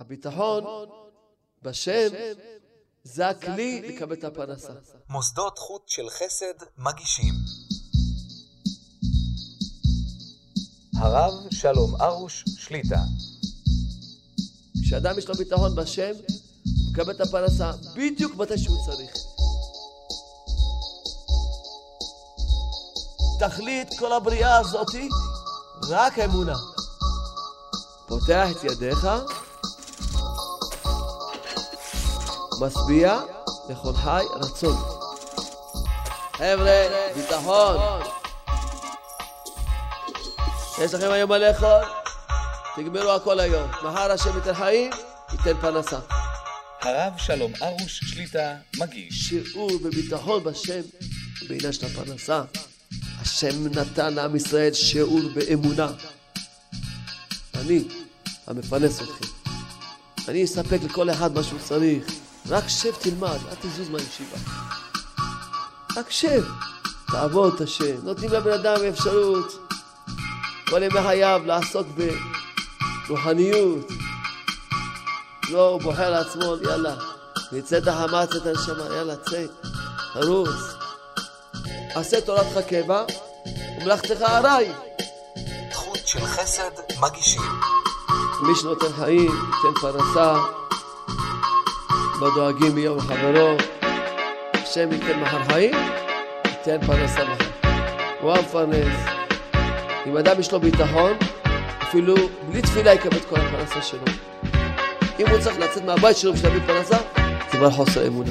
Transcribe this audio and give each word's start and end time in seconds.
הביטחון 0.00 0.64
בשם 1.62 2.08
זה 3.04 3.28
הכלי 3.28 3.80
לקבל 3.88 4.14
את 4.14 4.24
הפרנסה. 4.24 4.72
מוסדות 5.08 5.58
חוט 5.58 5.88
של 5.88 6.08
חסד 6.10 6.66
מגישים 6.78 7.34
הרב 10.96 11.34
שלום 11.50 12.02
ארוש 12.02 12.44
שליטה 12.58 13.00
כשאדם 14.82 15.18
יש 15.18 15.28
לו 15.28 15.34
ביטחון 15.34 15.74
בשם, 15.74 16.12
הוא 16.12 16.92
מקבל 16.92 17.12
את 17.12 17.20
הפרנסה 17.20 17.72
בדיוק 17.96 18.36
מתי 18.36 18.58
שהוא 18.58 18.76
צריך. 18.86 19.16
תכלית 23.40 23.88
כל 23.98 24.12
הבריאה 24.12 24.58
הזאתי 24.58 25.08
רק 25.88 26.18
האמונה. 26.18 26.56
פותח 28.08 28.48
את 28.50 28.64
ידיך, 28.64 29.06
משביע 32.60 33.20
לכל 33.68 33.92
חי 33.92 34.24
רצון. 34.34 34.76
חבר'ה, 36.32 36.86
ביטחון. 37.16 37.76
יש 40.80 40.94
לכם 40.94 41.10
היום 41.10 41.28
מה 41.30 41.38
לאכול? 41.38 41.80
תגמרו 42.76 43.10
הכל 43.10 43.40
היום. 43.40 43.70
מחר 43.70 44.12
השם 44.12 44.36
ייתן 44.36 44.54
חיים, 44.54 44.90
ייתן 45.32 45.60
פרנסה. 45.60 45.98
הרב 46.80 47.12
שלום 47.16 47.52
ארוש 47.62 48.00
שליטה 48.04 48.54
מגיש 48.78 49.28
שיעור 49.28 49.70
בביטחון 49.82 50.44
בשם 50.44 50.80
בעניין 51.48 51.72
של 51.72 51.86
הפרנסה. 51.86 52.42
השם 53.20 53.66
נתן 53.66 54.14
לעם 54.14 54.36
ישראל 54.36 54.72
שיעור 54.72 55.20
באמונה. 55.34 55.88
אני 57.54 57.84
המפרנס 58.46 59.02
אתכם. 59.02 59.26
אני 60.28 60.44
אספק 60.44 60.78
לכל 60.82 61.10
אחד 61.10 61.34
מה 61.34 61.42
שהוא 61.42 61.60
צריך. 61.64 62.29
רק 62.50 62.68
שב 62.68 62.94
תלמד, 63.00 63.38
אל 63.48 63.54
תזוז 63.60 63.88
מהישיבה. 63.88 64.36
רק 65.96 66.10
שב, 66.10 66.44
תעבוד 67.12 67.54
את 67.54 67.60
השם. 67.60 67.96
נותנים 68.02 68.32
לבן 68.32 68.52
אדם 68.52 68.76
אפשרות 68.88 69.68
כל 70.66 70.82
ימי 70.82 71.02
חייו 71.02 71.42
לעסוק 71.46 71.86
ברוחניות. 73.08 73.88
לא, 75.50 75.68
הוא 75.68 75.80
בוחר 75.80 76.10
לעצמו, 76.10 76.54
יאללה, 76.62 76.94
נצא 77.52 77.78
את 77.78 77.88
החמאס, 77.88 78.28
את 78.36 78.46
הנשמה, 78.46 78.96
יאללה, 78.96 79.16
צא, 79.16 79.44
תרוץ. 80.12 80.74
עשה 81.94 82.20
תורתך 82.20 82.58
קבע 82.68 83.04
ומלאכתך 83.80 84.22
ארעי. 84.22 84.72
חוט 85.72 86.06
של 86.06 86.26
חסד 86.26 86.70
מגישים 87.00 87.60
מי 88.42 88.56
שנותן 88.56 88.92
חיים, 88.92 89.30
ייתן 89.30 89.80
פרנסה, 89.80 90.34
לא 92.20 92.28
דואגים 92.34 92.74
מיום 92.74 92.96
לחברו. 92.98 93.56
השם 94.54 94.92
ייתן 94.92 95.20
מחר 95.20 95.44
חיים, 95.44 95.74
ייתן 96.46 96.86
פרנסה 96.86 97.24
מחר. 97.24 97.68
הוא 98.20 98.32
המפרנס. 98.32 98.96
אם 100.06 100.16
אדם 100.16 100.40
יש 100.40 100.52
לו 100.52 100.60
ביטחון, 100.60 101.12
אפילו 101.82 102.14
בלי 102.48 102.62
תפילה 102.62 102.94
יקבל 102.94 103.16
את 103.16 103.24
כל 103.24 103.36
הפרנסה 103.36 103.82
שלו. 103.82 104.04
אם 105.20 105.28
הוא 105.28 105.38
צריך 105.38 105.58
לצאת 105.58 105.84
מהבית 105.84 106.16
שלו 106.16 106.32
בשביל 106.32 106.52
להביא 106.52 106.66
פרנסה, 106.66 106.96
זה 107.50 107.58
כבר 107.58 107.70
חוסר 107.70 108.06
אמונה. 108.06 108.30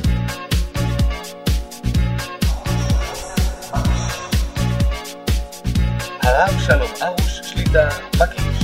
הרב 6.22 6.59
שלום 6.59 6.92
ארוש 7.02 7.40
שליטה 7.44 7.90
מגיש 8.16 8.59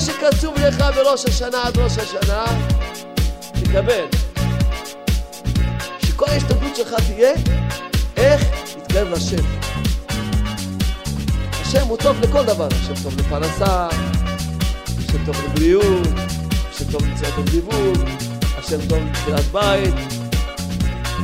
שקצוב 0.00 0.58
לך 0.58 0.84
בראש 0.96 1.24
השנה 1.24 1.62
עד 1.62 1.78
ראש 1.78 1.98
השנה, 1.98 2.44
תקבל. 3.52 4.04
שכל 5.98 6.26
ההשתדלות 6.28 6.76
שלך 6.76 6.94
תהיה 7.06 7.32
איך 8.16 8.42
להתקרב 8.76 9.08
לשם. 9.08 9.44
השם 11.60 11.86
הוא 11.86 11.96
טוב 11.96 12.20
לכל 12.20 12.44
דבר, 12.44 12.68
השם 12.82 13.02
טוב 13.02 13.18
לפרנסה, 13.18 13.88
השם 14.98 15.26
טוב 15.26 15.36
לבריאות, 15.44 16.08
השם 16.70 16.92
טוב 16.92 17.02
למציאת 17.02 17.34
דיבור, 17.50 17.92
השם 18.58 18.88
טוב 18.88 18.98
לתפילת 18.98 19.44
בית, 19.52 19.94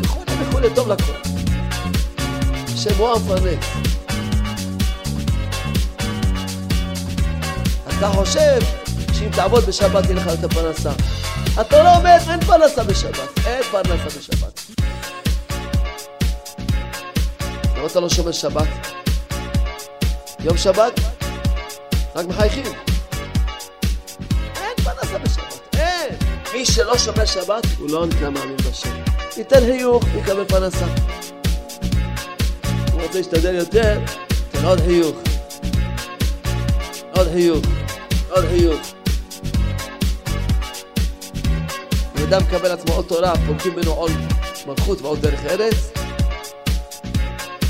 וכולי 0.02 0.32
וכולי, 0.42 0.68
טוב 0.74 0.88
לכל. 0.88 1.12
השם 2.74 2.94
הוא 2.98 3.08
המפרנס. 3.08 4.01
אתה 8.02 8.10
חושב 8.10 8.58
שאם 9.12 9.28
תעבוד 9.28 9.64
בשבת 9.64 10.04
תהיה 10.04 10.14
לך 10.14 10.28
את 10.38 10.44
הפרנסה. 10.44 10.90
התורה 11.56 11.96
אומרת 11.96 12.22
אין 12.30 12.40
פרנסה 12.40 12.84
בשבת, 12.84 13.46
אין 13.46 13.62
פרנסה 13.62 14.18
בשבת. 14.18 14.60
למה 17.76 17.86
אתה 17.86 18.00
לא 18.00 18.08
שומר 18.08 18.32
שבת? 18.32 18.68
יום 20.40 20.56
שבת? 20.56 21.00
רק 22.14 22.26
מחייכים. 22.26 22.72
אין 24.56 24.84
פרנסה 24.84 25.18
בשבת, 25.18 25.76
אין. 25.76 26.16
מי 26.54 26.66
שלא 26.66 26.98
שומר 26.98 27.24
שבת, 27.24 27.66
הוא 27.78 27.90
לא 27.90 28.06
נקרא 28.06 28.30
מאמין 28.30 28.56
בשם. 28.56 28.96
ייתן 29.36 29.60
חיוך, 29.60 30.04
יקבל 30.18 30.44
פרנסה. 30.44 30.86
הוא 32.92 33.02
רוצה 33.02 33.18
להשתדל 33.18 33.54
יותר, 33.54 34.00
תן 34.50 34.64
עוד 34.64 34.80
חיוך. 34.80 35.16
עוד 37.14 37.28
חיוך. 37.32 37.81
עוד 38.34 38.44
חיוך. 38.44 38.94
אם 42.16 42.24
אדם 42.28 42.40
מקבל 42.42 42.68
לעצמו 42.68 42.94
עוד 42.94 43.04
תורה, 43.08 43.32
פורקים 43.46 43.72
ממנו 43.72 43.90
עול 43.90 44.10
מלכות 44.66 45.00
ועול 45.00 45.18
דרך 45.18 45.44
ארץ. 45.44 45.92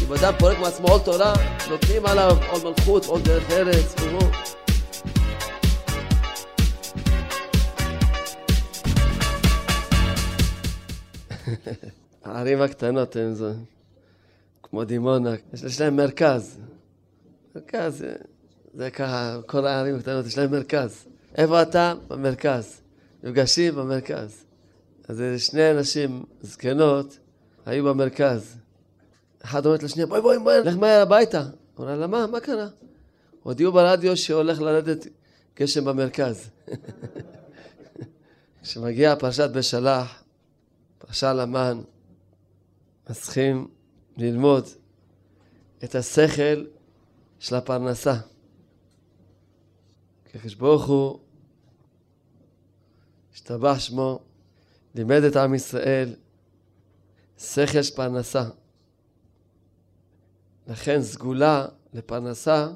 אם 0.02 0.12
אדם 0.12 0.32
פורק 0.38 0.58
מעצמו 0.58 0.88
עול 0.88 1.00
תורה, 1.00 1.34
נותנים 1.70 2.06
עליו 2.06 2.36
עול 2.50 2.60
מלכות 2.70 3.06
ועול 3.06 3.20
דרך 3.22 3.50
ארץ. 3.50 3.94
הערים 12.24 12.62
הקטנות 12.62 13.16
הן 13.16 13.32
זו, 13.32 13.50
כמו 14.62 14.84
דימונה, 14.84 15.34
יש, 15.52 15.80
להם 15.80 15.96
מרכז. 15.96 16.58
מרכז, 17.54 18.04
זה, 18.74 18.90
ככה, 18.90 19.38
כל 19.46 19.66
הערים 19.66 19.96
הקטנות 19.96 20.26
יש 20.26 20.38
להם 20.38 20.50
מרכז. 20.50 21.04
איפה 21.34 21.62
אתה? 21.62 21.94
במרכז. 22.08 22.80
נפגשים 23.22 23.74
במרכז. 23.74 24.44
אז 25.08 25.22
שני 25.38 25.70
אנשים 25.70 26.24
זקנות 26.42 27.18
היו 27.66 27.84
במרכז. 27.84 28.56
אחד 29.44 29.66
אומרת 29.66 29.82
לשנייה, 29.82 30.06
בואי 30.06 30.20
בואי 30.20 30.38
בואי, 30.38 30.60
לך 30.64 30.76
מהר 30.76 31.02
הביתה. 31.02 31.42
אומר 31.78 31.98
לה, 31.98 32.06
מה? 32.06 32.26
מה 32.26 32.40
קרה? 32.40 32.68
הודיעו 33.42 33.72
ברדיו 33.72 34.16
שהולך 34.16 34.60
לרדת 34.60 35.06
גשם 35.60 35.84
במרכז. 35.84 36.50
כשמגיעה 38.62 39.16
פרשת 39.16 39.50
בשלח, 39.50 40.22
פרשה 40.98 41.32
למן, 41.32 41.80
אז 43.06 43.20
צריכים 43.20 43.68
ללמוד 44.16 44.68
את 45.84 45.94
השכל 45.94 46.64
של 47.38 47.54
הפרנסה. 47.54 48.14
כי 50.32 50.38
הקדוש 50.38 50.54
ברוך 50.54 50.86
הוא, 50.86 51.18
השתבח 53.32 53.78
שמו, 53.78 54.20
לימד 54.94 55.22
את 55.22 55.36
עם 55.36 55.54
ישראל 55.54 56.14
שכל 57.38 57.82
של 57.82 57.94
פרנסה. 57.96 58.48
לכן 60.66 61.02
סגולה 61.02 61.66
לפרנסה 61.92 62.68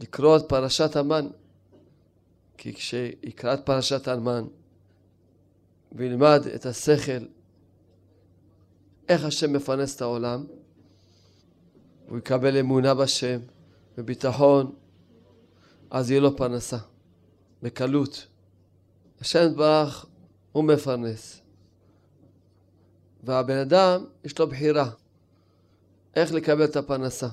לקרוא 0.00 0.36
את 0.36 0.42
פרשת 0.48 0.96
המן. 0.96 1.28
כי 2.56 2.74
כשיקרא 2.74 3.54
את 3.54 3.66
פרשת 3.66 4.08
המן 4.08 4.44
וילמד 5.92 6.46
את 6.54 6.66
השכל 6.66 7.24
איך 9.08 9.24
השם 9.24 9.52
מפרנס 9.52 9.96
את 9.96 10.02
העולם, 10.02 10.44
הוא 12.08 12.18
יקבל 12.18 12.56
אמונה 12.56 12.94
בשם 12.94 13.40
וביטחון, 13.98 14.74
אז 15.92 16.10
יהיה 16.10 16.20
לו 16.20 16.36
פרנסה, 16.36 16.78
בקלות. 17.62 18.26
השם 19.20 19.48
יתברך 19.50 20.06
הוא 20.52 20.64
מפרנס. 20.64 21.42
והבן 23.22 23.56
אדם, 23.56 24.04
יש 24.24 24.38
לו 24.38 24.46
בחירה 24.46 24.90
איך 26.14 26.32
לקבל 26.32 26.64
את 26.64 26.76
הפרנסה. 26.76 27.28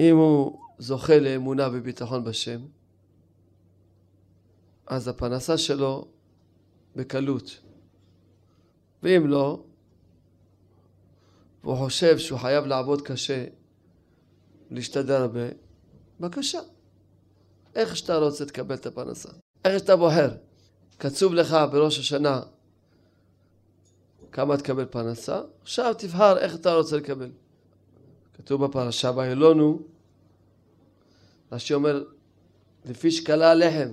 אם 0.00 0.16
הוא 0.16 0.60
זוכה 0.78 1.18
לאמונה 1.18 1.68
וביטחון 1.72 2.24
בשם, 2.24 2.60
אז 4.86 5.08
הפרנסה 5.08 5.58
שלו 5.58 6.08
בקלות. 6.96 7.60
ואם 9.02 9.26
לא, 9.26 9.62
והוא 11.64 11.76
חושב 11.76 12.18
שהוא 12.18 12.38
חייב 12.38 12.66
לעבוד 12.66 13.02
קשה, 13.02 13.44
להשתדל 14.70 15.12
הרבה, 15.12 15.48
בבקשה. 16.20 16.60
איך 17.74 17.96
שאתה 17.96 18.16
רוצה 18.16 18.44
תקבל 18.44 18.74
את 18.74 18.86
הפרנסה. 18.86 19.28
איך 19.64 19.78
שאתה 19.78 19.96
בוחר. 19.96 20.30
קצוב 20.98 21.34
לך 21.34 21.56
בראש 21.72 21.98
השנה 21.98 22.40
כמה 24.32 24.56
תקבל 24.56 24.84
פרנסה, 24.84 25.40
עכשיו 25.62 25.94
תבחר 25.98 26.38
איך 26.38 26.54
אתה 26.54 26.74
רוצה 26.74 26.96
לקבל. 26.96 27.30
כתוב 28.34 28.64
בפרשה 28.64 29.12
באלונו, 29.12 29.82
רש"י 31.52 31.74
אומר, 31.74 32.04
לפי 32.84 33.10
שקלה 33.10 33.50
הלחם, 33.50 33.88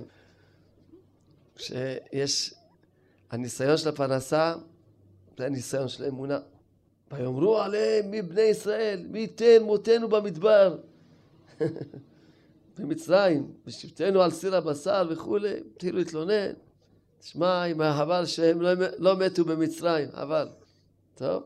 שיש 1.56 2.54
הניסיון 3.30 3.76
של 3.76 3.88
הפרנסה, 3.88 4.54
זה 5.38 5.46
הניסיון 5.46 5.88
של 5.88 6.04
האמונה. 6.04 6.38
ויאמרו 7.12 7.58
עליהם 7.58 8.10
מבני 8.10 8.40
ישראל, 8.40 9.06
מי 9.10 9.18
ייתן 9.18 9.62
מותנו 9.62 10.08
במדבר. 10.08 10.78
במצרים, 12.78 13.52
ושבתנו 13.66 14.22
על 14.22 14.30
סיר 14.30 14.56
הבשר 14.56 15.06
וכולי, 15.10 15.54
התחילו 15.74 15.98
להתלונן. 15.98 16.52
תשמע, 17.18 17.62
עם 17.62 17.80
החבל 17.80 18.26
שהם 18.26 18.60
לא, 18.60 18.70
לא 18.98 19.18
מתו 19.18 19.44
במצרים, 19.44 20.08
אבל. 20.12 20.48
טוב. 21.14 21.42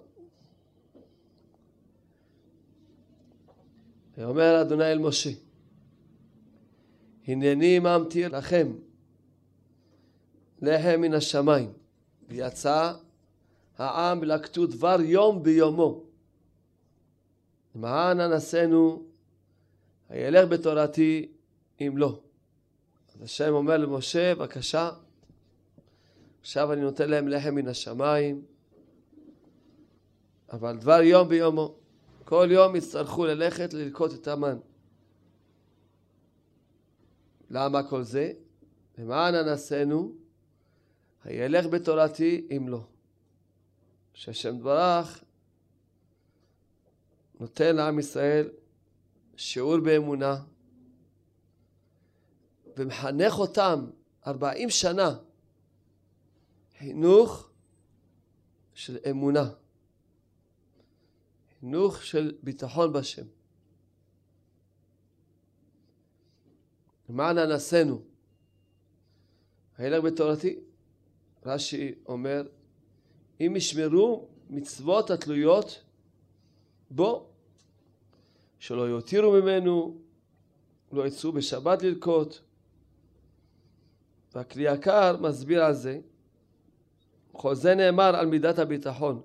ואומר 4.19 4.61
אדוני 4.61 4.93
אל 4.93 4.99
משה, 4.99 5.31
הנני 7.26 7.78
ממתיר 7.78 8.38
לכם 8.38 8.73
לחם 10.62 11.00
מן 11.00 11.14
השמיים, 11.14 11.73
ויצא 12.28 12.93
העם 13.78 14.25
לקטו 14.25 14.67
דבר 14.67 15.00
יום 15.00 15.43
ביומו. 15.43 16.02
למען 17.75 18.20
אנסינו, 18.20 19.02
הילך 20.12 20.49
בתורתי 20.49 21.29
אם 21.81 21.93
לא. 21.97 22.20
אז 23.14 23.23
השם 23.23 23.53
אומר 23.53 23.76
למשה, 23.76 24.35
בבקשה, 24.35 24.91
עכשיו 26.41 26.73
אני 26.73 26.81
נותן 26.81 27.11
להם 27.11 27.29
לחם 27.29 27.55
מן 27.55 27.69
השמיים, 27.69 28.43
אבל 30.53 30.76
דבר 30.76 31.03
יום 31.03 31.29
ביומו. 31.29 31.75
כל 32.25 32.49
יום 32.50 32.76
יצטרכו 32.76 33.26
ללכת 33.26 33.75
ללקוט 33.75 34.14
את 34.14 34.29
המן. 34.29 34.59
למה 37.50 37.88
כל 37.88 38.03
זה? 38.03 38.32
למען 38.99 39.35
אנסינו, 39.35 40.12
הילך 41.25 41.67
בתורתי 41.67 42.49
אם 42.56 42.69
לא. 42.69 42.87
שהשם 44.14 44.59
דברך 44.59 45.25
נותן 47.41 47.76
לעם 47.76 47.99
ישראל 47.99 48.49
שיעור 49.37 49.79
באמונה 49.79 50.43
ומחנך 52.76 53.38
אותם 53.38 53.90
ארבעים 54.26 54.70
שנה 54.70 55.19
חינוך 56.79 57.50
של 58.75 58.99
אמונה, 59.11 59.50
חינוך 61.61 62.02
של 62.02 62.38
ביטחון 62.43 62.93
בשם. 62.93 63.26
למען 67.08 67.38
אנסינו, 67.38 68.02
הילך 69.78 70.05
בתורתי, 70.05 70.61
רש"י 71.46 71.94
אומר, 72.06 72.49
אם 73.40 73.56
ישמרו 73.56 74.28
מצוות 74.50 75.11
התלויות 75.11 75.85
בו, 76.90 77.31
שלא 78.62 78.82
יותירו 78.82 79.32
ממנו, 79.32 79.97
לא 80.93 81.06
יצאו 81.06 81.32
בשבת 81.32 81.82
ללקוט. 81.82 82.38
והכלי 84.35 84.73
יקר 84.73 85.17
מסביר 85.20 85.64
על 85.64 85.75
זה, 85.75 86.00
וכל 87.31 87.55
זה 87.55 87.75
נאמר 87.75 88.17
על 88.17 88.26
מידת 88.26 88.59
הביטחון. 88.59 89.23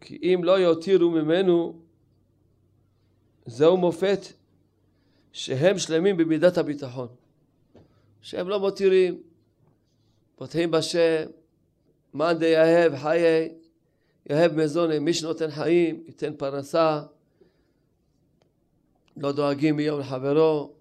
כי 0.00 0.18
אם 0.22 0.40
לא 0.44 0.58
יותירו 0.58 1.10
ממנו, 1.10 1.80
זהו 3.46 3.76
מופת 3.76 4.20
שהם 5.32 5.78
שלמים 5.78 6.16
במידת 6.16 6.58
הביטחון. 6.58 7.08
שהם 8.20 8.48
לא 8.48 8.60
מותירים, 8.60 9.22
פותחים 10.36 10.70
בשם, 10.70 11.24
מאן 12.14 12.38
דיהב 12.38 12.96
חיי, 12.96 13.54
יהב 14.26 14.52
מזוני, 14.52 14.98
מי 14.98 15.14
שנותן 15.14 15.50
חיים, 15.50 16.02
ייתן 16.06 16.36
פרנסה, 16.36 17.02
לא 19.16 19.32
דואגים 19.32 19.76
מיום 19.76 20.00
לחברו. 20.00 20.72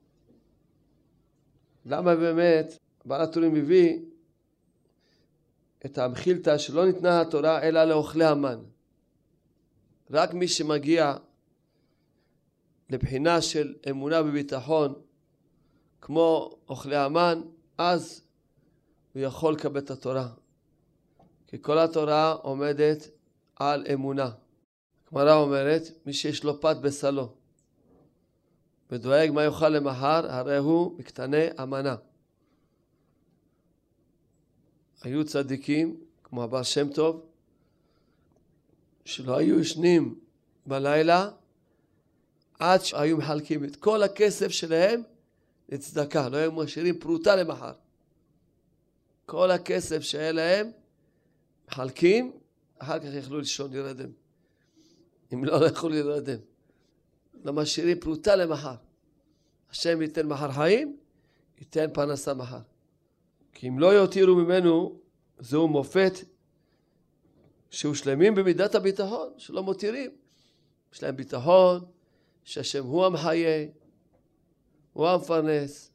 למה 1.86 2.16
באמת 2.16 2.78
בעל 3.06 3.22
הטורים 3.22 3.54
מביא 3.54 4.00
את 5.86 5.98
המחילתא 5.98 6.58
שלא 6.58 6.86
ניתנה 6.86 7.22
התורה 7.22 7.62
אלא 7.62 7.84
לאוכלי 7.84 8.26
המן. 8.26 8.60
רק 10.12 10.34
מי 10.34 10.48
שמגיע 10.48 11.16
לבחינה 12.90 13.42
של 13.42 13.76
אמונה 13.90 14.22
וביטחון 14.22 14.94
כמו 16.02 16.58
אוכלי 16.70 16.96
המן, 16.96 17.42
אז 17.78 18.22
הוא 19.14 19.22
יכול 19.22 19.54
לקבל 19.54 19.80
את 19.80 19.92
התורה. 19.92 20.28
כי 21.48 21.58
כל 21.62 21.80
התורה 21.80 22.32
עומדת 22.32 23.08
על 23.56 23.86
אמונה. 23.94 24.32
הגמרא 25.08 25.36
אומרת, 25.36 25.82
מי 26.06 26.14
שיש 26.14 26.44
לו 26.44 26.62
פת 26.62 26.78
בסלו 26.82 27.34
ודואג 28.92 29.32
מה 29.32 29.44
יאכל 29.44 29.70
למחר, 29.70 30.32
הרי 30.32 30.58
הוא 30.58 31.00
מקטני 31.00 31.46
אמנה. 31.64 31.96
היו 35.02 35.26
צדיקים, 35.26 35.98
כמו 36.24 36.44
הבעל 36.44 36.64
שם 36.64 36.94
טוב, 36.94 37.26
שלא 39.06 39.38
היו 39.38 39.60
ישנים 39.60 40.20
בלילה 40.66 41.30
עד 42.60 42.82
שהיו 42.82 43.18
מחלקים 43.18 43.64
את 43.64 43.76
כל 43.76 44.04
הכסף 44.04 44.48
שלהם 44.48 45.02
לצדקה, 45.70 46.30
לא 46.30 46.38
היו 46.38 46.52
משאירים 46.52 47.00
פרוטה 47.00 47.36
למחר. 47.36 47.74
כל 49.26 49.52
הכסף 49.52 50.02
שהיה 50.02 50.32
להם 50.32 50.72
מחלקים, 51.68 52.32
אחר 52.78 53.00
כך 53.00 53.10
יכלו 53.14 53.40
לישון, 53.40 53.72
להירדם. 53.72 54.10
אם 55.34 55.46
לא, 55.46 55.62
לא 55.62 55.66
יכלו 55.66 55.90
להירדם. 55.90 56.38
לא 57.44 57.54
משאירים 57.54 58.00
פרוטה 58.00 58.36
למחר. 58.36 58.76
השם 59.72 60.02
ייתן 60.02 60.28
מחר 60.28 60.52
חיים, 60.52 60.98
ייתן 61.60 61.88
פרנסה 61.94 62.34
מחר. 62.34 62.60
כי 63.54 63.68
אם 63.68 63.80
לא 63.80 63.94
יותירו 63.94 64.36
ממנו, 64.36 65.00
זהו 65.40 65.68
מופת 65.68 66.14
שהוא 67.70 67.94
שלמים 67.94 68.36
במידת 68.36 68.76
הביטחון, 68.76 69.30
שלא 69.38 69.64
מותירים. 69.64 70.12
יש 70.94 71.04
להם 71.04 71.16
ביטחון 71.16 71.80
שהשם 72.44 72.84
הוא 72.84 73.06
המחיה, 73.06 73.68
הוא 74.94 75.08
המפרנס. 75.08 75.92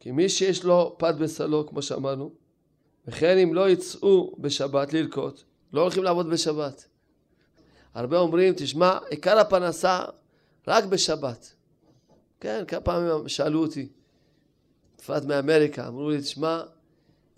כי 0.00 0.10
מי 0.10 0.28
שיש 0.28 0.64
לו 0.64 0.96
פת 0.98 1.14
בסלו, 1.14 1.66
כמו 1.66 1.82
שאמרנו, 1.82 2.32
וכן 3.06 3.38
אם 3.38 3.54
לא 3.54 3.70
יצאו 3.70 4.34
בשבת 4.38 4.92
ללקוט, 4.92 5.42
לא 5.72 5.80
הולכים 5.80 6.02
לעבוד 6.02 6.30
בשבת. 6.30 6.88
הרבה 7.94 8.18
אומרים, 8.18 8.54
תשמע, 8.56 8.98
עיקר 9.10 9.38
הפרנסה 9.38 10.04
רק 10.68 10.84
בשבת. 10.84 11.54
כן, 12.40 12.64
כמה 12.68 12.80
פעמים 12.80 13.28
שאלו 13.28 13.62
אותי, 13.62 13.88
בפרט 14.98 15.24
מאמריקה, 15.24 15.88
אמרו 15.88 16.10
לי, 16.10 16.20
תשמע, 16.20 16.62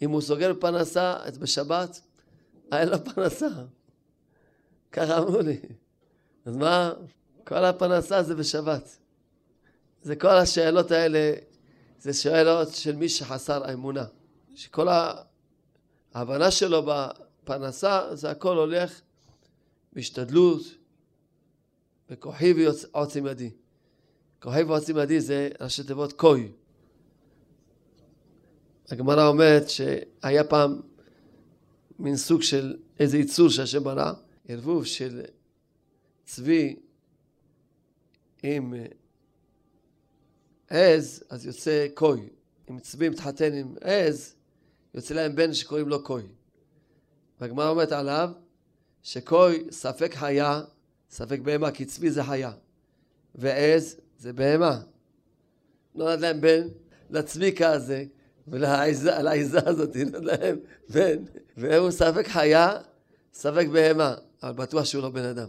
אם 0.02 0.10
הוא 0.10 0.20
סוגר 0.20 0.52
פרנסה, 0.60 1.16
אז 1.22 1.38
בשבת, 1.38 2.00
אין 2.72 2.88
לו 2.88 3.04
פרנסה. 3.04 3.48
ככה 4.92 5.18
אמרו 5.18 5.40
לי. 5.40 5.60
אז 6.44 6.56
מה, 6.56 6.92
כל 7.44 7.64
הפרנסה 7.64 8.22
זה 8.22 8.34
בשבת. 8.34 8.96
זה 10.02 10.16
כל 10.16 10.36
השאלות 10.36 10.90
האלה, 10.90 11.32
זה 12.00 12.12
שאלות 12.12 12.68
של 12.74 12.96
מי 12.96 13.08
שחסר 13.08 13.72
אמונה. 13.72 14.04
שכל 14.54 14.88
ההבנה 16.14 16.50
שלו 16.50 16.82
בפרנסה, 16.86 18.16
זה 18.16 18.30
הכל 18.30 18.56
הולך 18.56 19.00
בהשתדלות, 19.94 20.62
בכוחי 22.10 22.54
ועוצם 22.92 23.26
ידי. 23.26 23.50
כוחי 24.42 24.62
ועוצם 24.62 24.98
ידי 24.98 25.20
זה 25.20 25.48
ראשי 25.60 25.84
תיבות 25.84 26.12
כוי. 26.12 26.52
הגמרא 28.88 29.28
אומרת 29.28 29.70
שהיה 29.70 30.44
פעם 30.44 30.80
מין 31.98 32.16
סוג 32.16 32.42
של 32.42 32.76
איזה 32.98 33.18
יצור 33.18 33.48
שהשם 33.48 33.84
ברא, 33.84 34.12
ערבוב 34.48 34.84
של 34.84 35.22
צבי 36.24 36.76
עם 38.42 38.74
עז, 40.68 41.24
אז 41.30 41.46
יוצא 41.46 41.86
קוי. 41.94 42.28
אם 42.70 42.80
צבי 42.80 43.08
מתחתן 43.08 43.52
עם 43.52 43.74
עז, 43.80 44.34
יוצא 44.94 45.14
להם 45.14 45.36
בן 45.36 45.54
שקוראים 45.54 45.88
לו 45.88 46.04
קוי. 46.04 46.22
והגמרא 47.40 47.68
אומרת 47.68 47.92
עליו 47.92 48.30
שקוי 49.04 49.64
ספק 49.70 50.14
חיה, 50.14 50.62
ספק 51.10 51.40
בהמה, 51.40 51.70
כי 51.70 51.84
צבי 51.84 52.10
זה 52.10 52.24
חיה. 52.24 52.52
ועז 53.34 53.96
זה 54.18 54.32
בהמה. 54.32 54.80
נולד 55.94 56.20
להם 56.20 56.40
בן, 56.40 56.68
לצביקה 57.10 57.70
הזה, 57.70 58.04
ולעיזה 58.48 59.58
הזאת 59.66 59.96
נולד 59.96 60.24
להם 60.24 60.58
בן, 60.88 61.24
והוא 61.56 61.90
ספק 61.90 62.28
חיה, 62.28 62.76
ספק 63.34 63.66
בהמה, 63.72 64.14
אבל 64.42 64.52
בטוח 64.52 64.84
שהוא 64.84 65.02
לא 65.02 65.10
בן 65.10 65.24
אדם. 65.24 65.48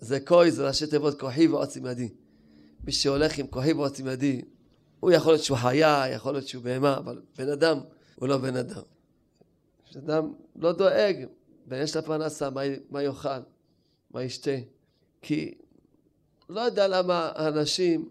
זה 0.00 0.20
כוי, 0.20 0.50
זה 0.50 0.66
ראשי 0.66 0.86
תיבות 0.86 1.20
כוחי 1.20 1.46
ועוצם 1.46 1.86
ידי. 1.86 2.08
מי 2.84 2.92
שהולך 2.92 3.38
עם 3.38 3.46
כוחי 3.46 3.72
ועוצם 3.72 4.08
ידי, 4.08 4.42
הוא 5.00 5.10
יכול 5.10 5.32
להיות 5.32 5.44
שהוא 5.44 5.58
חיה, 5.58 6.04
יכול 6.08 6.32
להיות 6.32 6.48
שהוא 6.48 6.64
בהמה, 6.64 6.96
אבל 6.96 7.22
בן 7.38 7.48
אדם 7.48 7.80
הוא 8.14 8.28
לא 8.28 8.38
בן 8.38 8.56
אדם. 8.56 8.82
כשאדם 9.88 10.32
לא 10.56 10.72
דואג, 10.72 11.16
ויש 11.68 11.96
לה 11.96 12.02
פרנסה, 12.02 12.50
מה, 12.50 12.60
מה 12.90 13.02
יאכל, 13.02 13.28
מה 14.10 14.22
ישתה. 14.22 14.56
כי 15.22 15.54
לא 16.48 16.60
יודע 16.60 16.88
למה 16.88 17.32
האנשים 17.34 18.08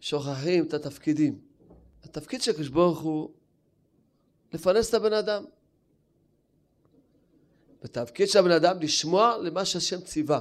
שוכחים 0.00 0.66
את 0.66 0.74
התפקידים. 0.74 1.38
התפקיד 2.02 2.42
של 2.42 2.50
הקדוש 2.50 2.68
ברוך 2.68 3.00
הוא 3.00 3.30
לפרנס 4.52 4.88
את 4.88 4.94
הבן 4.94 5.12
אדם. 5.12 5.44
ותפקיד 7.82 8.28
של 8.28 8.38
הבן 8.38 8.50
אדם 8.50 8.80
לשמוע 8.80 9.38
למה 9.38 9.64
שהשם 9.64 10.00
ציווה. 10.00 10.40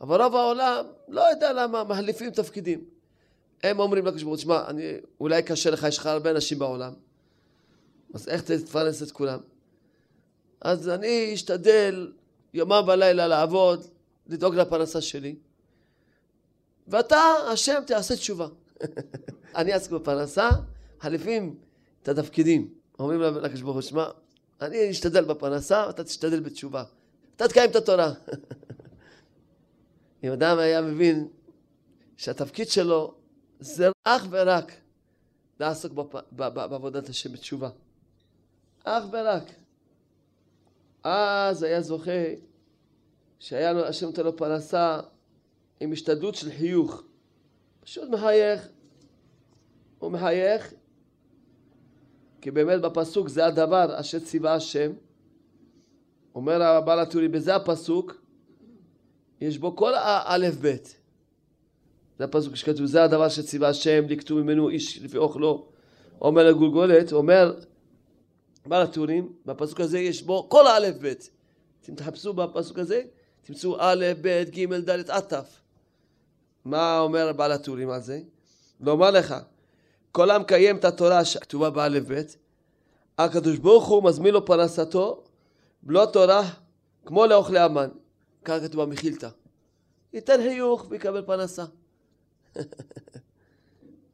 אבל 0.00 0.22
רוב 0.22 0.36
העולם 0.36 0.86
לא 1.08 1.20
יודע 1.20 1.52
למה 1.52 1.84
מחליפים 1.84 2.30
תפקידים. 2.30 2.84
הם 3.62 3.78
אומרים 3.78 4.06
לקדוש 4.06 4.22
ברוך 4.22 4.34
הוא, 4.34 4.42
שמע, 4.42 4.64
אולי 5.20 5.42
קשה 5.42 5.70
לך, 5.70 5.86
יש 5.88 5.98
לך 5.98 6.06
הרבה 6.06 6.30
אנשים 6.30 6.58
בעולם, 6.58 6.92
אז 8.14 8.28
איך 8.28 8.42
תפרנס 8.42 9.02
את 9.02 9.10
כולם? 9.10 9.38
אז 10.64 10.88
אני 10.88 11.30
אשתדל 11.34 12.12
יומם 12.54 12.84
ולילה 12.88 13.28
לעבוד, 13.28 13.86
לדאוג 14.26 14.54
לפרנסה 14.54 15.00
שלי, 15.00 15.36
ואתה, 16.88 17.20
השם, 17.52 17.80
תעשה 17.86 18.16
תשובה. 18.16 18.48
אני 19.56 19.72
אעסק 19.72 19.90
בפרנסה, 19.90 20.50
חליפים 21.00 21.56
את 22.02 22.08
התפקידים. 22.08 22.74
אומרים 22.98 23.20
לקדוש 23.20 23.60
ברוך 23.60 23.74
הוא, 23.74 23.82
שמע, 23.82 24.06
אני 24.60 24.90
אשתדל 24.90 25.24
בפרנסה, 25.24 25.90
אתה 25.90 26.04
תשתדל 26.04 26.40
בתשובה. 26.40 26.84
אתה 27.36 27.48
תקיים 27.48 27.70
את 27.70 27.76
התורה. 27.76 28.12
אם 30.24 30.32
אדם 30.32 30.58
היה 30.58 30.82
מבין 30.82 31.28
שהתפקיד 32.16 32.68
שלו 32.68 33.14
זה 33.60 33.88
אך 34.04 34.26
ורק 34.30 34.72
לעסוק 35.60 35.92
בעבודת 36.32 37.08
השם 37.08 37.32
בתשובה. 37.32 37.70
אך 38.84 39.04
ורק. 39.12 39.61
אז 41.04 41.62
היה 41.62 41.80
זוכה 41.80 42.10
שהיה 43.38 43.72
לו, 43.72 43.84
השם 43.84 44.06
נותן 44.06 44.24
לו 44.24 44.36
פרנסה 44.36 45.00
עם 45.80 45.92
השתדלות 45.92 46.34
של 46.34 46.50
חיוך. 46.50 47.02
פשוט 47.80 48.08
מחייך. 48.08 48.68
הוא 49.98 50.10
מחייך, 50.10 50.74
כי 52.40 52.50
באמת 52.50 52.80
בפסוק 52.80 53.28
זה 53.28 53.46
הדבר 53.46 54.00
אשר 54.00 54.18
ציווה 54.18 54.54
השם. 54.54 54.92
אומר 56.34 56.62
הבעל 56.62 57.00
הטורי, 57.00 57.28
בזה 57.28 57.56
הפסוק, 57.56 58.22
יש 59.40 59.58
בו 59.58 59.76
כל 59.76 59.94
האלף 59.94 60.56
בית. 60.56 61.00
זה 62.18 62.24
הפסוק 62.24 62.56
שכתוב, 62.56 62.86
זה 62.86 63.04
הדבר 63.04 63.28
שציווה 63.28 63.68
השם, 63.68 64.04
לקטו 64.08 64.34
ממנו 64.34 64.68
איש 64.68 65.02
לפי 65.02 65.16
אוכלו. 65.16 65.68
אומר 66.20 66.48
לגולגולת, 66.48 67.12
אומר 67.12 67.54
בעל 68.66 68.82
הטורים, 68.82 69.32
בפסוק 69.46 69.80
הזה 69.80 69.98
יש 69.98 70.22
בו 70.22 70.48
כל 70.48 70.66
האלף 70.66 70.96
בית. 70.96 71.30
אתם 71.82 71.94
תחפשו 71.94 72.32
בפסוק 72.32 72.78
הזה, 72.78 73.02
תמצאו 73.42 73.76
א', 73.78 74.04
ב', 74.20 74.42
ג', 74.42 74.74
ד', 74.74 75.10
עטף. 75.10 75.60
מה 76.64 77.00
אומר 77.00 77.32
בעל 77.32 77.52
הטורים 77.52 77.90
על 77.90 78.00
זה? 78.00 78.20
לומר 78.80 79.10
לך, 79.10 79.34
כל 80.12 80.30
המקיים 80.30 80.76
את 80.76 80.84
התורה 80.84 81.24
שכתובה 81.24 81.70
באלף 81.70 82.04
בית, 82.04 82.36
הקדוש 83.18 83.58
ברוך 83.58 83.86
הוא 83.86 84.04
מזמין 84.04 84.34
לו 84.34 84.44
פרנסתו 84.44 85.24
בלא 85.82 86.06
תורה 86.12 86.50
כמו 87.06 87.26
לאוכלי 87.26 87.58
המן. 87.58 87.88
ככה 88.44 88.60
כתוב 88.60 88.82
במחילתא. 88.82 89.28
ייתן 90.12 90.36
חיוך 90.42 90.86
ויקבל 90.90 91.22
פרנסה. 91.22 91.64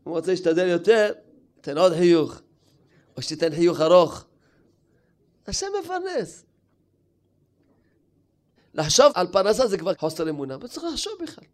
הוא 0.05 0.15
רוצה 0.17 0.31
להשתדל 0.31 0.69
יותר, 0.69 1.13
תן 1.61 1.79
עוד 1.79 1.93
חיוך. 1.93 2.41
או 3.17 3.23
שתיתן 3.23 3.55
חיוך 3.55 3.81
ארוך. 3.81 4.25
השם 5.49 5.67
מפרנס. 5.83 6.45
לחשוב 8.75 9.13
על 9.15 9.27
פרנסה 9.27 9.67
זה 9.67 9.79
כבר 9.79 9.95
חוסר 9.95 10.31
אמונה, 10.31 10.57
וצריך 10.61 10.87
לחשוב 10.93 11.13
בכלל. 11.23 11.45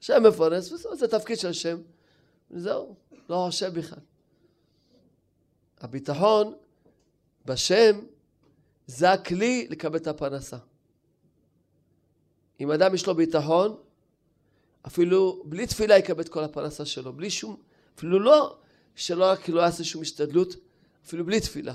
השם 0.00 0.22
מפרנס, 0.28 0.72
וזהו, 0.72 0.96
זה 0.96 1.08
תפקיד 1.08 1.38
של 1.38 1.48
השם. 1.48 1.78
וזהו, 2.50 2.96
לא 3.28 3.44
חושב 3.46 3.74
בכלל. 3.74 3.98
הביטחון 5.80 6.54
בשם 7.44 8.00
זה 8.86 9.12
הכלי 9.12 9.66
לקבל 9.70 9.96
את 9.96 10.06
הפרנסה. 10.06 10.56
אם 12.60 12.70
אדם 12.70 12.94
יש 12.94 13.06
לו 13.06 13.14
ביטחון, 13.14 13.76
אפילו 14.86 15.42
בלי 15.44 15.66
תפילה 15.66 15.98
יקבל 15.98 16.20
את 16.20 16.28
כל 16.28 16.44
הפרנסה 16.44 16.84
שלו, 16.84 17.12
בלי 17.12 17.30
שום, 17.30 17.56
אפילו 17.96 18.18
לא, 18.18 18.58
שלא 18.94 19.24
רק 19.24 19.48
לא 19.48 19.60
יעשה 19.60 19.84
שום 19.84 20.02
השתדלות, 20.02 20.54
אפילו 21.04 21.24
בלי 21.24 21.40
תפילה. 21.40 21.74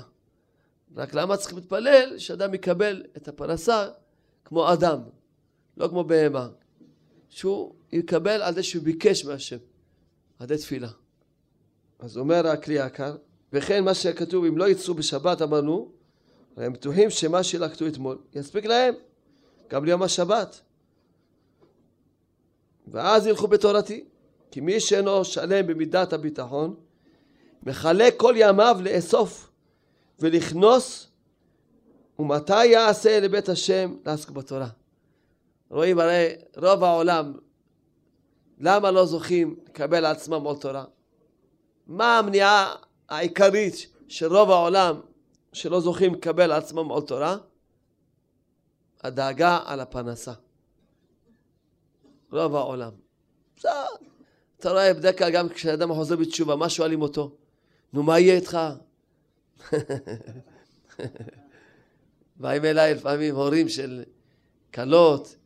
רק 0.96 1.14
למה 1.14 1.36
צריך 1.36 1.54
להתפלל? 1.54 2.18
שאדם 2.18 2.54
יקבל 2.54 3.02
את 3.16 3.28
הפרנסה 3.28 3.88
כמו 4.44 4.72
אדם, 4.72 4.98
לא 5.76 5.88
כמו 5.88 6.04
בהמה. 6.04 6.48
שהוא 7.28 7.74
יקבל 7.92 8.42
על 8.42 8.54
זה 8.54 8.62
שהוא 8.62 8.84
ביקש 8.84 9.24
מהשם, 9.24 9.56
על 10.38 10.44
ידי 10.44 10.56
תפילה. 10.56 10.88
אז 11.98 12.18
אומר 12.18 12.46
הכלי 12.46 12.78
העקר, 12.78 13.16
וכן 13.52 13.84
מה 13.84 13.94
שכתוב, 13.94 14.44
אם 14.44 14.58
לא 14.58 14.68
יצאו 14.68 14.94
בשבת 14.94 15.42
אמרנו, 15.42 15.92
הם 16.56 16.72
בטוחים 16.72 17.10
שמה 17.10 17.42
שלקטו 17.42 17.86
אתמול 17.86 18.18
יספיק 18.34 18.64
להם, 18.64 18.94
גם 19.68 19.84
ליום 19.84 20.02
השבת. 20.02 20.60
ואז 22.88 23.26
ילכו 23.26 23.46
בתורתי, 23.46 24.04
כי 24.50 24.60
מי 24.60 24.80
שאינו 24.80 25.24
שלם 25.24 25.66
במידת 25.66 26.12
הביטחון, 26.12 26.74
מחלק 27.62 28.14
כל 28.16 28.34
ימיו 28.36 28.76
לאסוף 28.82 29.50
ולכנוס, 30.24 31.06
ומתי 32.18 32.66
יעשה 32.66 33.20
לבית 33.20 33.48
השם 33.48 33.96
לעסוק 34.06 34.30
בתורה. 34.30 34.68
רואים 35.70 35.98
הרי 35.98 36.34
רוב 36.56 36.84
העולם, 36.84 37.34
למה 38.58 38.90
לא 38.90 39.06
זוכים 39.06 39.56
לקבל 39.66 40.04
עצמם 40.04 40.44
עול 40.44 40.56
תורה? 40.56 40.84
מה 41.86 42.18
המניעה 42.18 42.74
העיקרית 43.08 43.86
של 44.08 44.36
רוב 44.36 44.50
העולם 44.50 45.00
שלא 45.52 45.80
זוכים 45.80 46.14
לקבל 46.14 46.52
עצמם 46.52 46.88
עול 46.88 47.02
תורה? 47.02 47.36
הדאגה 49.02 49.60
על 49.64 49.80
הפרנסה. 49.80 50.32
רוב 52.32 52.56
העולם. 52.56 52.90
אתה 53.60 54.70
רואה 54.70 54.94
בדרך 54.94 55.18
כלל 55.18 55.30
גם 55.30 55.48
כשאדם 55.48 55.94
חוזר 55.94 56.16
בתשובה, 56.16 56.56
מה 56.56 56.68
שואלים 56.68 57.02
אותו? 57.02 57.36
נו, 57.92 58.02
מה 58.02 58.18
יהיה 58.18 58.34
איתך? 58.34 58.58
באים 62.40 62.64
אליי 62.64 62.94
לפעמים 62.94 63.34
הורים 63.34 63.68
של 63.68 64.02
כלות, 64.74 65.36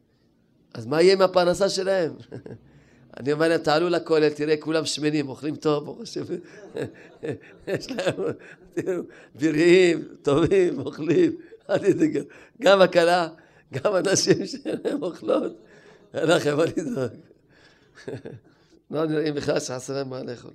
אז 0.74 0.86
מה 0.86 1.02
יהיה 1.02 1.12
עם 1.12 1.22
הפרנסה 1.22 1.68
שלהם? 1.68 2.12
אני 3.16 3.32
אומר 3.32 3.48
להם, 3.48 3.60
תעלו 3.60 3.88
לכולל, 3.88 4.28
תראה, 4.28 4.56
כולם 4.56 4.86
שמנים, 4.86 5.28
אוכלים 5.28 5.56
טוב. 5.56 6.02
יש 7.66 7.90
להם, 7.90 8.14
תראו, 8.74 9.02
בריאים, 9.34 10.08
טובים, 10.22 10.78
אוכלים. 10.78 11.36
גם 12.62 12.80
הכלה, 12.80 13.28
גם 13.72 13.94
הנשים 13.94 14.46
שלהם 14.46 15.02
אוכלות. 15.02 15.52
אין 16.14 16.28
לכם 16.28 16.56
מה 16.56 16.64
לדאוג. 16.64 17.12
לא 18.90 19.06
נראים 19.06 19.34
בכלל 19.34 19.60
שחסר 19.60 19.94
להם 19.94 20.08
מה 20.08 20.22
לאכול. 20.22 20.50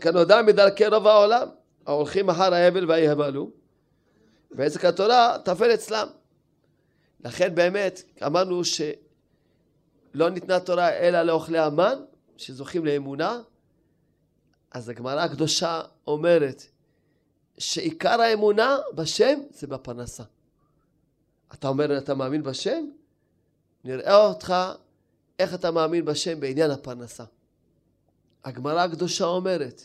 כנודע 0.00 0.42
מדרכי 0.42 0.86
רוב 0.86 1.06
העולם, 1.06 1.48
ההולכים 1.86 2.30
אחר 2.30 2.54
האבל 2.54 2.90
והיהבלו, 2.90 3.50
ועסק 4.50 4.84
התורה 4.84 5.36
טפל 5.44 5.74
אצלם. 5.74 6.08
לכן 7.24 7.54
באמת 7.54 8.02
אמרנו 8.26 8.64
שלא 8.64 10.30
ניתנה 10.30 10.60
תורה 10.60 10.90
אלא 10.90 11.22
לאוכלי 11.22 11.58
המן, 11.58 11.98
שזוכים 12.36 12.84
לאמונה, 12.84 13.40
אז 14.70 14.88
הגמרא 14.88 15.20
הקדושה 15.20 15.82
אומרת 16.06 16.62
שעיקר 17.58 18.20
האמונה 18.20 18.76
בשם 18.94 19.40
זה 19.50 19.66
בפרנסה. 19.66 20.22
אתה 21.54 21.68
אומר, 21.68 21.98
אתה 21.98 22.14
מאמין 22.14 22.42
בשם? 22.42 22.84
נראה 23.84 24.16
אותך 24.16 24.54
איך 25.38 25.54
אתה 25.54 25.70
מאמין 25.70 26.04
בשם 26.04 26.40
בעניין 26.40 26.70
הפרנסה. 26.70 27.24
הגמרא 28.44 28.80
הקדושה 28.80 29.24
אומרת, 29.24 29.82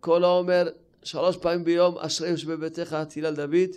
כל 0.00 0.24
האומר 0.24 0.68
שלוש 1.02 1.36
פעמים 1.36 1.64
ביום 1.64 1.98
אשרי 1.98 2.28
יושבי 2.28 2.56
ביתך 2.56 2.96
תהילה 3.08 3.30
לדוד, 3.30 3.70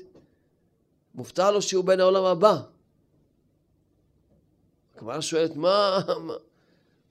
מובטח 1.15 1.49
לו 1.53 1.61
שהוא 1.61 1.83
בן 1.83 1.99
העולם 1.99 2.23
הבא. 2.23 2.61
הגמרא 4.95 5.21
שואלת, 5.21 5.55
מה, 5.55 5.99
מה, 6.19 6.33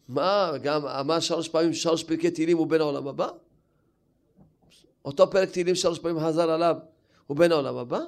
מה, 0.09 0.53
גם 0.63 0.87
אמר 0.87 1.21
שלוש 1.21 1.49
פעמים, 1.49 1.75
שלוש 1.75 2.05
פרקי 2.05 2.31
תהילים 2.31 2.59
הוא 2.59 2.67
בן 2.67 2.81
העולם 2.81 3.09
הבא? 3.09 3.29
אותו 5.05 5.31
פרק 5.31 5.51
תהילים 5.51 5.75
שלוש 5.75 5.99
פעמים 5.99 6.21
חזר 6.21 6.51
עליו, 6.51 6.77
הוא 7.27 7.37
בן 7.37 7.53
העולם 7.53 7.77
הבא? 7.77 8.01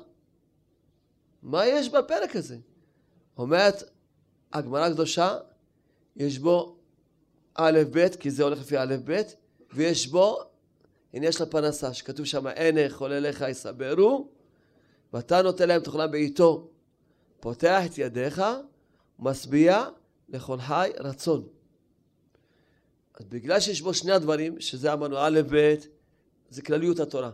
מה 1.43 1.67
יש 1.67 1.89
בפרק 1.89 2.37
הזה? 2.37 2.57
אומרת 3.39 3.83
הגמרא 4.53 4.87
הקדושה, 4.87 5.39
יש 6.17 6.39
בו 6.39 6.77
א' 7.55 7.81
ב', 7.93 8.09
כי 8.09 8.31
זה 8.31 8.43
הולך 8.43 8.61
לפי 8.61 8.79
א' 8.79 8.97
ב', 9.05 9.23
ויש 9.73 10.07
בו 10.07 10.39
עניין 11.17 11.33
של 11.33 11.43
הפרנסה, 11.43 11.95
שכתוב 11.95 12.27
שם, 12.27 12.47
אין 12.47 12.79
אכול 12.79 13.13
אליך 13.13 13.45
יסברו, 13.49 14.29
ואתה 15.13 15.43
נותן 15.43 15.69
להם 15.69 15.81
תאכלם 15.81 16.11
בעיתו. 16.11 16.71
פותח 17.41 17.81
את 17.87 17.99
ידיך, 17.99 18.43
משביע 19.19 19.85
לכל 20.29 20.61
חי 20.61 20.91
רצון. 20.99 21.49
אז 23.15 23.27
בגלל 23.27 23.61
שיש 23.61 23.81
בו 23.81 23.95
שני 23.95 24.13
הדברים, 24.13 24.61
שזה 24.61 24.93
אמרנו 24.93 25.17
א' 25.19 25.41
ב', 25.51 25.75
זה 26.51 26.63
כלליות 26.63 27.01
התורה. 27.01 27.31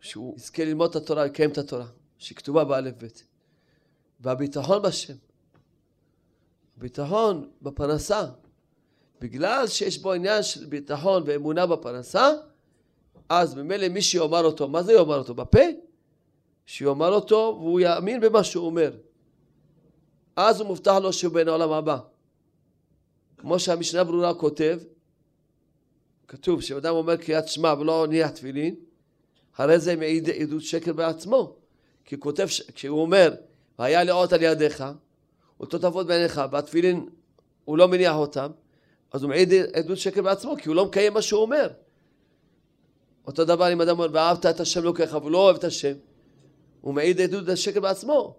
שהוא 0.00 0.36
יזכה 0.36 0.64
ללמוד 0.64 0.90
את 0.90 0.96
התורה, 0.96 1.26
יקיים 1.26 1.50
את 1.50 1.58
התורה, 1.58 1.86
שכתובה 2.18 2.64
באלף 2.64 2.94
ב'. 2.98 3.06
והביטחון 4.20 4.82
בשם. 4.82 5.14
ביטחון 6.76 7.50
בפרנסה. 7.62 8.26
בגלל 9.20 9.66
שיש 9.66 9.98
בו 9.98 10.12
עניין 10.12 10.42
של 10.42 10.66
ביטחון 10.66 11.22
ואמונה 11.26 11.66
בפרנסה, 11.66 12.30
אז 13.28 13.54
ממילא 13.54 13.88
מי 13.88 14.02
שיאמר 14.02 14.44
אותו, 14.44 14.68
מה 14.68 14.82
זה 14.82 14.92
יאמר 14.92 15.18
אותו? 15.18 15.34
בפה? 15.34 15.60
שיאמר 16.66 17.12
אותו 17.12 17.56
והוא 17.60 17.80
יאמין 17.80 18.20
במה 18.20 18.44
שהוא 18.44 18.66
אומר. 18.66 18.92
אז 20.36 20.60
הוא 20.60 20.68
מובטח 20.68 20.96
לו 21.02 21.12
שהוא 21.12 21.34
בן 21.34 21.48
העולם 21.48 21.72
הבא. 21.72 21.98
כמו 23.38 23.58
שהמשנה 23.58 24.04
ברורה 24.04 24.34
כותב, 24.34 24.78
כתוב 26.28 26.62
שאדם 26.62 26.94
אומר 26.94 27.16
קריאת 27.16 27.48
שמע 27.48 27.74
ולא 27.80 28.06
ניח 28.08 28.30
תפילין, 28.30 28.74
הרי 29.56 29.78
זה 29.78 29.96
מעיד 29.96 30.30
עדות 30.30 30.62
שקר 30.62 30.92
בעצמו. 30.92 31.56
כי 32.04 32.20
כותב, 32.20 32.46
כשהוא 32.74 33.00
אומר, 33.00 33.34
והיה 33.78 34.04
לאות 34.04 34.32
על 34.32 34.42
ידיך, 34.42 34.84
אותו 35.60 35.78
תעבוד 35.78 36.06
בעיניך, 36.06 36.40
והתפילין 36.50 37.08
הוא 37.64 37.78
לא 37.78 37.88
מניח 37.88 38.14
אותם, 38.14 38.50
אז 39.12 39.22
הוא 39.22 39.28
מעיד 39.28 39.52
עדות 39.52 39.98
שקר 39.98 40.22
בעצמו, 40.22 40.56
כי 40.56 40.68
הוא 40.68 40.76
לא 40.76 40.84
מקיים 40.84 41.14
מה 41.14 41.22
שהוא 41.22 41.42
אומר. 41.42 41.68
אותו 43.26 43.44
דבר 43.44 43.72
אם 43.72 43.80
אדם 43.80 43.90
אומר, 43.90 44.08
ואהבת 44.12 44.46
את 44.46 44.60
השם 44.60 44.84
לוקח, 44.84 45.08
והוא 45.12 45.30
לא 45.30 45.38
אוהב 45.38 45.56
את 45.56 45.64
השם, 45.64 45.94
הוא 46.80 46.94
מעיד 46.94 47.20
עדות 47.20 47.48
השקר 47.48 47.80
בעצמו. 47.80 48.36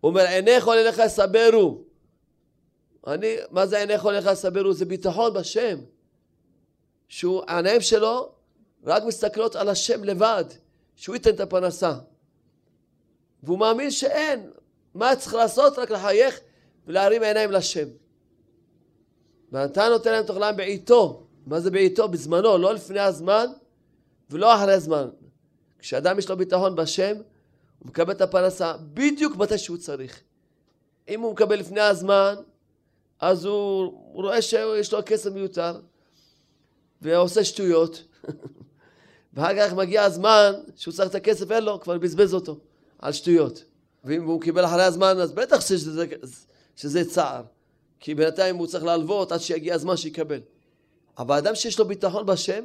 הוא 0.00 0.08
אומר, 0.08 0.22
עיניך 0.22 0.68
אליך 0.68 1.00
יסברו. 1.06 1.78
אני, 3.06 3.36
מה 3.50 3.66
זה 3.66 3.78
עיניך 3.78 4.06
אליך 4.06 4.28
יסברו? 4.32 4.72
זה 4.72 4.84
ביטחון 4.84 5.34
בשם. 5.34 5.78
שהוא, 7.08 7.42
העיניים 7.46 7.80
שלו 7.80 8.32
רק 8.84 9.02
מסתכלות 9.04 9.56
על 9.56 9.68
השם 9.68 10.04
לבד, 10.04 10.44
שהוא 10.96 11.16
ייתן 11.16 11.30
את 11.30 11.40
הפרנסה. 11.40 11.94
והוא 13.42 13.58
מאמין 13.58 13.90
שאין. 13.90 14.50
מה 14.94 15.16
צריך 15.16 15.34
לעשות? 15.34 15.78
רק 15.78 15.90
לחייך 15.90 16.40
ולהרים 16.86 17.22
עיניים 17.22 17.50
לשם. 17.50 17.88
ואתה 19.52 19.88
נותן 19.88 20.12
להם 20.12 20.24
תאכלם 20.24 20.56
בעיתו. 20.56 21.26
מה 21.46 21.60
זה 21.60 21.70
בעיתו? 21.70 22.08
בזמנו, 22.08 22.58
לא 22.58 22.74
לפני 22.74 23.00
הזמן 23.00 23.46
ולא 24.30 24.54
אחרי 24.54 24.72
הזמן. 24.72 25.08
כשאדם 25.78 26.18
יש 26.18 26.28
לו 26.28 26.36
ביטחון 26.36 26.76
בשם, 26.76 27.16
הוא 27.78 27.88
מקבל 27.88 28.12
את 28.12 28.20
הפרנסה 28.20 28.76
בדיוק 28.94 29.36
מתי 29.36 29.58
שהוא 29.58 29.76
צריך. 29.76 30.20
אם 31.08 31.20
הוא 31.20 31.32
מקבל 31.32 31.58
לפני 31.58 31.80
הזמן, 31.80 32.34
אז 33.20 33.44
הוא, 33.44 33.82
הוא 34.12 34.22
רואה 34.22 34.42
שיש 34.42 34.92
לו 34.92 34.98
כסף 35.06 35.30
מיותר, 35.30 35.80
ועושה 37.02 37.44
שטויות. 37.44 38.04
ואחר 39.34 39.56
כך 39.56 39.72
מגיע 39.72 40.02
הזמן 40.02 40.52
שהוא 40.76 40.94
צריך 40.94 41.10
את 41.10 41.14
הכסף, 41.14 41.50
אין 41.50 41.64
לו, 41.64 41.80
כבר 41.80 41.98
בזבז 41.98 42.34
אותו 42.34 42.58
על 42.98 43.12
שטויות. 43.12 43.64
ואם 44.04 44.24
הוא 44.24 44.40
קיבל 44.40 44.64
אחרי 44.64 44.82
הזמן, 44.82 45.18
אז 45.18 45.32
בטח 45.32 45.60
שזה, 45.60 46.06
שזה 46.76 47.04
צער. 47.04 47.42
כי 48.00 48.14
בינתיים 48.14 48.56
הוא 48.56 48.66
צריך 48.66 48.84
להלוות 48.84 49.32
עד 49.32 49.40
שיגיע 49.40 49.74
הזמן 49.74 49.96
שיקבל. 49.96 50.40
אבל 51.18 51.36
אדם 51.36 51.54
שיש 51.54 51.78
לו 51.78 51.84
ביטחון 51.84 52.26
בשם, 52.26 52.64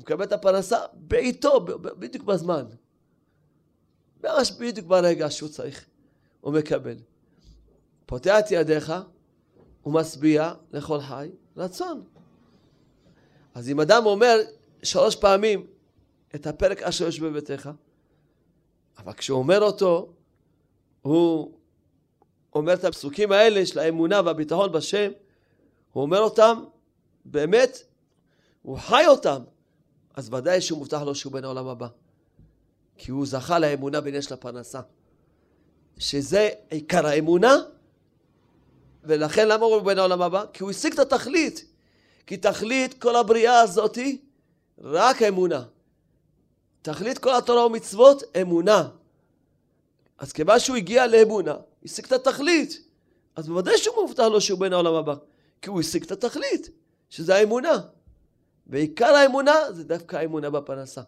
הוא 0.00 0.04
מקבל 0.04 0.24
את 0.24 0.32
הפרנסה 0.32 0.78
בעיתו, 0.94 1.60
בדיוק 1.98 2.24
בזמן. 2.24 2.64
ממש 4.24 4.52
בדיוק 4.60 4.86
ברגע 4.86 5.30
שהוא 5.30 5.48
צריך, 5.48 5.86
הוא 6.40 6.52
מקבל. 6.52 6.96
פותח 8.06 8.36
את 8.38 8.50
ידיך 8.50 8.92
ומשביע 9.86 10.52
לכל 10.72 11.00
חי 11.00 11.30
רצון. 11.56 12.04
אז 13.54 13.70
אם 13.70 13.80
אדם 13.80 14.06
אומר 14.06 14.40
שלוש 14.82 15.16
פעמים 15.16 15.66
את 16.34 16.46
הפרק 16.46 16.82
אשר 16.82 17.08
יש 17.08 17.20
בביתך, 17.20 17.70
אבל 18.98 19.12
כשהוא 19.12 19.38
אומר 19.38 19.60
אותו, 19.62 20.12
הוא 21.02 21.54
אומר 22.54 22.74
את 22.74 22.84
הפסוקים 22.84 23.32
האלה 23.32 23.66
של 23.66 23.78
האמונה 23.78 24.20
והביטחון 24.24 24.72
בשם, 24.72 25.10
הוא 25.92 26.02
אומר 26.02 26.20
אותם 26.20 26.64
באמת, 27.24 27.78
הוא 28.62 28.78
חי 28.78 29.04
אותם, 29.06 29.42
אז 30.14 30.34
ודאי 30.34 30.60
שהוא 30.60 30.78
מובטח 30.78 31.02
לו 31.02 31.14
שהוא 31.14 31.32
בן 31.32 31.44
העולם 31.44 31.68
הבא. 31.68 31.88
כי 32.96 33.10
הוא 33.10 33.26
זכה 33.26 33.58
לאמונה 33.58 34.00
בעניין 34.00 34.22
של 34.22 34.34
הפרנסה. 34.34 34.80
שזה 35.98 36.48
עיקר 36.70 37.06
האמונה, 37.06 37.56
ולכן 39.04 39.48
למה 39.48 39.66
הוא 39.66 39.80
בן 39.80 39.98
העולם 39.98 40.22
הבא? 40.22 40.44
כי 40.52 40.62
הוא 40.62 40.70
השיג 40.70 40.92
את 40.92 40.98
התכלית. 40.98 41.64
כי 42.26 42.36
תכלית 42.36 43.02
כל 43.02 43.16
הבריאה 43.16 43.60
הזאתי 43.60 44.20
רק 44.78 45.22
אמונה. 45.22 45.62
תכלית 46.82 47.18
כל 47.18 47.34
התורה 47.34 47.66
ומצוות 47.66 48.22
אמונה. 48.40 48.88
אז 50.18 50.32
כיוון 50.32 50.58
שהוא 50.58 50.76
הגיע 50.76 51.06
לאמונה, 51.06 51.54
השיג 51.84 52.04
את 52.04 52.12
התכלית. 52.12 52.82
אז 53.36 53.48
בוודאי 53.48 53.78
שהוא 53.78 53.96
מובטח 53.96 54.22
לו 54.22 54.40
שהוא 54.40 54.60
בן 54.60 54.72
העולם 54.72 54.94
הבא. 54.94 55.14
כי 55.62 55.70
הוא 55.70 55.80
השיג 55.80 56.04
את 56.04 56.10
התכלית, 56.10 56.70
שזה 57.10 57.34
האמונה. 57.34 57.78
ועיקר 58.70 59.06
האמונה 59.06 59.72
זה 59.72 59.84
דווקא 59.84 60.16
האמונה 60.16 60.50
בפרנסה. 60.50 61.02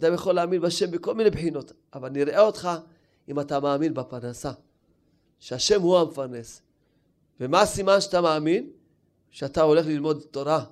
אדם 0.00 0.14
יכול 0.14 0.34
להאמין 0.34 0.60
בשם 0.60 0.90
בכל 0.90 1.14
מיני 1.14 1.30
בחינות, 1.30 1.72
אבל 1.94 2.08
נראה 2.08 2.40
אותך 2.40 2.68
אם 3.28 3.40
אתה 3.40 3.60
מאמין 3.60 3.94
בפרנסה. 3.94 4.52
שהשם 5.38 5.82
הוא 5.82 5.98
המפרנס. 5.98 6.62
ומה 7.40 7.60
הסימן 7.60 8.00
שאתה 8.00 8.20
מאמין? 8.20 8.70
שאתה 9.30 9.62
הולך 9.62 9.86
ללמוד 9.86 10.22
תורה 10.30 10.64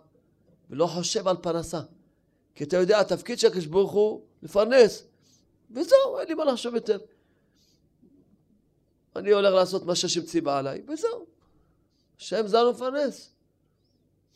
ולא 0.71 0.87
חושב 0.87 1.29
על 1.29 1.37
פרנסה. 1.37 1.81
כי 2.55 2.65
אתה 2.65 2.77
יודע, 2.77 3.01
התפקיד 3.01 3.39
של 3.39 3.47
הקדוש 3.47 3.67
ברוך 3.67 3.93
הוא 3.93 4.23
לפרנס. 4.43 5.05
וזהו, 5.71 6.19
אין 6.21 6.29
לי 6.29 6.35
מה 6.35 6.45
לחשוב 6.45 6.75
יותר. 6.75 6.99
אני 9.17 9.31
הולך 9.31 9.55
לעשות 9.55 9.83
מה 9.83 9.95
שהשם 9.95 10.23
ציווה 10.23 10.59
עליי, 10.59 10.83
וזהו. 10.89 11.27
השם 12.19 12.47
זה 12.47 12.61
המפרנס. 12.61 13.31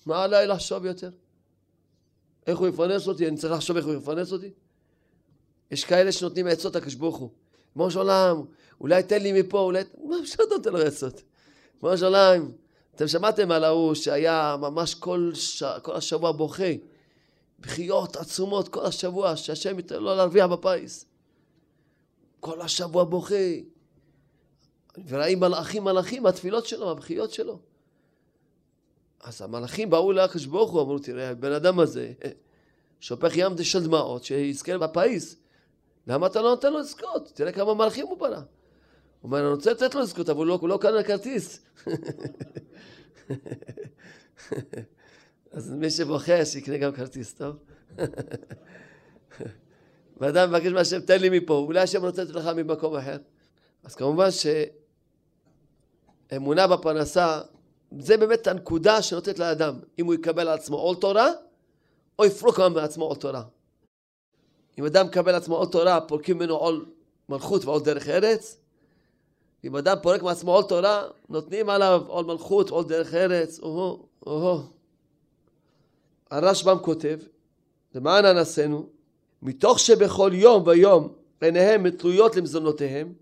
מה 0.07 0.25
עליי 0.25 0.47
לחשוב 0.47 0.85
יותר? 0.85 1.11
איך 2.47 2.59
הוא 2.59 2.69
יפרנס 2.69 3.09
אותי? 3.09 3.29
אני 3.29 3.37
צריך 3.37 3.53
לחשוב 3.53 3.77
איך 3.77 3.87
הוא 3.87 3.95
יפרנס 3.95 4.33
אותי? 4.33 4.51
יש 5.71 5.85
כאלה 5.85 6.13
שנותנים 6.13 6.47
עצות 6.47 6.77
לקדוש 6.77 6.95
ברוך 6.95 7.17
הוא. 7.17 7.31
כמו 7.73 7.91
שעולם, 7.91 8.43
אולי 8.81 9.03
תן 9.03 9.23
לי 9.23 9.43
מפה, 9.43 9.59
אולי... 9.59 9.83
מה 10.05 10.17
אפשר 10.23 10.43
לתת 10.43 10.67
לו 10.67 10.79
עצות? 10.79 11.23
כמו 11.81 11.99
שעולם, 11.99 12.51
אתם 12.95 13.09
שמעתם 13.09 13.51
על 13.51 13.65
ההוא 13.65 13.95
שהיה 13.95 14.57
ממש 14.61 14.95
כל, 14.95 15.31
ש... 15.35 15.63
כל 15.83 15.97
השבוע 15.97 16.33
בוכה, 16.33 16.73
בחיות 17.61 18.17
עצומות 18.17 18.69
כל 18.69 18.87
השבוע, 18.87 19.37
שהשם 19.37 19.77
ייתן 19.77 20.03
לו 20.03 20.15
להרוויח 20.15 20.47
בפיס. 20.47 21.07
כל 22.41 22.61
השבוע 22.61 23.05
בוכה. 23.05 23.35
וראי 25.09 25.35
מלאכים 25.35 25.85
מלאכים 25.85 26.23
מהתפילות 26.23 26.67
שלו, 26.67 26.87
מהבכיות 26.87 27.33
שלו. 27.33 27.59
אז 29.23 29.43
המלאכים 29.43 29.91
באו 29.91 30.13
לקדוש 30.13 30.47
ברוך 30.47 30.71
הוא, 30.71 30.83
אמרו, 30.83 30.99
תראה, 30.99 31.29
הבן 31.31 31.53
אדם 31.53 31.81
הזה 31.81 32.13
שופך 33.01 33.33
ים 33.37 33.53
של 33.63 33.85
דמעות, 33.85 34.25
שיזכה 34.25 34.79
בפיס. 34.79 35.37
למה 36.07 36.27
אתה 36.27 36.43
לא 36.43 36.51
נותן 36.51 36.73
לו 36.73 36.79
לזכות? 36.79 37.33
תראה 37.35 37.53
כמה 37.53 37.75
מלאכים 37.75 38.07
הוא 38.07 38.19
בנה. 38.19 38.37
הוא 38.37 38.45
אומר, 39.23 39.41
אני 39.41 39.49
רוצה 39.49 39.71
לתת 39.71 39.95
לו 39.95 40.01
לזכות, 40.01 40.29
אבל 40.29 40.47
הוא 40.47 40.69
לא 40.69 40.79
קנה 40.83 41.03
כרטיס. 41.03 41.65
אז 45.53 45.71
מי 45.71 45.91
שבוחר 45.91 46.45
שיקנה 46.45 46.79
גם 46.79 46.93
כרטיס, 46.93 47.35
טוב? 47.35 47.57
ואדם 50.21 50.49
מבקש 50.49 50.67
מהשם, 50.67 51.01
תן 51.01 51.21
לי 51.21 51.39
מפה, 51.39 51.55
אולי 51.55 51.81
השם 51.81 52.05
רוצה 52.05 52.25
לתת 52.25 52.35
לך 52.35 52.47
ממקום 52.47 52.97
אחר. 52.97 53.17
אז 53.85 53.95
כמובן 53.95 54.29
שאמונה 56.31 56.67
בפרנסה, 56.67 57.41
זה 57.99 58.17
באמת 58.17 58.47
הנקודה 58.47 59.03
שנותנת 59.03 59.39
לאדם, 59.39 59.75
אם 59.99 60.07
הוא 60.07 60.15
יקבל 60.15 60.49
על 60.49 60.59
עצמו 60.59 60.77
עול 60.77 60.97
תורה, 60.97 61.31
או 62.19 62.25
יפרוק 62.25 62.61
מעצמו 62.61 63.05
עול 63.05 63.17
תורה. 63.17 63.43
אם 64.79 64.85
אדם 64.85 65.07
מקבל 65.07 65.29
על 65.29 65.37
עצמו 65.37 65.57
עול 65.57 65.67
תורה, 65.67 66.01
פורקים 66.01 66.39
ממנו 66.39 66.55
עול 66.55 66.87
מלכות 67.29 67.65
ועול 67.65 67.81
דרך 67.81 68.09
ארץ, 68.09 68.57
אם 69.65 69.77
אדם 69.77 69.97
פורק 70.03 70.23
מעצמו 70.23 70.55
עול 70.55 70.65
תורה, 70.65 71.03
נותנים 71.29 71.69
עליו 71.69 72.03
עול 72.07 72.25
מלכות, 72.25 72.71
עול 72.71 72.85
דרך 72.85 73.15
ארץ, 73.15 73.61
או-הו, 73.61 74.07
או-הו. 74.27 74.61
הרשב"ם 76.31 76.79
כותב, 76.83 77.19
למען 77.95 78.25
אנסינו, 78.25 78.87
מתוך 79.43 79.79
שבכל 79.79 80.31
יום 80.35 80.63
ויום 80.67 81.09
עיניהם 81.41 81.91
תלויות 81.91 82.37
למזונותיהם, 82.37 83.13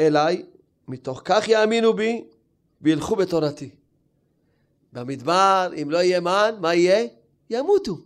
אליי, 0.00 0.44
מתוך 0.88 1.22
כך 1.24 1.48
יאמינו 1.48 1.92
בי 1.92 2.24
וילכו 2.82 3.16
בתורתי. 3.16 3.70
במדבר, 4.92 5.70
אם 5.82 5.90
לא 5.90 5.98
יהיה 5.98 6.20
מן, 6.20 6.54
מה 6.60 6.74
יהיה? 6.74 7.06
ימותו. 7.50 7.98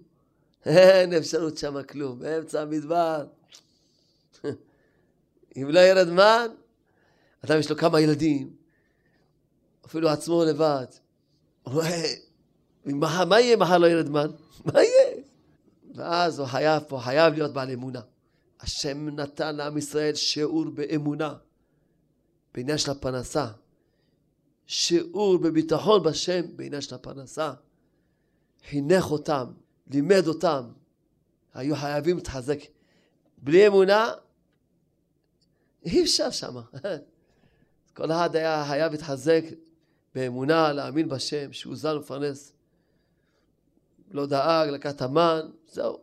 אין 0.66 1.12
אפשרות 1.12 1.58
שמה 1.58 1.82
כלום, 1.82 2.18
באמצע 2.18 2.62
המדבר. 2.62 3.26
אם 5.56 5.68
לא 5.68 5.80
ירד 5.80 6.08
מן, 6.08 6.46
אדם 7.44 7.58
יש 7.58 7.70
לו 7.70 7.76
כמה 7.76 8.00
ילדים, 8.00 8.50
אפילו 9.86 10.08
עצמו 10.08 10.44
לבד. 10.44 10.86
רואה, 11.64 12.14
מה 13.26 13.40
יהיה 13.40 13.56
מחר 13.56 13.78
לא 13.78 13.86
ירד 13.86 14.08
מן? 14.08 14.30
מה 14.64 14.82
יהיה? 14.82 15.22
ואז 15.94 16.38
הוא 16.38 16.46
חייב 16.46 16.82
פה, 16.88 17.00
חייב 17.04 17.34
להיות 17.34 17.52
בעל 17.52 17.70
אמונה. 17.70 18.00
השם 18.60 19.08
נתן 19.08 19.56
לעם 19.56 19.78
ישראל 19.78 20.14
שיעור 20.14 20.64
באמונה, 20.64 21.34
בעניין 22.54 22.78
של 22.78 22.90
הפרנסה. 22.90 23.46
שיעור 24.66 25.38
בביטחון 25.38 26.02
בשם 26.02 26.56
בעניין 26.56 26.80
של 26.80 26.94
הפרנסה. 26.94 27.52
חינך 28.68 29.10
אותם, 29.10 29.46
לימד 29.90 30.26
אותם. 30.26 30.64
היו 31.54 31.76
חייבים 31.76 32.16
להתחזק. 32.16 32.58
בלי 33.38 33.66
אמונה, 33.66 34.12
אי 35.84 36.02
אפשר 36.02 36.30
שמה. 36.30 36.62
כל 37.96 38.10
אחד 38.12 38.36
היה 38.36 38.64
חייב 38.68 38.92
להתחזק 38.92 39.42
באמונה, 40.14 40.72
להאמין 40.72 41.08
בשם, 41.08 41.52
שהוא 41.52 41.76
זן 41.76 41.96
ומפרנס. 41.96 42.52
לא 44.10 44.26
דאג, 44.26 44.68
לקח 44.68 44.90
את 44.90 45.02
המן, 45.02 45.40
זהו. 45.72 45.98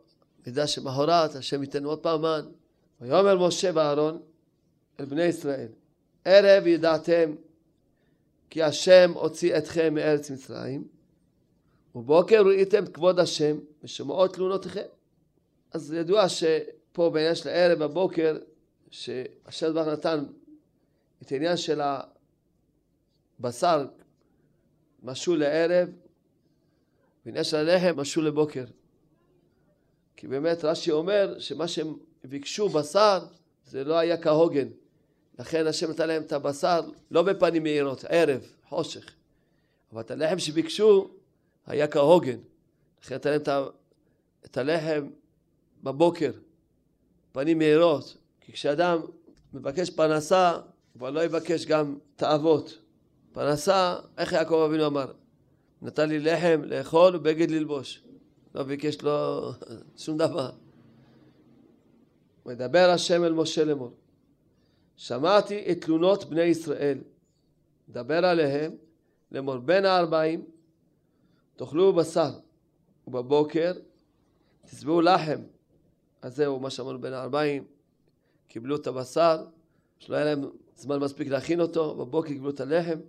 ידע 0.47 0.67
שמחרת 0.67 1.35
השם 1.35 1.63
ייתן 1.63 1.83
עוד 1.83 1.99
פעם 1.99 2.21
מן. 2.21 2.45
ויאמר 3.01 3.47
משה 3.47 3.71
ואהרון 3.73 4.21
אל 4.99 5.05
בני 5.05 5.23
ישראל, 5.23 5.67
ערב 6.25 6.67
ידעתם 6.67 7.35
כי 8.51 8.63
השם 8.63 9.11
הוציא 9.13 9.57
אתכם 9.57 9.93
מארץ 9.93 10.31
מצרים, 10.31 10.87
ובוקר 11.95 12.41
ראיתם 12.45 12.83
את 12.83 12.93
כבוד 12.93 13.19
השם 13.19 13.57
ושמעות 13.83 14.33
תלונותיכם. 14.33 14.87
אז 15.71 15.93
ידוע 15.93 16.29
שפה 16.29 17.09
בעניין 17.13 17.35
של 17.35 17.49
הערב 17.49 17.83
בבוקר, 17.83 18.37
שהשם 18.89 19.69
דבר 19.69 19.93
נתן 19.93 20.25
את 21.21 21.31
העניין 21.31 21.57
של 21.57 21.81
הבשר 23.39 23.87
משול 25.03 25.39
לערב, 25.39 25.89
ועניין 27.25 27.43
של 27.43 27.57
הלחם 27.57 27.99
משול 27.99 28.27
לבוקר. 28.27 28.65
כי 30.15 30.27
באמת 30.27 30.65
רש"י 30.65 30.91
אומר 30.91 31.39
שמה 31.39 31.67
שהם 31.67 31.95
ביקשו 32.23 32.69
בשר 32.69 33.25
זה 33.65 33.83
לא 33.83 33.97
היה 33.97 34.21
כהוגן. 34.21 34.67
לכן 35.39 35.67
השם 35.67 35.89
נתן 35.89 36.07
להם 36.07 36.21
את 36.21 36.31
הבשר 36.33 36.81
לא 37.11 37.21
בפנים 37.21 37.63
מאירות, 37.63 38.05
ערב, 38.09 38.41
חושך. 38.69 39.13
אבל 39.93 40.01
את 40.01 40.11
הלחם 40.11 40.39
שביקשו 40.39 41.09
היה 41.67 41.87
כהוגן. 41.87 42.37
לכן 43.03 43.15
נתן 43.15 43.29
להם 43.31 43.41
את 44.45 44.57
הלחם 44.57 45.09
בבוקר, 45.83 46.31
פנים 47.31 47.57
מאירות. 47.57 48.17
כי 48.41 48.51
כשאדם 48.51 49.01
מבקש 49.53 49.89
פרנסה, 49.89 50.51
הוא 50.51 50.61
כבר 50.95 51.09
לא 51.09 51.23
יבקש 51.23 51.65
גם 51.65 51.97
תאוות. 52.15 52.77
פרנסה, 53.31 53.95
איך 54.17 54.31
יעקב 54.31 54.65
אבינו 54.69 54.87
אמר? 54.87 55.11
נתן 55.81 56.09
לי 56.09 56.19
לחם 56.19 56.61
לאכול 56.65 57.15
ובגד 57.15 57.51
ללבוש. 57.51 58.03
לא 58.55 58.63
ביקש 58.63 59.01
לו 59.01 59.51
שום 60.03 60.17
דבר. 60.17 60.49
מדבר 62.45 62.89
השם 62.89 63.23
אל 63.23 63.33
משה 63.33 63.63
לאמור. 63.63 63.93
שמעתי 64.97 65.71
את 65.71 65.81
תלונות 65.81 66.25
בני 66.25 66.41
ישראל, 66.41 66.97
דבר 67.89 68.25
עליהם, 68.25 68.71
לאמור 69.31 69.57
בין 69.57 69.85
הארבעים 69.85 70.45
תאכלו 71.55 71.93
בשר, 71.93 72.31
ובבוקר 73.07 73.73
תשבעו 74.65 75.01
לחם. 75.01 75.41
אז 76.21 76.35
זהו 76.35 76.59
מה 76.59 76.69
שאמרנו 76.69 77.01
בין 77.01 77.13
הארבעים, 77.13 77.63
קיבלו 78.47 78.75
את 78.75 78.87
הבשר, 78.87 79.45
שלא 79.99 80.15
היה 80.15 80.25
להם 80.25 80.43
זמן 80.75 80.99
מספיק 80.99 81.27
להכין 81.27 81.61
אותו, 81.61 81.95
בבוקר 81.95 82.27
קיבלו 82.27 82.49
את 82.49 82.59
הלחם. 82.59 82.99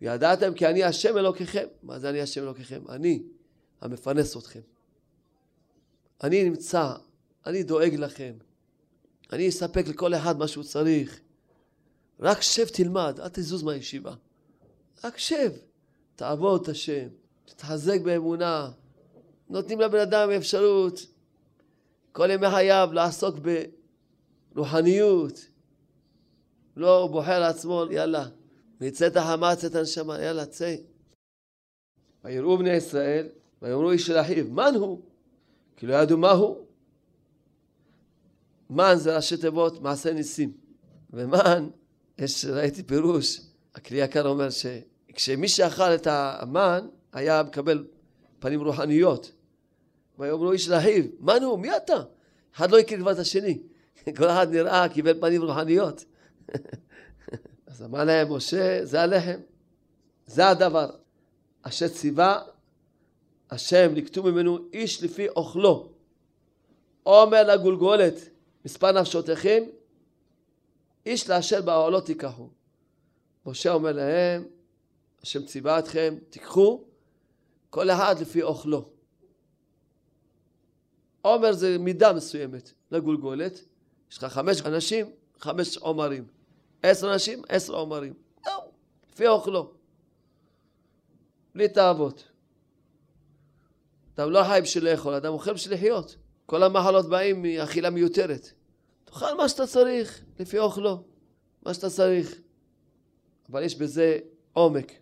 וידעתם 0.00 0.54
כי 0.54 0.66
אני 0.66 0.84
השם 0.84 1.18
אלוקיכם. 1.18 1.66
מה 1.82 1.98
זה 1.98 2.10
אני 2.10 2.20
השם 2.20 2.42
אלוקיכם? 2.42 2.82
אני 2.88 3.22
המפרנס 3.80 4.36
אתכם. 4.36 4.60
אני 6.22 6.44
נמצא, 6.44 6.92
אני 7.46 7.62
דואג 7.62 7.94
לכם. 7.94 8.32
אני 9.32 9.48
אספק 9.48 9.88
לכל 9.88 10.14
אחד 10.14 10.38
מה 10.38 10.48
שהוא 10.48 10.64
צריך. 10.64 11.20
רק 12.20 12.42
שב 12.42 12.66
תלמד, 12.68 13.20
אל 13.20 13.28
תזוז 13.28 13.62
מהישיבה. 13.62 14.14
רק 15.04 15.18
שב, 15.18 15.52
תעבוד 16.16 16.62
את 16.62 16.68
השם, 16.68 17.08
תתחזק 17.44 18.00
באמונה. 18.00 18.70
נותנים 19.48 19.80
לבן 19.80 19.98
אדם 20.00 20.30
אפשרות 20.30 21.06
כל 22.12 22.30
ימי 22.30 22.50
חייו 22.50 22.90
לעסוק 22.92 23.36
ברוחניות. 24.52 25.46
לא 26.76 27.08
בוחר 27.12 27.40
לעצמו, 27.40 27.84
יאללה, 27.90 28.28
ויצא 28.80 29.06
את 29.06 29.16
החמה, 29.16 29.56
צא 29.56 29.66
את 29.66 29.74
הנשמה, 29.74 30.22
יאללה, 30.22 30.46
צא. 30.46 30.76
ויראו 32.24 32.58
בני 32.58 32.70
ישראל, 32.70 33.28
ויאמרו 33.62 33.90
איש 33.90 34.06
של 34.06 34.20
אחיו, 34.20 34.44
מן 34.44 34.74
הוא? 34.74 35.00
כי 35.76 35.86
לא 35.86 35.94
ידעו 35.94 36.18
מה 36.18 36.30
הוא. 36.30 36.66
מן 38.70 38.94
זה 38.96 39.16
ראשי 39.16 39.36
תיבות 39.36 39.82
מעשה 39.82 40.12
ניסים. 40.12 40.52
ומן, 41.12 41.68
יש, 42.18 42.44
ראיתי 42.44 42.82
פירוש, 42.82 43.40
הכלי 43.74 43.98
יקר 43.98 44.28
אומר 44.28 44.48
שכשמי 44.50 45.48
שאכל 45.48 45.94
את 45.94 46.06
המן, 46.10 46.86
היה 47.12 47.42
מקבל 47.42 47.86
פנים 48.38 48.60
רוחניות. 48.60 49.32
ויאמרו 50.18 50.52
איש 50.52 50.68
לאחיו, 50.68 51.04
מן 51.20 51.42
הוא? 51.42 51.58
מי 51.58 51.76
אתה? 51.76 52.02
אחד 52.56 52.70
לא 52.70 52.78
הכיר 52.78 52.98
כבר 52.98 53.12
את 53.12 53.18
השני. 53.18 53.58
כל 54.16 54.28
אחד 54.28 54.50
נראה, 54.50 54.88
קיבל 54.88 55.20
פנים 55.20 55.42
רוחניות. 55.42 56.04
אז 57.66 57.82
אמר 57.82 58.04
להם 58.04 58.32
משה, 58.32 58.84
זה 58.84 59.00
הלחם, 59.00 59.40
זה 60.26 60.48
הדבר. 60.48 60.90
אשר 61.62 61.88
ציווה 61.88 62.42
השם 63.50 63.94
לקטו 63.94 64.22
ממנו 64.22 64.58
איש 64.72 65.02
לפי 65.02 65.28
אוכלו. 65.28 65.92
אומר 67.06 67.42
לגולגולת, 67.42 68.29
מספר 68.64 68.92
נפשותיכם, 68.92 69.62
איש 71.06 71.30
לאשר 71.30 71.62
באוהלות 71.62 72.06
תיקחו. 72.06 72.48
משה 73.46 73.72
אומר 73.72 73.92
להם, 73.92 74.44
השם 75.22 75.46
ציווה 75.46 75.78
אתכם, 75.78 76.14
תיקחו 76.30 76.84
כל 77.70 77.90
אחד 77.90 78.14
לפי 78.20 78.42
אוכלו. 78.42 78.88
עומר 81.22 81.52
זה 81.52 81.78
מידה 81.78 82.12
מסוימת 82.12 82.72
לגולגולת, 82.90 83.64
יש 84.10 84.18
לך 84.18 84.24
חמש 84.24 84.62
אנשים, 84.62 85.10
חמש 85.38 85.76
עומרים. 85.76 86.26
עשר 86.82 87.12
אנשים, 87.12 87.42
עשר 87.48 87.74
עומרים. 87.74 88.14
זהו, 88.44 88.62
לפי 89.12 89.28
אוכלו. 89.28 89.72
בלי 91.54 91.68
תאוות. 91.68 92.28
אדם 94.14 94.30
לא 94.30 94.44
חי 94.44 94.60
בשביל 94.62 94.84
לאכול, 94.90 95.14
אדם 95.14 95.32
אוכל 95.32 95.52
בשביל 95.52 95.74
לחיות. 95.74 96.16
כל 96.50 96.62
המחלות 96.62 97.08
באים 97.08 97.42
מאכילה 97.42 97.90
מיותרת. 97.90 98.50
תאכל 99.04 99.36
מה 99.36 99.48
שאתה 99.48 99.66
צריך, 99.66 100.24
לפי 100.38 100.58
אוכלו. 100.58 101.02
מה 101.62 101.74
שאתה 101.74 101.90
צריך. 101.90 102.34
אבל 103.50 103.62
יש 103.62 103.76
בזה 103.76 104.18
עומק. 104.52 104.92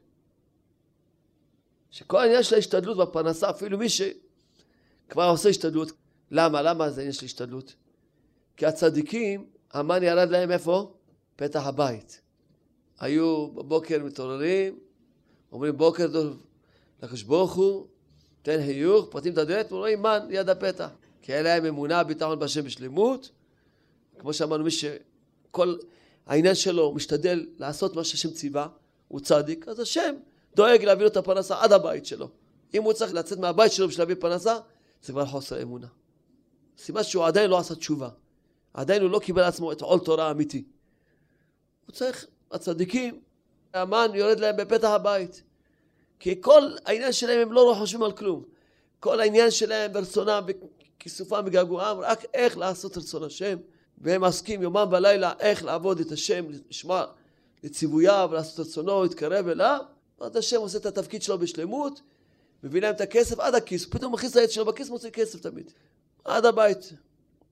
שכל 1.91 2.19
העניין 2.19 2.43
של 2.43 2.55
ההשתדלות 2.55 2.97
בפרנסה, 2.97 3.51
אפילו 3.51 3.79
מי 3.79 3.87
שכבר 3.89 5.25
עושה 5.31 5.49
השתדלות, 5.49 5.93
למה? 6.31 6.63
למה 6.63 6.91
זה 6.91 7.01
עניין 7.01 7.13
של 7.13 7.25
השתדלות? 7.25 7.75
כי 8.57 8.67
הצדיקים, 8.67 9.47
המן 9.73 10.03
ירד 10.03 10.29
להם 10.31 10.51
איפה? 10.51 10.95
פתח 11.37 11.63
הבית. 11.67 12.21
היו 13.01 13.51
בבוקר 13.51 14.05
מתעוררים, 14.05 14.79
אומרים 15.53 15.77
בוקר 15.77 16.13
טוב 16.13 16.43
לקדוש 17.03 17.23
ברוך 17.23 17.55
הוא, 17.55 17.87
תן 18.43 18.59
חיוך, 18.67 19.07
פרטים 19.11 19.33
את 19.33 19.39
הדלת, 19.39 19.73
ורואים 19.73 20.03
מן 20.03 20.19
ליד 20.29 20.49
הפתח. 20.49 20.89
כי 21.29 21.33
היה 21.33 21.43
להם 21.43 21.65
אמונה, 21.65 22.05
ביטחון 22.05 22.39
בהשם 22.39 22.65
בשלמות. 22.65 23.31
כמו 24.19 24.33
שאמרנו, 24.33 24.65
מי 24.65 24.71
שכל 24.71 25.77
העניין 26.27 26.55
שלו 26.55 26.93
משתדל 26.95 27.47
לעשות 27.59 27.97
מה 27.97 28.05
שהשם 28.05 28.31
ציווה, 28.31 28.69
הוא 29.09 29.21
צדיק, 29.21 29.69
אז 29.69 29.81
השם 29.81 30.15
דואג 30.57 30.85
להביא 30.85 31.03
לו 31.03 31.11
את 31.11 31.17
הפרנסה 31.17 31.63
עד 31.63 31.73
הבית 31.73 32.07
שלו. 32.07 32.29
אם 32.75 32.83
הוא 32.83 32.93
צריך 32.93 33.15
לצאת 33.15 33.39
מהבית 33.39 33.73
שלו 33.73 33.89
בשביל 33.89 34.03
להביא 34.03 34.15
פרנסה, 34.21 34.59
זה 35.03 35.13
כבר 35.13 35.27
חוסר 35.27 35.63
אמונה. 35.63 35.87
סימן 36.79 37.03
שהוא 37.03 37.27
עדיין 37.27 37.51
לא 37.51 37.59
עשה 37.59 37.75
תשובה. 37.75 38.09
עדיין 38.75 39.03
הוא 39.03 39.11
לא 39.11 39.19
קיבל 39.19 39.43
לעצמו 39.43 39.73
את 39.73 39.81
עול 39.81 40.01
תורה 40.01 40.29
האמיתי. 40.29 40.65
הוא 41.87 41.93
צריך 41.93 42.27
הצדיקים, 42.51 43.21
המן 43.75 44.11
יורד 44.15 44.41
להם 44.41 44.57
בפתח 44.57 44.89
הבית. 44.89 45.43
כי 46.21 46.41
כל 46.41 46.63
העניין 46.85 47.13
שלהם 47.13 47.41
הם 47.41 47.53
לא 47.53 47.75
חושבים 47.79 48.03
על 48.03 48.13
כלום. 48.13 48.45
כל 49.01 49.21
העניין 49.21 49.51
שלהם 49.51 49.93
ברצונם, 49.93 50.43
בכיסופם, 51.09 51.45
בגעגועם, 51.45 51.99
רק 51.99 52.25
איך 52.35 52.59
לעשות 52.59 52.97
רצון 52.97 53.23
השם. 53.23 53.57
והם 53.99 54.25
עסקים 54.25 54.63
יומם 54.63 54.87
ולילה 54.91 55.33
איך 55.41 55.65
לעבוד 55.65 56.01
את 56.01 56.13
השם, 56.13 56.45
לשמוע 56.71 57.05
לציווייו, 57.65 58.31
לעשות 58.33 58.67
רצונו, 58.67 59.03
להתקרב 59.03 59.49
אליו. 59.49 59.81
אז 60.21 60.37
השם 60.37 60.57
עושה 60.57 60.79
את 60.79 60.87
התפקיד 60.87 61.23
שלו 61.23 61.39
בשלמות, 61.39 62.01
מביא 62.63 62.81
להם 62.81 62.95
את 62.95 63.01
הכסף 63.01 63.41
עד 63.41 63.55
הכיס, 63.55 63.87
פתאום 63.87 64.13
מכניס 64.13 64.33
את 64.33 64.37
העץ 64.37 64.51
שלו 64.51 64.65
בכיס, 64.65 64.91
מוציא 64.91 65.11
כסף 65.11 65.41
תמיד. 65.41 65.71
עד 66.25 66.45
הבית. 66.45 66.93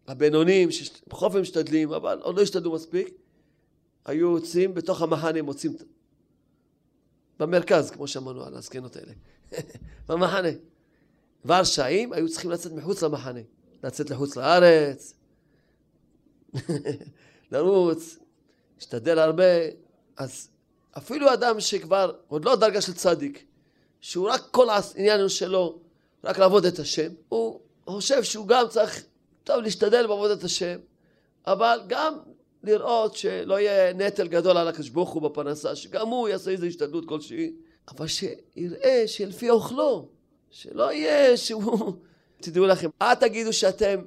הבינונים, 0.07 0.71
שבכל 0.71 1.27
אופן 1.27 1.41
משתדלים, 1.41 1.93
אבל 1.93 2.19
עוד 2.23 2.37
לא 2.37 2.43
השתדלו 2.43 2.73
מספיק, 2.73 3.09
היו 4.05 4.33
יוצאים 4.33 4.75
בתוך 4.75 5.03
המחנה, 5.03 5.43
מוצאים 5.43 5.77
במרכז, 7.39 7.91
כמו 7.91 8.09
שאמרנו 8.09 8.45
על 8.45 8.55
הזקנות 8.55 8.97
האלה. 8.97 9.13
במחנה. 10.09 10.49
והרשעים 11.47 12.13
היו 12.13 12.29
צריכים 12.29 12.51
לצאת 12.51 12.73
מחוץ 12.73 13.03
למחנה. 13.03 13.41
לצאת 13.85 14.11
לחוץ 14.11 14.37
לארץ, 14.37 15.15
לרוץ, 17.53 18.19
להשתדל 18.77 19.19
הרבה. 19.19 19.45
אז 20.17 20.49
אפילו 20.99 21.33
אדם 21.33 21.61
שכבר, 21.61 22.13
עוד 22.29 22.45
לא 22.45 22.57
דרגה 22.57 22.81
של 22.81 22.95
צדיק, 22.95 23.45
שהוא 24.01 24.29
רק 24.29 24.43
כל 24.51 24.67
העניין 24.71 25.29
שלו, 25.29 25.79
רק 26.25 26.39
לעבוד 26.39 26.67
את 26.67 26.79
השם, 26.79 27.13
הוא 27.29 27.61
חושב 27.87 28.23
שהוא 28.23 28.49
גם 28.49 28.69
צריך, 28.69 29.05
טוב, 29.45 29.63
להשתדל 29.63 30.07
בעבודת 30.07 30.45
השם, 30.45 30.79
אבל 31.47 31.81
גם 31.87 32.19
לראות 32.63 33.17
שלא 33.17 33.61
יהיה 33.61 33.93
נטל 33.93 34.29
גדול 34.29 34.57
על 34.57 34.69
הקדוש 34.69 34.89
ברוך 34.89 35.11
הוא 35.11 35.23
בפרנסה, 35.23 35.77
שגם 35.77 36.09
הוא 36.09 36.29
יעשה 36.29 36.51
איזו 36.51 36.67
השתדלות 36.67 37.09
כלשהי, 37.09 37.53
אבל 37.89 38.07
שיראה 38.07 39.05
שלפי 39.07 39.51
אוכלו, 39.51 40.09
שלא 40.51 40.93
יהיה 40.93 41.37
שהוא... 41.37 41.93
תדעו 42.43 42.67
לכם, 42.67 42.91
אל 43.03 43.15
תגידו 43.15 43.53
שאתם 43.53 44.01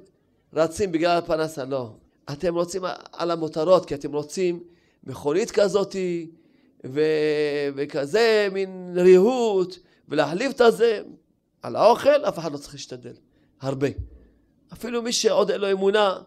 רצים 0.52 0.92
בגלל 0.92 1.18
הפרנסה, 1.18 1.64
לא. 1.64 1.92
אתם 2.32 2.54
רוצים 2.54 2.82
על 3.12 3.30
המותרות, 3.30 3.86
כי 3.86 3.94
אתם 3.94 4.12
רוצים 4.12 4.62
מכונית 5.04 5.50
כזאתי, 5.50 6.30
ו... 6.86 7.00
וכזה 7.74 8.48
מין 8.52 8.92
ריהוט, 8.96 9.76
ולהחליף 10.08 10.52
את 10.52 10.60
הזה. 10.60 11.02
על 11.62 11.76
האוכל 11.76 12.24
אף 12.28 12.38
אחד 12.38 12.52
לא 12.52 12.56
צריך 12.56 12.74
להשתדל, 12.74 13.12
הרבה. 13.60 13.88
אפילו 14.72 15.02
מי 15.02 15.12
שעוד 15.12 15.50
אין 15.50 15.60
לו 15.60 15.70
אמונה 15.70 16.18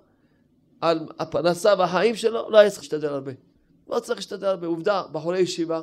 על 0.82 1.08
הפרנסה 1.20 1.74
והחיים 1.78 2.16
שלו, 2.16 2.50
לא 2.50 2.58
היה 2.58 2.70
צריך 2.70 2.82
להשתדל 2.82 3.08
הרבה. 3.08 3.32
לא 3.90 4.00
צריך 4.00 4.18
להשתדל 4.20 4.48
הרבה. 4.48 4.68
עובדה, 4.68 5.04
בחורי 5.12 5.40
ישיבה 5.40 5.82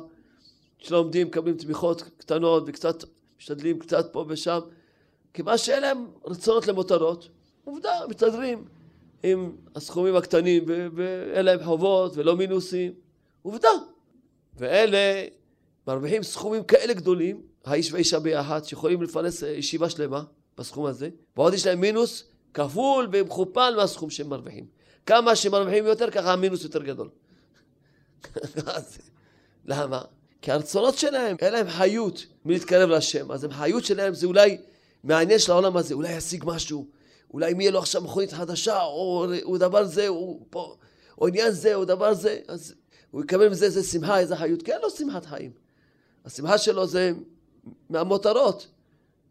שלומדים, 0.77 1.27
מקבלים 1.27 1.57
תמיכות 1.57 2.03
קטנות 2.17 2.63
וקצת 2.67 3.03
משתדלים 3.41 3.79
קצת 3.79 4.09
פה 4.11 4.25
ושם, 4.27 4.59
כיוון 5.33 5.57
שאין 5.57 5.81
להם 5.81 6.07
רצונות 6.25 6.67
למותרות, 6.67 7.29
עובדה, 7.63 7.91
מסתדרים 8.09 8.65
עם 9.23 9.55
הסכומים 9.75 10.15
הקטנים 10.15 10.63
ואין 10.95 11.45
להם 11.45 11.63
חובות 11.63 12.17
ולא 12.17 12.35
מינוסים, 12.35 12.93
עובדה. 13.41 13.69
ואלה 14.57 15.25
מרוויחים 15.87 16.23
סכומים 16.23 16.63
כאלה 16.63 16.93
גדולים, 16.93 17.41
האיש 17.65 17.91
והאישה 17.91 18.19
ביחד, 18.19 18.63
שיכולים 18.63 19.01
לפרנס 19.01 19.41
ישיבה 19.41 19.89
שלמה 19.89 20.23
בסכום 20.57 20.85
הזה, 20.85 21.09
ועוד 21.37 21.53
יש 21.53 21.67
להם 21.67 21.81
מינוס 21.81 22.23
כפול 22.53 23.09
ומכופל 23.11 23.75
מהסכום 23.75 24.09
שהם 24.09 24.29
מרוויחים. 24.29 24.65
כמה 25.05 25.35
שמרוויחים 25.35 25.85
יותר, 25.85 26.11
ככה 26.11 26.33
המינוס 26.33 26.63
יותר 26.63 26.83
גדול. 26.83 27.09
למה? 29.65 30.01
כי 30.41 30.51
הרצונות 30.51 30.97
שלהם, 30.97 31.35
אין 31.41 31.53
להם 31.53 31.69
חיות 31.69 32.25
מלהתקרב 32.45 32.89
להשם. 32.89 33.31
אז 33.31 33.43
החיות 33.43 33.85
שלהם 33.85 34.13
זה 34.13 34.27
אולי 34.27 34.57
מהעניין 35.03 35.39
של 35.39 35.51
העולם 35.51 35.77
הזה, 35.77 35.93
אולי 35.93 36.11
ישיג 36.11 36.43
משהו, 36.47 36.87
אולי 37.33 37.51
אם 37.51 37.61
יהיה 37.61 37.71
לו 37.71 37.79
עכשיו 37.79 38.01
מכונית 38.01 38.31
חדשה, 38.31 38.81
או, 38.81 39.25
או 39.43 39.57
דבר 39.57 39.85
זה, 39.85 40.07
או, 40.07 40.39
או, 40.55 40.77
או 41.21 41.27
עניין 41.27 41.51
זה, 41.51 41.75
או 41.75 41.85
דבר 41.85 42.13
זה, 42.13 42.39
אז 42.47 42.73
הוא 43.11 43.23
יקבל 43.23 43.49
מזה 43.49 43.65
איזה 43.65 43.83
שמחה, 43.83 44.19
איזה 44.19 44.35
חיות, 44.35 44.61
כי 44.61 44.73
אין 44.73 44.81
לו 44.81 44.89
שמחת 44.89 45.25
חיים. 45.25 45.51
השמחה 46.25 46.57
שלו 46.57 46.87
זה 46.87 47.11
מהמותרות, 47.89 48.67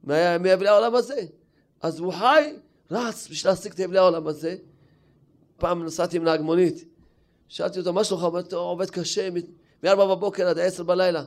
מאבלי 0.05 0.69
העולם 0.69 0.95
הזה. 0.95 1.23
אז 1.81 1.99
הוא 1.99 2.13
חי, 2.13 2.53
רץ 2.91 3.29
בשביל 3.31 3.53
להשיג 3.53 3.73
את 3.73 3.81
אבלי 3.81 3.99
העולם 3.99 4.27
הזה. 4.27 4.57
פעם 5.59 5.85
נסעתי 5.85 6.17
עם 6.17 6.25
נהג 6.25 6.41
מונית, 6.41 6.85
שאלתי 7.49 7.79
אותו, 7.79 7.93
מה 7.93 8.05
שלומך? 8.05 8.23
הוא 8.53 8.59
עובד 8.59 8.91
קשה, 8.91 9.29
מ-4 9.83 9.97
בבוקר 9.97 10.49
עד 10.49 10.59
10 10.59 10.83
בלילה. 10.83 11.25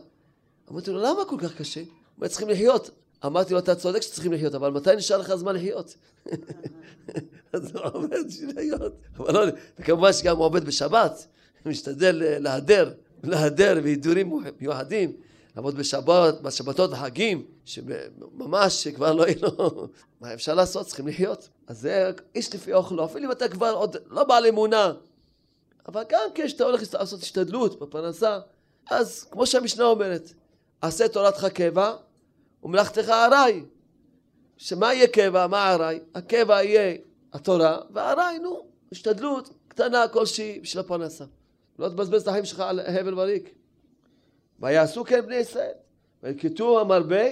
אמרתי 0.71 0.91
לו, 0.91 1.01
למה 1.01 1.25
כל 1.25 1.35
כך 1.39 1.55
קשה? 1.57 1.81
הוא 2.19 2.27
צריכים 2.27 2.49
לחיות. 2.49 2.89
אמרתי 3.25 3.53
לו, 3.53 3.59
אתה 3.59 3.75
צודק 3.75 4.01
שצריכים 4.01 4.33
לחיות, 4.33 4.55
אבל 4.55 4.71
מתי 4.71 4.95
נשאר 4.95 5.17
לך 5.17 5.35
זמן 5.35 5.55
לחיות? 5.55 5.95
אז 7.53 7.75
הוא 7.75 7.81
עובד 7.93 8.27
בשביל 8.27 8.49
לחיות. 8.49 8.93
אבל 9.17 9.33
לא, 9.33 9.51
וכמובן 9.79 10.13
שגם 10.13 10.37
הוא 10.37 10.45
עובד 10.45 10.65
בשבת, 10.65 11.27
משתדל 11.65 12.23
אה, 12.23 12.39
להדר, 12.39 12.93
להדר 13.23 13.81
בהידורים 13.83 14.43
מיוחדים, 14.59 15.11
לעבוד 15.55 15.75
בשבת, 15.75 16.41
בשבתות 16.41 16.91
וחגים, 16.91 17.45
שממש 17.65 18.87
כבר 18.87 19.13
לא 19.13 19.23
יהיה 19.23 19.35
לו... 19.41 19.87
מה 20.21 20.33
אפשר 20.33 20.53
לעשות? 20.53 20.87
צריכים 20.87 21.07
לחיות. 21.07 21.49
אז 21.67 21.79
זה 21.79 22.11
איש 22.35 22.55
לפי 22.55 22.73
אוכלו, 22.73 23.05
אפילו 23.05 23.25
אם 23.25 23.31
אתה 23.31 23.47
כבר 23.47 23.71
עוד 23.71 23.97
לא 24.09 24.23
בעל 24.23 24.45
אמונה, 24.45 24.93
אבל 25.87 26.03
גם 26.09 26.29
כשאתה 26.35 26.63
הולך 26.63 26.93
לעשות 26.93 27.21
השתדלות 27.21 27.79
בפרנסה, 27.79 28.39
אז 28.89 29.27
כמו 29.31 29.47
שהמשנה 29.47 29.85
אומרת, 29.85 30.33
עשה 30.81 31.07
תורתך 31.07 31.45
קבע 31.45 31.95
ומלאכתך 32.63 33.09
ארעי. 33.09 33.63
שמה 34.57 34.93
יהיה 34.93 35.07
קבע, 35.07 35.47
מה 35.47 35.73
ארעי? 35.73 35.99
הקבע 36.15 36.63
יהיה 36.63 36.95
התורה, 37.33 37.77
והארעי, 37.93 38.39
נו, 38.39 38.67
השתדלות 38.91 39.49
קטנה 39.67 40.07
כלשהי 40.07 40.59
בשביל 40.59 40.83
הפרנסה. 40.83 41.25
לא 41.79 41.89
תבזבז 41.89 42.21
את 42.21 42.27
החיים 42.27 42.45
שלך 42.45 42.59
על 42.59 42.79
הבל 42.79 43.19
וריק. 43.19 43.55
ויעשו 44.59 45.03
כן 45.03 45.25
בני 45.25 45.35
ישראל, 45.35 45.71
וילקטו 46.23 46.79
המרבה 46.81 47.23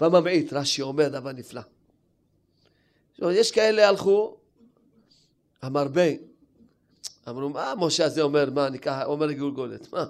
והממעיט. 0.00 0.52
רש"י 0.52 0.82
אומר 0.82 1.08
דבר 1.08 1.32
נפלא. 1.32 1.62
יש 3.18 3.50
כאלה 3.50 3.88
הלכו, 3.88 4.36
המרבה, 5.62 6.02
אמרו, 7.28 7.48
מה 7.48 7.72
משה 7.78 8.04
הזה 8.04 8.22
אומר, 8.22 8.50
מה, 8.50 8.68
ניקח, 8.68 9.02
אומר 9.04 9.26
לגולגולת, 9.26 9.92
מה? 9.92 10.06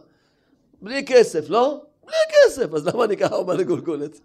בלי 0.82 1.04
כסף, 1.06 1.48
לא? 1.48 1.82
בלי 2.04 2.16
כסף, 2.28 2.74
אז 2.74 2.86
למה 2.86 3.06
ניקח 3.06 3.32
עומר 3.32 3.54
לגולגולת? 3.54 4.20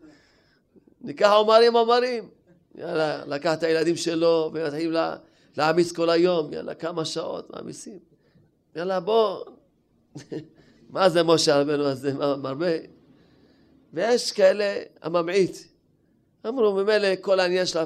ניקח 1.01 1.30
עומרים 1.30 1.75
עומרים. 1.75 2.30
יאללה, 2.75 3.25
לקח 3.25 3.54
את 3.54 3.63
הילדים 3.63 3.95
שלו 3.95 4.51
ומתחילים 4.54 4.93
להעמיס 5.58 5.91
כל 5.91 6.10
היום, 6.10 6.54
יאללה, 6.54 6.73
כמה 6.73 7.06
שעות 7.06 7.49
מעמיסים. 7.49 7.99
יאללה, 8.75 8.99
בוא. 8.99 9.45
מה 10.89 11.10
זה 11.10 11.23
משה 11.23 11.62
רבנו 11.62 11.86
הזה, 11.86 12.13
מרבה? 12.13 12.71
ויש 13.93 14.32
כאלה 14.32 14.84
הממעיט. 15.01 15.58
אמרו, 16.47 16.73
ממילא 16.73 17.08
כל 17.21 17.39
העניין 17.39 17.65
של 17.65 17.80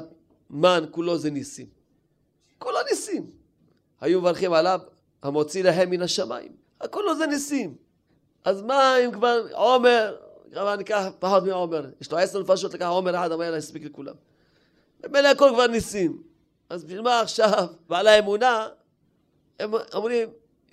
המן 0.50 0.84
כולו 0.90 1.18
זה 1.18 1.30
ניסים. 1.30 1.66
כולו 2.58 2.78
ניסים. 2.90 3.30
היו 4.00 4.20
מברכים 4.20 4.52
עליו, 4.52 4.80
המוציא 5.26 5.62
להם 5.62 5.90
מן 5.90 6.02
השמיים. 6.02 6.52
הכל 6.80 7.02
לא 7.06 7.14
זה 7.14 7.26
ניסים. 7.26 7.74
אז 8.44 8.62
מה 8.62 8.96
אם 9.04 9.12
כבר 9.12 9.46
עומר, 9.52 10.16
כמה 10.54 10.76
ניקח 10.76 11.04
פחות 11.18 11.44
מעומר. 11.44 11.86
יש 12.00 12.12
לו 12.12 12.18
עשר 12.18 12.40
נפשות, 12.40 12.74
לקח 12.74 12.86
עומר 12.86 13.14
אחד, 13.14 13.32
אמר 13.32 13.50
לה, 13.50 13.56
הספיק 13.56 13.84
לכולם. 13.84 14.14
ממילא 15.04 15.28
הכל 15.28 15.50
כבר 15.54 15.66
ניסים. 15.66 16.22
אז 16.70 16.84
בשביל 16.84 17.00
מה 17.00 17.20
עכשיו, 17.20 17.66
בעלי 17.88 18.10
האמונה, 18.10 18.68
הם 19.60 19.70
אומרים, 19.94 20.28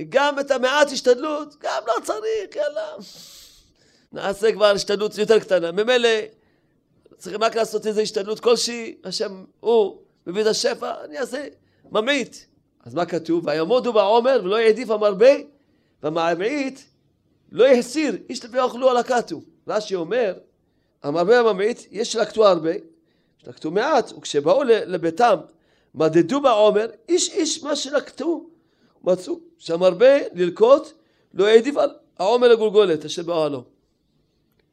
גם 0.10 0.40
את 0.40 0.52
המעט 0.52 0.92
השתדלות, 0.92 1.56
גם 1.60 1.84
לא 1.88 1.94
צריך, 2.04 2.56
יאללה. 2.56 2.88
נעשה 4.12 4.52
כבר 4.52 4.66
השתדלות 4.66 5.18
יותר 5.18 5.40
קטנה. 5.40 5.72
ממילא 5.72 6.10
צריכים 7.18 7.44
רק 7.44 7.56
לעשות 7.56 7.88
איזו 7.88 8.02
השתדלות 8.02 8.40
כלשהי, 8.40 8.98
השם 9.04 9.46
הוא 9.60 10.02
מביא 10.28 10.42
את 10.42 10.48
השפע, 10.48 11.04
אני 11.04 11.20
אעשה 11.20 11.48
ממעיט. 11.92 12.36
אז 12.84 12.94
מה 12.94 13.06
כתוב? 13.06 13.48
ויעמודו 13.48 13.94
בעומר 13.94 14.42
ולא 14.44 14.56
יעדיף 14.56 14.90
המרבה 14.90 15.32
והמעמעיט 16.04 16.80
לא 17.52 17.64
יחסיר 17.64 18.18
איש 18.30 18.46
לפי 18.46 18.60
אוכלו 18.60 18.90
על 18.90 18.98
הכתו. 18.98 19.42
רש"י 19.68 19.96
אומר, 19.96 20.34
המרבה 21.04 21.40
הממעיט, 21.40 21.82
יש 21.92 22.12
שלקטו 22.12 22.48
הרבה, 22.48 22.72
שלקטו 23.38 23.72
מעט, 23.72 24.12
וכשבאו 24.18 24.64
לביתם 24.64 25.36
מדדו 25.96 26.42
בעומר, 26.42 26.88
איש 27.10 27.30
איש 27.30 27.64
מה 27.64 27.76
שלקטו, 27.76 28.46
מצאו 29.04 29.40
שהמרבה 29.58 30.18
ללקוט 30.34 30.92
לא 31.34 31.48
העדיף 31.48 31.78
על 31.78 31.90
העומר 32.20 32.48
לגולגולת 32.48 33.06
אשר 33.06 33.24
באוהלו. 33.24 33.64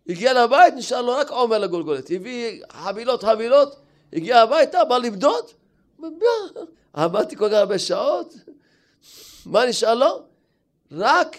הגיע 0.08 0.44
לבית, 0.44 0.74
נשאר 0.74 1.02
לו 1.02 1.12
רק 1.12 1.30
עומר 1.30 1.58
לגולגולת. 1.58 2.10
הביא 2.10 2.62
חבילות 2.72 3.22
חבילות, 3.22 3.76
הגיע 4.12 4.38
הביתה, 4.40 4.84
בא 4.84 4.98
למדוד, 4.98 5.44
עמדתי 6.96 7.36
כל 7.36 7.48
כך 7.48 7.54
הרבה 7.54 7.78
שעות, 7.78 8.34
מה 9.46 9.66
נשאר 9.66 9.94
לו? 9.94 10.22
רק 10.92 11.36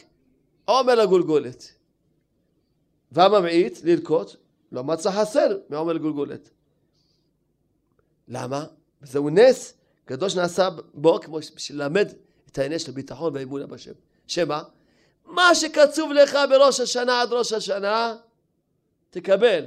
עומר 0.65 0.95
לגולגולת. 0.95 1.71
והממעיט, 3.11 3.79
ללקוט, 3.83 4.35
לא 4.71 4.83
מצא 4.83 5.11
חסר 5.11 5.57
מעומר 5.69 5.93
לגולגולת. 5.93 6.49
למה? 8.27 8.65
וזהו 9.01 9.29
נס 9.29 9.73
גדול 10.07 10.29
שנעשה 10.29 10.69
בו 10.93 11.19
כמו 11.21 11.37
בשביל 11.55 11.81
ללמד 11.81 12.09
את 12.51 12.57
העניין 12.57 12.79
של 12.79 12.91
הביטחון 12.91 13.33
והאמונה 13.35 13.67
בשם. 13.67 13.91
שמה? 14.27 14.63
מה 15.25 15.55
שקצוב 15.55 16.11
לך 16.11 16.37
בראש 16.49 16.79
השנה 16.79 17.21
עד 17.21 17.33
ראש 17.33 17.53
השנה, 17.53 18.15
תקבל. 19.09 19.65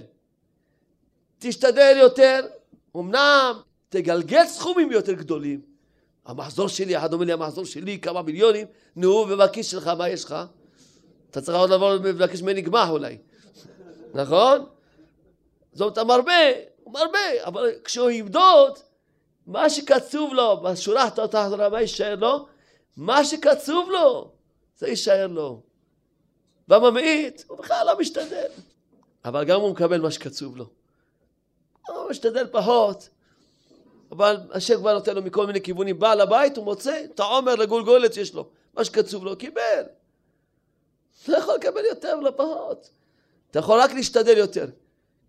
תשתדל 1.39 1.97
יותר, 2.01 2.47
אמנם 2.97 3.61
תגלגל 3.95 4.47
סכומים 4.47 4.93
יותר 4.93 5.13
גדולים. 5.13 5.61
המחזור 6.27 6.69
שלי, 6.69 6.99
אחד 6.99 7.13
אומר 7.13 7.25
לי 7.25 7.33
המחזור 7.33 7.65
שלי 7.65 8.01
כמה 8.01 8.23
מיליונים, 8.23 8.67
נו, 8.97 9.09
ובכיס 9.09 9.71
שלך 9.71 9.87
מה 9.87 10.09
יש 10.09 10.25
לך? 10.25 10.37
אתה 11.31 11.41
צריך 11.41 11.59
עוד 11.59 11.71
לבוא 11.71 11.91
ולבקש 11.91 12.43
ממני 12.43 12.63
גמח 12.63 12.91
אולי, 12.91 13.19
נכון? 14.15 14.67
זאת 15.73 15.81
אומרת, 15.81 15.99
המרבה, 15.99 16.33
הוא 16.83 16.95
מרבה, 16.95 17.45
אבל 17.45 17.71
כשהוא 17.85 18.11
ימדוד, 18.11 18.79
מה 19.47 19.71
שקצוב 19.71 20.35
לו, 20.35 20.61
בשורה 20.63 21.05
התחתונה, 21.05 21.69
מה 21.69 21.81
יישאר 21.81 22.15
לו? 22.15 22.47
מה 22.97 23.25
שקצוב 23.25 23.91
לו, 23.91 24.31
זה 24.77 24.89
יישאר 24.89 25.27
לו. 25.27 25.63
והממעיט, 26.69 27.43
הוא 27.49 27.59
בכלל 27.59 27.87
לא 27.87 27.99
משתדל. 27.99 28.51
אבל 29.25 29.45
גם 29.45 29.61
הוא 29.61 29.71
מקבל 29.71 30.01
מה 30.01 30.11
שקצוב 30.11 30.57
לו. 30.57 30.67
הוא 31.89 32.11
משתדל 32.11 32.47
פחות, 32.53 33.09
אבל 34.17 34.37
השם 34.51 34.77
כבר 34.77 34.95
נותן 34.95 35.15
לו 35.15 35.23
מכל 35.23 35.47
מיני 35.47 35.63
כיוונים. 35.63 35.99
בעל 35.99 36.21
הבית 36.21 36.57
הוא 36.57 36.65
מוצא 36.65 37.05
את 37.05 37.21
העומר 37.21 37.55
לגולגולת 37.55 38.15
שיש 38.15 38.35
לו. 38.35 38.49
מה 38.75 38.85
שקצוב 38.85 39.25
לו, 39.25 39.37
קיבל. 39.37 39.83
לא 41.29 41.37
יכול 41.37 41.55
לקבל 41.55 41.85
יותר 41.85 42.17
ולא 42.19 42.31
פחות. 42.37 42.91
אתה 43.51 43.59
יכול 43.59 43.81
רק 43.81 43.93
להשתדל 43.93 44.39
יותר. 44.39 44.67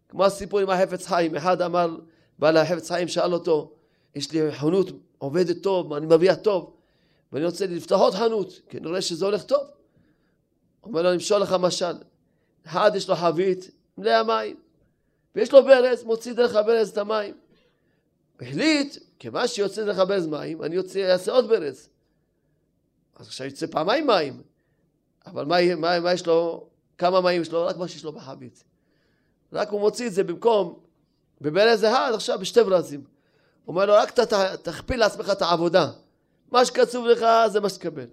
כמו 0.09 0.25
הסיפור 0.25 0.59
עם 0.59 0.69
החפץ 0.69 1.07
חיים. 1.07 1.35
אחד 1.35 1.61
אמר, 1.61 1.95
בעל 2.39 2.57
החפץ 2.57 2.91
חיים 2.91 3.07
שאל 3.07 3.33
אותו, 3.33 3.71
יש 4.15 4.31
לי 4.31 4.51
חנות 4.51 4.89
עובדת 5.17 5.63
טוב, 5.63 5.93
אני 5.93 6.05
מרוויח 6.05 6.35
טוב, 6.35 6.73
ואני 7.31 7.45
רוצה 7.45 7.65
לפתוח 7.65 8.01
עוד 8.01 8.13
חנות, 8.13 8.59
כי 8.69 8.77
אני 8.77 8.87
רואה 8.87 9.01
שזה 9.01 9.25
הולך 9.25 9.43
טוב. 9.43 9.61
אומר 10.83 11.01
לו, 11.01 11.07
אני 11.07 11.15
אמשול 11.15 11.41
לך 11.41 11.55
משל. 11.59 11.93
אחד 12.65 12.91
יש 12.95 13.09
לו 13.09 13.15
חבית 13.15 13.71
מלאה 13.97 14.23
מים, 14.23 14.55
ויש 15.35 15.51
לו 15.51 15.63
ברז, 15.63 16.03
מוציא 16.03 16.33
דרך 16.33 16.55
הברז 16.55 16.89
את 16.89 16.97
המים. 16.97 17.44
החליט, 18.41 18.97
כיוון 19.19 19.47
שיוצא 19.47 19.85
דרך 19.85 19.99
הברז 19.99 20.27
מים, 20.27 20.63
אני 20.63 20.75
יוצא, 20.75 21.11
אעשה 21.11 21.31
עוד 21.31 21.47
ברז. 21.47 21.89
אז 23.15 23.27
עכשיו 23.27 23.47
יוצא 23.47 23.67
פעמיים 23.67 24.07
מים. 24.07 24.41
אבל 25.25 25.45
מה, 25.45 25.75
מה, 25.75 25.99
מה 25.99 26.13
יש 26.13 26.27
לו, 26.27 26.67
כמה 26.97 27.21
מים 27.21 27.41
יש 27.41 27.51
לו? 27.51 27.65
רק 27.65 27.77
מה 27.77 27.87
שיש 27.87 28.03
לו 28.03 28.11
בחבית. 28.11 28.63
רק 29.53 29.69
הוא 29.69 29.79
מוציא 29.79 30.07
את 30.07 30.13
זה 30.13 30.23
במקום 30.23 30.79
בברז 31.41 31.83
אחד, 31.83 32.11
עכשיו 32.13 32.39
בשתי 32.39 32.63
ברזים. 32.63 32.99
הוא 32.99 33.73
אומר 33.73 33.85
לו, 33.85 33.93
רק 33.93 34.19
ת, 34.19 34.33
תכפיל 34.63 34.99
לעצמך 34.99 35.29
את 35.31 35.41
העבודה. 35.41 35.91
מה 36.51 36.65
שקצוב 36.65 37.05
לך 37.05 37.25
זה 37.47 37.59
מה 37.59 37.69
שתקבל. 37.69 38.07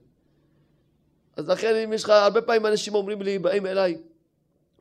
אז 1.37 1.49
לכן 1.49 1.75
אם 1.75 1.93
יש 1.93 2.05
לך, 2.05 2.11
הרבה 2.11 2.43
פעמים 2.43 2.67
אנשים 2.67 2.95
אומרים 2.95 3.23
לי, 3.23 3.39
באים 3.39 3.67
אליי, 3.67 3.99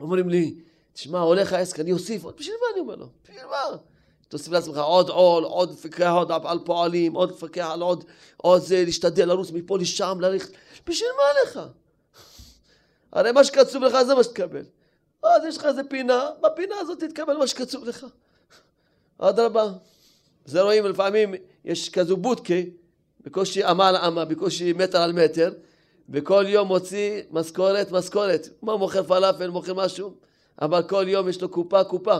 אומרים 0.00 0.28
לי, 0.28 0.54
תשמע, 0.92 1.20
הולך 1.20 1.52
העסק, 1.52 1.80
אני 1.80 1.92
אוסיף 1.92 2.24
בשביל 2.24 2.56
מה 2.60 2.66
אני 2.72 2.80
אומר 2.80 2.96
לו? 2.96 3.08
בשביל 3.24 3.46
מה? 3.46 3.76
תוסיף 4.32 4.52
לעצמך 4.52 4.78
עוד 4.78 5.08
עול, 5.08 5.44
עוד 5.44 5.70
לפקח 5.70 6.12
עוד 6.16 6.32
על 6.44 6.58
פועלים, 6.64 7.14
עוד 7.14 7.30
לפקח 7.30 7.68
על 7.72 7.80
עוד, 7.80 8.04
עוד 8.36 8.62
זה, 8.62 8.84
להשתדל 8.84 9.28
לרוץ 9.28 9.50
מפה 9.50 9.78
לשם, 9.78 10.18
ללכת, 10.20 10.52
בשביל 10.86 11.08
מה 11.16 11.42
לך? 11.42 11.60
הרי 13.12 13.32
מה 13.32 13.44
שקצוב 13.44 13.82
לך 13.82 14.02
זה 14.02 14.14
מה 14.14 14.22
שתקבל. 14.22 14.62
אז 15.22 15.44
יש 15.48 15.56
לך 15.56 15.64
איזה 15.64 15.84
פינה, 15.84 16.28
בפינה 16.40 16.74
הזאת 16.80 17.00
תתקבל 17.04 17.36
מה 17.36 17.46
שקצוב 17.46 17.84
לך. 17.84 18.06
אדרבה. 19.18 19.72
זה 20.44 20.62
רואים 20.62 20.86
לפעמים, 20.86 21.34
יש 21.64 21.88
כזו 21.88 22.16
בודקה, 22.16 22.54
בקושי 23.20 23.64
אמה 23.64 23.88
על 23.88 23.96
אמה, 23.96 24.24
בקושי 24.24 24.72
מטר 24.72 25.02
על 25.02 25.12
מטר, 25.12 25.52
וכל 26.08 26.44
יום 26.48 26.68
מוציא 26.68 27.22
משכורת, 27.30 27.92
משכורת. 27.92 28.48
כמו 28.60 28.78
מוכר 28.78 29.02
פלאפל, 29.02 29.50
מוכר 29.50 29.74
משהו, 29.74 30.14
אבל 30.62 30.82
כל 30.82 31.04
יום 31.08 31.28
יש 31.28 31.42
לו 31.42 31.48
קופה, 31.48 31.84
קופה. 31.84 32.18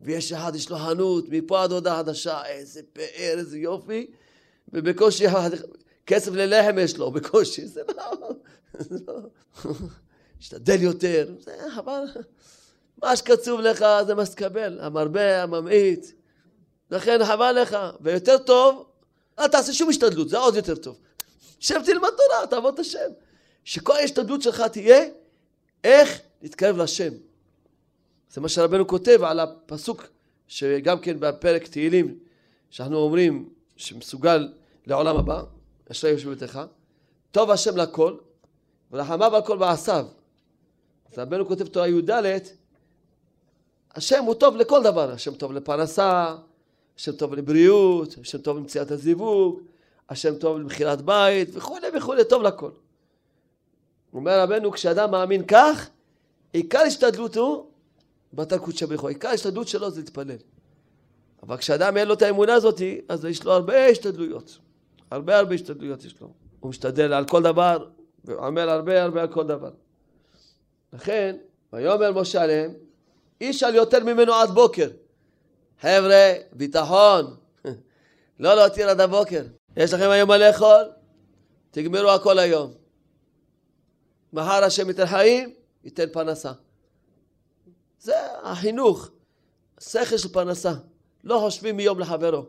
ויש 0.00 0.32
אחד, 0.32 0.54
יש 0.54 0.70
לו 0.70 0.78
חנות, 0.78 1.24
מפה 1.28 1.62
עד 1.62 1.72
הודעה 1.72 1.96
חדשה, 1.96 2.46
איזה 2.46 2.80
פאר, 2.92 3.34
איזה 3.38 3.58
יופי, 3.58 4.06
ובקושי 4.72 5.24
כסף 6.06 6.32
ללחם 6.32 6.78
יש 6.78 6.96
לו, 6.96 7.10
בקושי, 7.10 7.66
זה 7.66 7.82
לא... 7.96 8.30
משתדל 10.40 10.82
יותר, 10.82 11.28
זה 11.40 11.56
חבל. 11.74 12.04
מה 13.02 13.16
שקצוב 13.16 13.60
לך 13.60 13.84
זה 14.06 14.14
מה 14.14 14.26
שתקבל, 14.26 14.78
המרבה, 14.80 15.42
הממעיט. 15.42 16.06
לכן 16.90 17.24
חבל 17.24 17.52
לך, 17.52 17.76
ויותר 18.00 18.38
טוב, 18.38 18.86
אל 19.38 19.48
תעשה 19.48 19.72
שום 19.72 19.88
השתדלות, 19.88 20.28
זה 20.28 20.38
עוד 20.38 20.56
יותר 20.56 20.74
טוב. 20.74 20.98
שב 21.60 21.80
תלמד 21.84 22.08
תורה, 22.08 22.46
תעבוד 22.46 22.74
את 22.74 22.80
השם. 22.80 23.10
שכל 23.64 23.96
ההשתדלות 23.96 24.42
שלך 24.42 24.60
תהיה 24.60 25.04
איך 25.84 26.20
להתקרב 26.42 26.76
לשם. 26.76 27.12
זה 28.30 28.40
מה 28.40 28.48
שרבנו 28.48 28.86
כותב 28.86 29.20
על 29.22 29.40
הפסוק 29.40 30.06
שגם 30.48 30.98
כן 30.98 31.20
בפרק 31.20 31.66
תהילים 31.66 32.18
שאנחנו 32.70 32.96
אומרים 32.96 33.48
שמסוגל 33.76 34.48
לעולם 34.86 35.16
הבא, 35.16 35.42
אשרי 35.90 36.10
יושב 36.10 36.28
ביתך, 36.28 36.60
טוב 37.30 37.50
השם 37.50 37.76
לכל 37.76 38.16
ורחמיו 38.92 39.36
על 39.36 39.42
כל 39.42 39.58
מעשיו. 39.58 40.06
אז 41.12 41.18
רבנו 41.18 41.46
כותב 41.46 41.66
תורה 41.66 41.88
י"ד 41.88 42.10
השם 43.94 44.24
הוא 44.24 44.34
טוב 44.34 44.56
לכל 44.56 44.82
דבר, 44.82 45.10
השם 45.10 45.34
טוב 45.34 45.52
לפרנסה, 45.52 46.36
השם 46.96 47.12
טוב 47.12 47.34
לבריאות, 47.34 48.14
השם 48.20 48.38
טוב 48.38 48.56
למציאת 48.56 48.90
הזיווג, 48.90 49.60
השם 50.08 50.34
טוב 50.34 50.58
למכירת 50.58 51.02
בית 51.02 51.48
וכולי 51.52 51.86
וכולי, 51.96 52.24
טוב 52.24 52.42
לכל. 52.42 52.70
אומר 54.14 54.40
רבנו 54.40 54.72
כשאדם 54.72 55.10
מאמין 55.10 55.46
כך 55.46 55.88
עיקר 56.52 56.78
השתדלותו 56.78 57.66
בתר 58.36 58.58
קודשא 58.58 58.86
בריחו. 58.86 59.08
עיקר 59.08 59.28
ההשתדלות 59.28 59.68
שלו 59.68 59.90
זה 59.90 60.00
להתפלל. 60.00 60.36
אבל 61.42 61.56
כשאדם 61.56 61.96
אין 61.96 62.08
לו 62.08 62.14
את 62.14 62.22
האמונה 62.22 62.54
הזאת, 62.54 62.82
אז 63.08 63.24
יש 63.24 63.44
לו 63.44 63.52
הרבה 63.52 63.86
השתדלויות. 63.86 64.58
הרבה 65.10 65.38
הרבה 65.38 65.54
השתדלויות 65.54 66.04
יש 66.04 66.20
לו. 66.20 66.32
הוא 66.60 66.70
משתדל 66.70 67.12
על 67.12 67.24
כל 67.24 67.42
דבר, 67.42 67.88
ועמל 68.24 68.68
הרבה 68.68 69.02
הרבה 69.02 69.22
על 69.22 69.32
כל 69.32 69.46
דבר. 69.46 69.70
לכן, 70.92 71.36
ויאמר 71.72 72.20
משה 72.20 72.42
עליהם, 72.42 72.74
איש 73.40 73.62
על 73.62 73.74
יותר 73.74 74.04
ממנו 74.04 74.34
עד 74.34 74.50
בוקר. 74.50 74.88
חבר'ה, 75.80 76.32
ביטחון. 76.52 77.36
לא 78.40 78.54
להותיר 78.54 78.88
עד 78.88 79.00
הבוקר. 79.00 79.42
יש 79.76 79.94
לכם 79.94 80.10
היום 80.10 80.28
מה 80.28 80.38
לאכול? 80.38 80.84
תגמרו 81.70 82.10
הכל 82.10 82.38
היום. 82.38 82.72
מחר 84.32 84.64
השם 84.64 84.88
ייתן 84.88 85.06
חיים, 85.06 85.54
ייתן 85.84 86.06
פרנסה. 86.12 86.52
זה 88.00 88.14
החינוך, 88.42 89.10
שכל 89.80 90.16
של 90.16 90.28
פרנסה. 90.28 90.72
לא 91.24 91.38
חושבים 91.38 91.76
מיום 91.76 91.98
לחברו. 92.00 92.46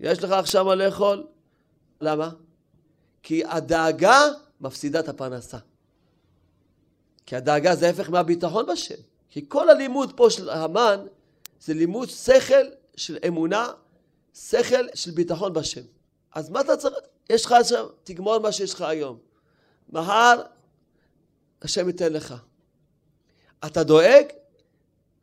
יש 0.00 0.18
לך 0.18 0.30
עכשיו 0.30 0.64
מה 0.64 0.74
לאכול? 0.74 1.26
למה? 2.00 2.30
כי 3.22 3.44
הדאגה 3.44 4.20
מפסידה 4.60 5.00
את 5.00 5.08
הפרנסה. 5.08 5.58
כי 7.26 7.36
הדאגה 7.36 7.76
זה 7.76 7.86
ההפך 7.86 8.10
מהביטחון 8.10 8.66
בשם. 8.66 8.94
כי 9.28 9.44
כל 9.48 9.70
הלימוד 9.70 10.16
פה 10.16 10.30
של 10.30 10.50
המן 10.50 11.06
זה 11.60 11.74
לימוד 11.74 12.08
שכל 12.08 12.66
של 12.96 13.18
אמונה, 13.26 13.68
שכל 14.34 14.86
של 14.94 15.10
ביטחון 15.10 15.52
בשם. 15.52 15.80
אז 16.34 16.50
מה 16.50 16.60
אתה 16.60 16.76
צריך? 16.76 16.98
יש 17.30 17.44
לך 17.44 17.52
עכשיו, 17.52 17.88
תגמור 18.04 18.38
מה 18.38 18.52
שיש 18.52 18.74
לך 18.74 18.80
היום. 18.82 19.18
מחר 19.88 20.42
השם 21.62 21.86
ייתן 21.86 22.12
לך. 22.12 22.34
אתה 23.66 23.84
דואג 23.84 24.24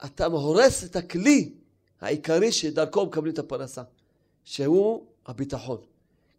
אתה 0.06 0.26
הורס 0.26 0.84
את 0.84 0.96
הכלי 0.96 1.54
העיקרי 2.02 2.52
שדרכו 2.52 3.06
מקבלים 3.06 3.34
את 3.34 3.40
הפרנסה, 3.40 3.84
שהוא 4.44 5.06
הביטחון. 5.26 5.82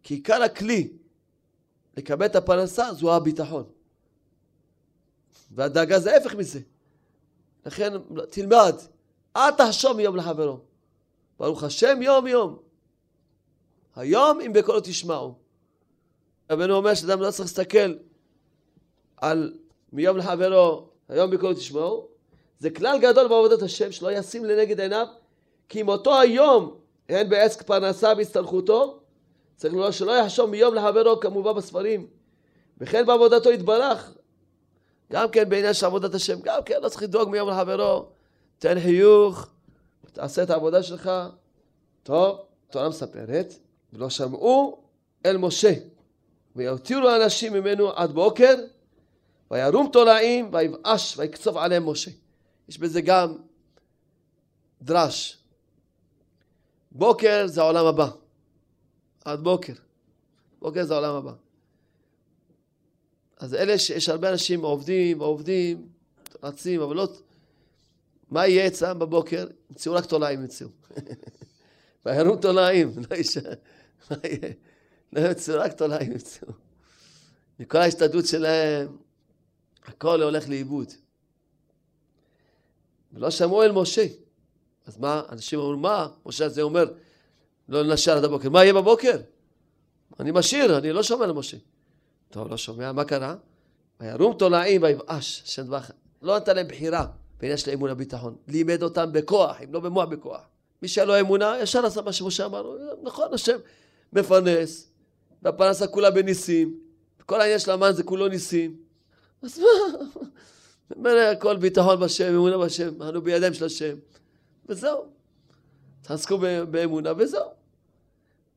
כי 0.02 0.14
עיקר 0.14 0.42
הכלי 0.42 0.92
לקבל 1.96 2.26
את 2.26 2.36
הפרנסה 2.36 2.92
זו 2.94 3.14
הביטחון. 3.16 3.64
והדאגה 5.50 6.00
זה 6.00 6.14
ההפך 6.14 6.34
מזה. 6.34 6.60
לכן 7.66 7.92
תלמד, 8.30 8.74
אל 9.36 9.50
תחשוב 9.50 9.96
מיום 9.96 10.16
לחברו. 10.16 10.58
ברוך 11.38 11.62
השם 11.62 12.02
יום 12.02 12.26
יום. 12.26 12.58
היום 13.96 14.40
אם 14.40 14.52
בקולו 14.52 14.80
תשמעו. 14.80 15.34
רבנו 16.50 16.74
אומר 16.74 16.94
שאדם 16.94 17.20
לא 17.20 17.30
צריך 17.30 17.40
להסתכל 17.40 17.94
על 19.16 19.58
מיום 19.92 20.16
לחברו, 20.16 20.88
היום 21.08 21.30
בקולו 21.30 21.54
תשמעו, 21.54 22.08
זה 22.62 22.70
כלל 22.70 22.98
גדול 22.98 23.28
בעבודת 23.28 23.62
השם 23.62 23.92
שלא 23.92 24.12
ישים 24.12 24.44
לנגד 24.44 24.80
עיניו 24.80 25.06
כי 25.68 25.80
אם 25.80 25.88
אותו 25.88 26.20
היום 26.20 26.76
אין 27.08 27.28
בעסק 27.28 27.62
פרנסה 27.62 28.14
בהסתלחותו 28.14 29.00
צריך 29.56 29.74
לומר 29.74 29.90
שלא 29.90 30.12
יחשוב 30.12 30.50
מיום 30.50 30.74
לחברו 30.74 31.20
כמובן 31.20 31.54
בספרים 31.54 32.06
וכן 32.78 33.06
בעבודתו 33.06 33.50
יתברך 33.52 34.12
גם 35.12 35.28
כן 35.30 35.48
בעניין 35.48 35.74
של 35.74 35.86
עבודת 35.86 36.14
השם, 36.14 36.40
גם 36.40 36.62
כן 36.64 36.80
לא 36.82 36.88
צריך 36.88 37.02
לדאוג 37.02 37.28
מיום 37.30 37.48
לחברו, 37.50 38.06
תן 38.58 38.80
חיוך, 38.80 39.48
תעשה 40.12 40.42
את 40.42 40.50
העבודה 40.50 40.82
שלך. 40.82 41.10
טוב, 42.02 42.40
התורה 42.68 42.88
מספרת, 42.88 43.54
ולא 43.92 44.10
שמעו 44.10 44.82
אל 45.26 45.36
משה, 45.36 45.72
ויותירו 46.56 47.08
האנשים 47.08 47.52
ממנו 47.52 47.90
עד 47.92 48.12
בוקר, 48.12 48.54
וירום 49.50 49.88
תולעים, 49.92 50.50
ויבאש, 50.52 51.18
ויקצוב 51.18 51.56
עליהם 51.56 51.88
משה. 51.88 52.10
יש 52.72 52.78
בזה 52.78 53.00
גם 53.00 53.36
דרש. 54.82 55.38
בוקר 56.92 57.46
זה 57.46 57.60
העולם 57.60 57.86
הבא. 57.86 58.10
עד 59.24 59.40
בוקר. 59.40 59.72
בוקר 60.58 60.84
זה 60.84 60.94
העולם 60.94 61.14
הבא. 61.14 61.32
אז 63.36 63.54
אלה 63.54 63.78
שיש 63.78 64.08
הרבה 64.08 64.30
אנשים 64.30 64.62
עובדים 64.62 65.20
ועובדים, 65.20 65.88
רצים, 66.42 66.80
אבל 66.80 66.96
לא... 66.96 67.08
מה 68.30 68.46
יהיה 68.46 68.66
אצלם 68.66 68.98
בבוקר? 68.98 69.46
ימצאו 69.70 69.92
רק 69.92 70.06
תולעים 70.06 70.40
ימצאו. 70.40 70.68
וירום 72.06 72.40
תולעים, 72.40 72.92
לא 73.10 73.16
יישאר. 73.16 73.52
מה 74.10 74.16
יהיה? 74.24 74.52
לא 75.12 75.20
ימצאו 75.20 75.60
רק 75.60 75.72
תולעים 75.72 76.12
ימצאו. 76.12 76.48
מכל 77.58 77.78
ההשתדלות 77.78 78.26
שלהם, 78.26 78.96
הכל 79.84 80.22
הולך 80.22 80.48
לאיבוד. 80.48 80.92
ולא 83.12 83.30
שמעו 83.30 83.62
אל 83.62 83.72
משה. 83.72 84.06
אז 84.86 84.98
מה, 84.98 85.22
אנשים 85.28 85.58
אמרו, 85.58 85.76
מה? 85.76 86.08
משה 86.26 86.44
הזה 86.44 86.62
אומר, 86.62 86.84
לא 87.68 87.94
נשאר 87.94 88.16
עד 88.16 88.24
הבוקר. 88.24 88.50
מה 88.50 88.64
יהיה 88.64 88.74
בבוקר? 88.74 89.16
אני 90.20 90.30
משאיר, 90.34 90.78
אני 90.78 90.92
לא 90.92 91.02
שומע 91.02 91.26
למשה. 91.26 91.56
טוב, 92.30 92.50
לא 92.50 92.56
שומע, 92.56 92.92
מה 92.92 93.04
קרה? 93.04 93.34
וירום 94.00 94.36
תולעים 94.38 94.82
ויבאש, 94.82 95.42
השם 95.44 95.62
דבח. 95.62 95.90
לא 96.22 96.36
נתן 96.36 96.56
להם 96.56 96.68
בחירה 96.68 97.06
בעניין 97.40 97.58
של 97.58 97.70
אמון 97.70 97.90
הביטחון. 97.90 98.36
לימד 98.48 98.82
אותם 98.82 99.12
בכוח, 99.12 99.56
אם 99.64 99.72
לא 99.72 99.80
במוח 99.80 100.08
בכוח. 100.08 100.40
מי 100.82 100.88
שהיה 100.88 101.04
לו 101.04 101.20
אמונה, 101.20 101.54
ישר 101.62 101.86
עשה 101.86 102.02
מה 102.02 102.12
שמשה 102.12 102.46
אמר. 102.46 102.76
נכון, 103.02 103.34
השם 103.34 103.56
מפרנס, 104.12 104.88
והפרנסה 105.42 105.86
כולה 105.86 106.10
בניסים. 106.10 106.78
כל 107.26 107.40
העניין 107.40 107.58
של 107.58 107.70
המן 107.70 107.92
זה 107.92 108.02
כולו 108.02 108.28
ניסים. 108.28 108.76
אז 109.42 109.58
מה? 109.58 109.66
אומר 110.96 111.30
הכל 111.32 111.56
ביטחון 111.56 112.00
בשם, 112.00 112.34
אמונה 112.34 112.58
בשם, 112.58 113.02
אנו 113.02 113.22
בידיים 113.22 113.54
של 113.54 113.64
השם. 113.64 113.96
וזהו. 114.68 115.06
תעסקו 116.02 116.38
באמונה 116.70 117.12
וזהו. 117.16 117.48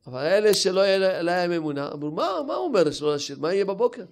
אבל 0.06 0.20
אלה 0.20 0.54
שלא 0.54 0.80
יהיה 0.80 1.22
להם 1.22 1.52
אמונה, 1.52 1.92
אמרו, 1.92 2.10
מה, 2.10 2.28
מה 2.46 2.54
הוא 2.54 2.64
אומר 2.64 2.90
שלא 2.90 3.16
נשאיר? 3.16 3.38
מה 3.40 3.54
יהיה 3.54 3.64
בבוקר? 3.64 4.04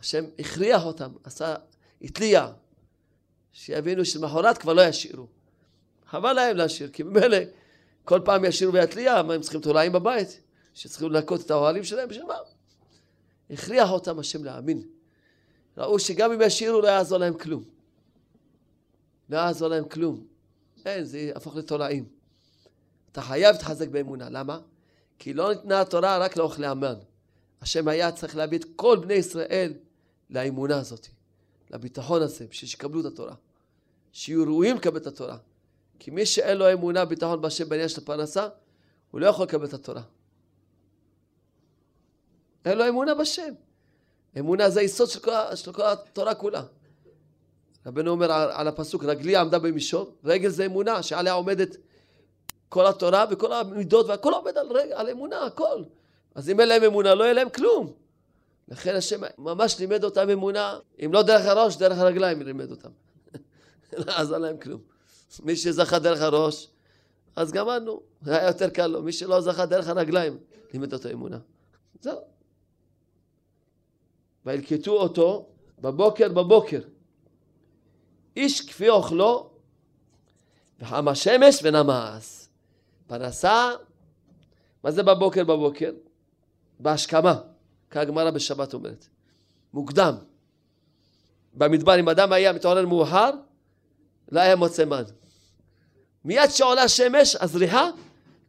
השם 0.00 0.24
הכריח 0.38 0.84
אותם, 0.84 1.10
עשה, 1.24 1.54
התליע, 2.02 2.46
שיבינו 3.52 4.04
שלמחרת 4.04 4.58
כבר 4.58 4.72
לא 4.72 4.82
ישאירו. 4.82 5.26
חבל 6.06 6.32
להם 6.32 6.56
להשאיר, 6.56 6.90
כי 6.90 7.02
ממילא 7.02 7.38
כל 8.04 8.20
פעם 8.24 8.44
ישאירו 8.44 8.72
ויתליע, 8.72 9.22
מה 9.22 9.34
הם 9.34 9.40
צריכים 9.40 9.60
תולעים 9.60 9.92
בבית? 9.92 10.40
שצריכים 10.74 11.12
לנקות 11.12 11.40
את 11.40 11.50
האוהלים 11.50 11.84
שלהם, 11.84 12.08
בשביל 12.08 12.26
מה? 12.26 12.34
הכריח 13.50 13.90
אותם 13.90 14.18
השם 14.18 14.44
להאמין. 14.44 14.82
ראו 15.76 15.98
שגם 15.98 16.32
אם 16.32 16.40
ישאירו 16.42 16.80
לא 16.80 16.88
יעזור 16.88 17.18
להם 17.18 17.38
כלום. 17.38 17.64
לא 19.28 19.36
יעזור 19.36 19.68
להם 19.68 19.88
כלום. 19.88 20.26
אין, 20.84 21.04
זה 21.04 21.18
יהפוך 21.18 21.56
לתולעים. 21.56 22.08
אתה 23.12 23.22
חייב 23.22 23.52
להתחזק 23.52 23.88
באמונה. 23.88 24.28
למה? 24.30 24.60
כי 25.18 25.34
לא 25.34 25.54
ניתנה 25.54 25.80
התורה 25.80 26.18
רק 26.18 26.36
לאוכלי 26.36 26.66
המן. 26.66 26.94
השם 27.60 27.88
היה 27.88 28.12
צריך 28.12 28.36
להביא 28.36 28.58
את 28.58 28.64
כל 28.76 28.98
בני 29.02 29.14
ישראל 29.14 29.72
לאמונה 30.30 30.78
הזאת, 30.78 31.06
לביטחון 31.70 32.22
הזה, 32.22 32.46
בשביל 32.50 32.68
שיקבלו 32.68 33.00
את 33.00 33.04
התורה. 33.04 33.34
שיהיו 34.12 34.44
ראויים 34.44 34.76
לקבל 34.76 34.96
את 34.96 35.06
התורה. 35.06 35.38
כי 35.98 36.10
מי 36.10 36.26
שאין 36.26 36.56
לו 36.56 36.72
אמונה, 36.72 37.04
ביטחון 37.04 37.40
בהשם 37.40 37.68
בעניין 37.68 37.88
של 37.88 38.00
הפרנסה, 38.00 38.48
הוא 39.10 39.20
לא 39.20 39.26
יכול 39.26 39.44
לקבל 39.44 39.64
את 39.64 39.74
התורה. 39.74 40.02
אין 42.64 42.78
לו 42.78 42.88
אמונה 42.88 43.14
בשם. 43.14 43.54
אמונה 44.38 44.70
זה 44.70 44.80
היסוד 44.80 45.08
של 45.08 45.20
כל, 45.20 45.54
של 45.54 45.72
כל 45.72 45.82
התורה 45.82 46.34
כולה. 46.34 46.62
רבנו 47.86 48.10
אומר 48.10 48.32
על, 48.32 48.50
על 48.52 48.68
הפסוק, 48.68 49.04
רגלי 49.04 49.36
עמדה 49.36 49.58
במישור, 49.58 50.12
רגל 50.24 50.48
זה 50.48 50.66
אמונה 50.66 51.02
שעליה 51.02 51.32
עומדת 51.32 51.76
כל 52.68 52.86
התורה 52.86 53.24
וכל 53.30 53.52
המידות 53.52 54.06
והכל 54.06 54.32
עומד 54.32 54.58
על, 54.58 54.66
רגע, 54.72 54.98
על 54.98 55.10
אמונה, 55.10 55.42
הכל. 55.42 55.82
אז 56.34 56.50
אם 56.50 56.60
אין 56.60 56.68
להם 56.68 56.82
אמונה 56.84 57.14
לא 57.14 57.24
יהיה 57.24 57.32
להם 57.32 57.48
כלום. 57.50 57.92
לכן 58.68 58.94
השם 58.96 59.20
ממש 59.38 59.78
לימד 59.78 60.04
אותם 60.04 60.30
אמונה, 60.30 60.78
אם 61.04 61.12
לא 61.12 61.22
דרך 61.22 61.46
הראש, 61.46 61.76
דרך 61.76 61.98
הרגליים 61.98 62.42
לימד 62.42 62.70
אותם. 62.70 62.88
לא 64.06 64.12
עזר 64.12 64.38
להם 64.38 64.56
כלום. 64.56 64.80
מי 65.42 65.56
שזכה 65.56 65.98
דרך 65.98 66.22
הראש, 66.22 66.68
אז 67.36 67.52
גמרנו, 67.52 68.00
היה 68.26 68.46
יותר 68.46 68.70
קל 68.70 68.86
לו. 68.86 69.02
מי 69.02 69.12
שלא 69.12 69.40
זכה 69.40 69.66
דרך 69.66 69.88
הרגליים, 69.88 70.38
לימד 70.72 70.92
אותו 70.92 71.10
אמונה. 71.10 71.38
זהו. 72.00 72.35
וילקטו 74.46 74.90
אותו 74.90 75.46
בבוקר 75.78 76.28
בבוקר. 76.28 76.80
איש 78.36 78.68
כפי 78.68 78.88
אוכלו, 78.88 79.50
וחם 80.80 81.08
השמש 81.08 81.60
ונמאס. 81.62 82.48
פרנסה, 83.06 83.70
מה 84.84 84.90
זה 84.90 85.02
בבוקר 85.02 85.44
בבוקר? 85.44 85.92
בהשכמה, 86.80 87.40
כהגמרא 87.90 88.30
בשבת 88.30 88.74
אומרת. 88.74 89.06
מוקדם. 89.72 90.14
במדבר, 91.54 92.00
אם 92.00 92.08
אדם 92.08 92.32
היה 92.32 92.52
מתעורר 92.52 92.86
מאוחר, 92.86 93.30
לא 94.32 94.40
היה 94.40 94.56
מוצא 94.56 94.84
מן. 94.84 95.02
מיד 96.24 96.50
שעולה 96.50 96.82
השמש, 96.82 97.36
הזריחה, 97.36 97.90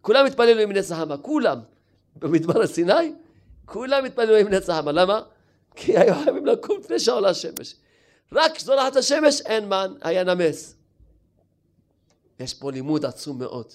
כולם 0.01 0.25
התפללו 0.25 0.61
עם 0.61 0.71
נצח 0.71 0.97
המה, 0.99 1.17
כולם. 1.17 1.59
במדבר 2.15 2.61
הסיני, 2.61 3.13
כולם 3.65 4.05
התפללו 4.05 4.35
עם 4.35 4.47
נצח 4.47 4.73
המה. 4.73 4.91
למה? 4.91 5.21
כי 5.77 5.97
היו 5.97 6.15
חייבים 6.23 6.45
לקום 6.45 6.79
לפני 6.79 6.99
שעולה 6.99 7.29
השמש. 7.29 7.75
רק 8.31 8.51
כשזורחת 8.55 8.95
השמש 8.95 9.41
אין 9.41 9.69
מן, 9.69 9.93
היה 10.01 10.23
נמס. 10.23 10.75
יש 12.39 12.53
פה 12.53 12.71
לימוד 12.71 13.05
עצום 13.05 13.39
מאוד. 13.39 13.73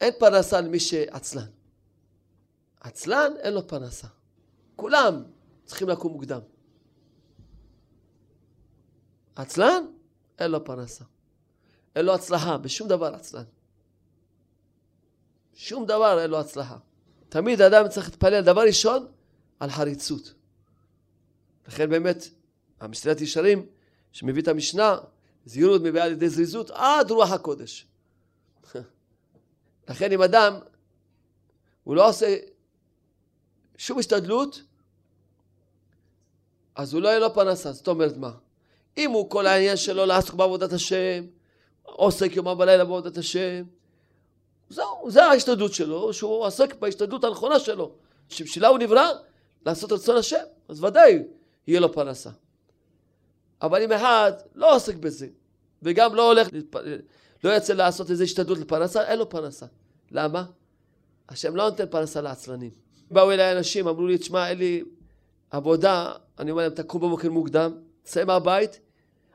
אין 0.00 0.12
פרנסה 0.18 0.60
למי 0.60 0.80
שעצלן. 0.80 1.46
עצלן 2.80 3.32
אין 3.38 3.54
לו 3.54 3.68
פרנסה. 3.68 4.06
כולם 4.76 5.22
צריכים 5.64 5.88
לקום 5.88 6.12
מוקדם. 6.12 6.40
עצלן 9.36 9.84
אין 10.38 10.50
לו 10.50 10.64
פרנסה. 10.64 11.04
אין 11.96 12.04
לו 12.04 12.14
הצלחה, 12.14 12.58
בשום 12.58 12.88
דבר 12.88 13.14
עצלן. 13.14 13.44
שום 15.54 15.86
דבר 15.86 16.22
אין 16.22 16.30
לו 16.30 16.40
הצלחה. 16.40 16.78
תמיד 17.28 17.60
אדם 17.60 17.88
צריך 17.88 18.08
להתפלל, 18.08 18.40
דבר 18.40 18.62
ראשון, 18.62 19.06
על 19.60 19.70
חריצות. 19.70 20.35
לכן 21.68 21.90
באמת, 21.90 22.28
המסילת 22.80 23.20
ישרים, 23.20 23.66
שמביא 24.12 24.42
את 24.42 24.48
המשנה, 24.48 24.98
זהירות 25.44 25.82
מביאה 25.82 26.04
על 26.04 26.12
ידי 26.12 26.28
זריזות 26.28 26.70
עד 26.70 27.10
רוח 27.10 27.32
הקודש. 27.32 27.86
לכן 29.88 30.12
אם 30.12 30.22
אדם, 30.22 30.54
הוא 31.84 31.96
לא 31.96 32.08
עושה 32.08 32.36
שום 33.76 33.98
השתדלות, 33.98 34.62
אז 36.74 36.94
הוא 36.94 37.02
לא 37.02 37.08
יהיה 37.08 37.18
לו 37.18 37.34
פרנסה. 37.34 37.72
זאת 37.72 37.88
אומרת 37.88 38.16
מה? 38.16 38.30
אם 38.96 39.10
הוא 39.10 39.30
כל 39.30 39.46
העניין 39.46 39.76
שלו 39.76 40.06
לעסוק 40.06 40.34
בעבודת 40.34 40.72
השם, 40.72 41.24
עוסק 41.82 42.36
יומם 42.36 42.58
בלילה 42.58 42.84
בעבודת 42.84 43.16
השם, 43.16 43.64
זהו, 44.68 45.10
זה 45.10 45.24
ההשתדלות 45.24 45.74
שלו, 45.74 46.12
שהוא 46.12 46.44
עוסק 46.44 46.74
בהשתדלות 46.74 47.24
הנכונה 47.24 47.58
שלו, 47.58 47.92
שבשבילה 48.28 48.68
הוא 48.68 48.78
נברא 48.78 49.08
לעשות 49.66 49.92
רצון 49.92 50.16
השם, 50.16 50.44
אז 50.68 50.84
ודאי 50.84 51.22
יהיה 51.66 51.80
לו 51.80 51.92
פרנסה. 51.92 52.30
אבל 53.62 53.82
אם 53.82 53.92
אחד 53.92 54.32
לא 54.54 54.76
עוסק 54.76 54.96
בזה, 54.96 55.28
וגם 55.82 56.14
לא 56.14 56.32
הולך, 56.32 56.48
לא 57.44 57.50
יוצא 57.50 57.72
לעשות 57.72 58.10
איזו 58.10 58.24
השתדלות 58.24 58.58
לפרנסה, 58.58 59.02
אין 59.02 59.18
לו 59.18 59.28
פרנסה. 59.28 59.66
למה? 60.10 60.44
השם 61.28 61.56
לא 61.56 61.64
נותן 61.70 61.86
פרנסה 61.86 62.20
לעצלנים. 62.20 62.70
באו 63.10 63.32
אליי 63.32 63.58
אנשים, 63.58 63.88
אמרו 63.88 64.06
לי, 64.06 64.18
תשמע, 64.18 64.48
אין 64.48 64.58
לי 64.58 64.82
עבודה, 65.50 66.12
אני 66.38 66.50
אומר 66.50 66.62
להם, 66.62 66.74
תקום 66.74 67.00
בבוקר 67.02 67.30
מוקדם, 67.30 67.72
צא 68.04 68.24
מהבית, 68.24 68.80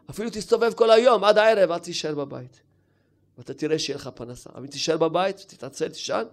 אפילו 0.09 0.29
תסתובב 0.29 0.73
כל 0.73 0.91
היום, 0.91 1.23
עד 1.23 1.37
הערב, 1.37 1.71
אל 1.71 1.79
תישאר 1.79 2.15
בבית. 2.15 2.61
ואתה 3.37 3.53
תראה 3.53 3.79
שיהיה 3.79 3.97
לך 3.97 4.07
פרנסה. 4.07 4.49
אבל 4.53 4.61
אם 4.61 4.67
תישאר 4.67 4.97
בבית, 4.97 5.37
תתעצל, 5.37 5.87
תישן, 5.87 6.23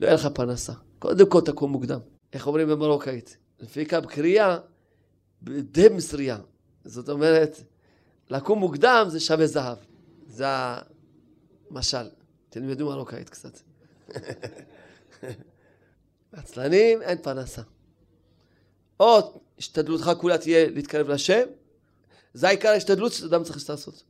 לא 0.00 0.06
יהיה 0.06 0.14
לך 0.14 0.28
פרנסה. 0.34 0.72
קודם 0.98 1.30
כל 1.30 1.40
תקום 1.40 1.72
מוקדם. 1.72 2.00
איך 2.32 2.46
אומרים 2.46 2.68
במרוקאית? 2.68 3.36
לפי 3.60 3.86
קו 3.86 3.96
קריאה, 4.08 4.58
די 5.42 5.88
מסרייה. 5.88 6.38
זאת 6.84 7.08
אומרת, 7.08 7.56
לקום 8.30 8.58
מוקדם 8.58 9.06
זה 9.08 9.20
שווה 9.20 9.46
זהב. 9.46 9.78
זה 10.26 10.46
המשל. 11.70 12.08
תלמדו 12.48 12.86
מרוקאית 12.86 13.28
קצת. 13.28 13.58
עצלנים, 16.32 17.02
אין 17.02 17.18
פרנסה. 17.22 17.62
או 19.00 19.40
השתדלותך 19.58 20.10
כולה 20.20 20.38
תהיה 20.38 20.70
להתקרב 20.70 21.08
לשם, 21.08 21.46
זה 22.34 22.48
העיקר 22.48 22.68
ההשתדלות 22.68 23.12
שאדם 23.12 23.44
צריך 23.44 23.70
לעשות. 23.70 24.02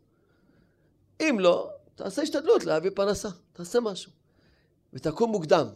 אם 1.21 1.37
לא, 1.41 1.71
תעשה 1.95 2.23
השתדלות 2.23 2.65
להביא 2.65 2.91
פרנסה, 2.95 3.29
תעשה 3.53 3.81
משהו. 3.81 4.13
ותקום 4.93 5.31
מוקדם. 5.31 5.67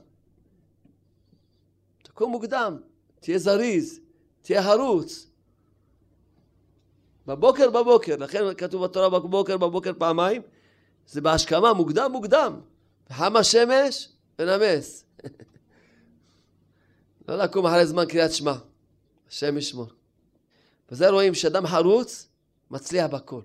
תקום 2.02 2.32
מוקדם, 2.32 2.80
תהיה 3.20 3.38
זריז, 3.38 4.00
תהיה 4.42 4.62
חרוץ. 4.62 5.31
בבוקר 7.26 7.70
בבוקר, 7.70 8.16
לכן 8.16 8.54
כתוב 8.54 8.84
בתורה 8.84 9.08
בבוקר 9.08 9.56
בבוקר 9.56 9.92
פעמיים, 9.98 10.42
זה 11.06 11.20
בהשכמה, 11.20 11.72
מוקדם 11.72 12.12
מוקדם. 12.12 12.60
חם 13.12 13.36
השמש 13.36 14.08
ונמס. 14.38 15.04
לא 17.28 17.36
לקום 17.36 17.66
אחרי 17.66 17.86
זמן 17.86 18.06
קריאת 18.06 18.32
שמע, 18.32 18.54
השם 19.28 19.58
ישמור. 19.58 19.86
וזה 20.90 21.10
רואים 21.10 21.34
שאדם 21.34 21.66
חרוץ 21.66 22.28
מצליח 22.70 23.10
בכל. 23.10 23.42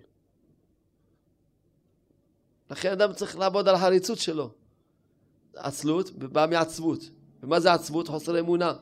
לכן 2.71 2.91
אדם 2.91 3.13
צריך 3.13 3.37
לעבוד 3.37 3.67
על 3.67 3.75
החריצות 3.75 4.17
שלו. 4.17 4.51
עצלות 5.55 6.11
באה 6.11 6.47
מעצבות. 6.47 7.09
ומה 7.43 7.59
זה 7.59 7.73
עצבות? 7.73 8.07
חוסר 8.07 8.39
אמונה. 8.39 8.73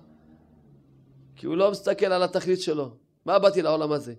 כי 1.35 1.45
הוא 1.45 1.57
לא 1.57 1.71
מסתכל 1.71 2.05
על 2.05 2.23
התכלית 2.23 2.61
שלו. 2.61 2.95
מה 3.25 3.39
באתי 3.39 3.61
לעולם 3.61 3.91
הזה? 3.91 4.13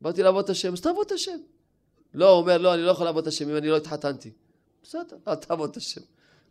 באתי 0.00 0.22
לעבוד 0.22 0.44
את 0.44 0.50
השם, 0.50 0.72
אז 0.72 0.80
תעבוד 0.80 1.06
את 1.06 1.12
השם. 1.12 1.38
לא, 2.14 2.30
הוא 2.30 2.40
אומר, 2.40 2.58
לא, 2.58 2.74
אני 2.74 2.82
לא 2.82 2.90
יכול 2.90 3.06
לעבוד 3.06 3.22
את 3.22 3.28
השם 3.28 3.48
אם 3.48 3.56
אני 3.56 3.68
לא 3.68 3.76
התחתנתי. 3.76 4.30
בסדר, 4.82 5.16
אל 5.28 5.34
תעבוד 5.34 5.70
את 5.70 5.76
השם. 5.76 6.00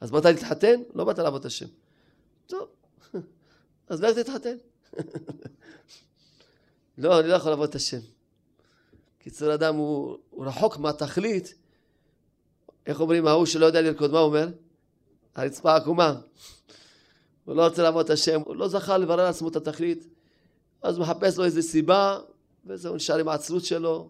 אז 0.02 0.12
באת 0.12 0.26
להתחתן? 0.26 0.82
לא 0.94 1.04
באת 1.04 1.20
לעבוד 1.20 1.39
את 1.39 1.46
השם. 1.46 1.66
טוב, 2.48 2.68
אז 3.88 4.02
לך 4.02 4.18
תתחתן. 4.20 4.56
לא, 6.98 7.20
אני 7.20 7.28
לא 7.28 7.34
יכול 7.34 7.52
לעבוד 7.52 7.70
את 7.70 7.76
השם. 7.76 8.00
קיצור, 9.20 9.54
אדם 9.54 9.76
הוא, 9.76 10.18
הוא 10.30 10.46
רחוק 10.46 10.78
מהתכלית. 10.78 11.54
איך 12.86 13.00
אומרים, 13.00 13.28
ההוא 13.28 13.46
שלא 13.46 13.66
יודע 13.66 13.82
לרקוד, 13.82 14.12
מה 14.12 14.20
הוא 14.20 14.28
אומר? 14.28 14.48
הרצפה 15.36 15.76
עקומה. 15.76 16.20
הוא 17.46 17.56
לא 17.56 17.68
רוצה 17.68 17.84
לעבוד 17.84 18.06
את 18.06 18.12
השם, 18.12 18.41
הוא 18.46 18.56
לא 18.56 18.68
זכה 18.68 18.98
לברר 18.98 19.24
לעצמו 19.24 19.50
את 19.50 19.56
התכלית, 19.56 20.08
אז 20.82 20.98
מחפש 20.98 21.38
לו 21.38 21.46
איזה 21.46 21.62
סיבה, 21.62 22.20
וזהו, 22.66 22.95
נשאר 22.95 23.18
עם 23.18 23.28
העצלות 23.28 23.66
שלו, 23.66 24.09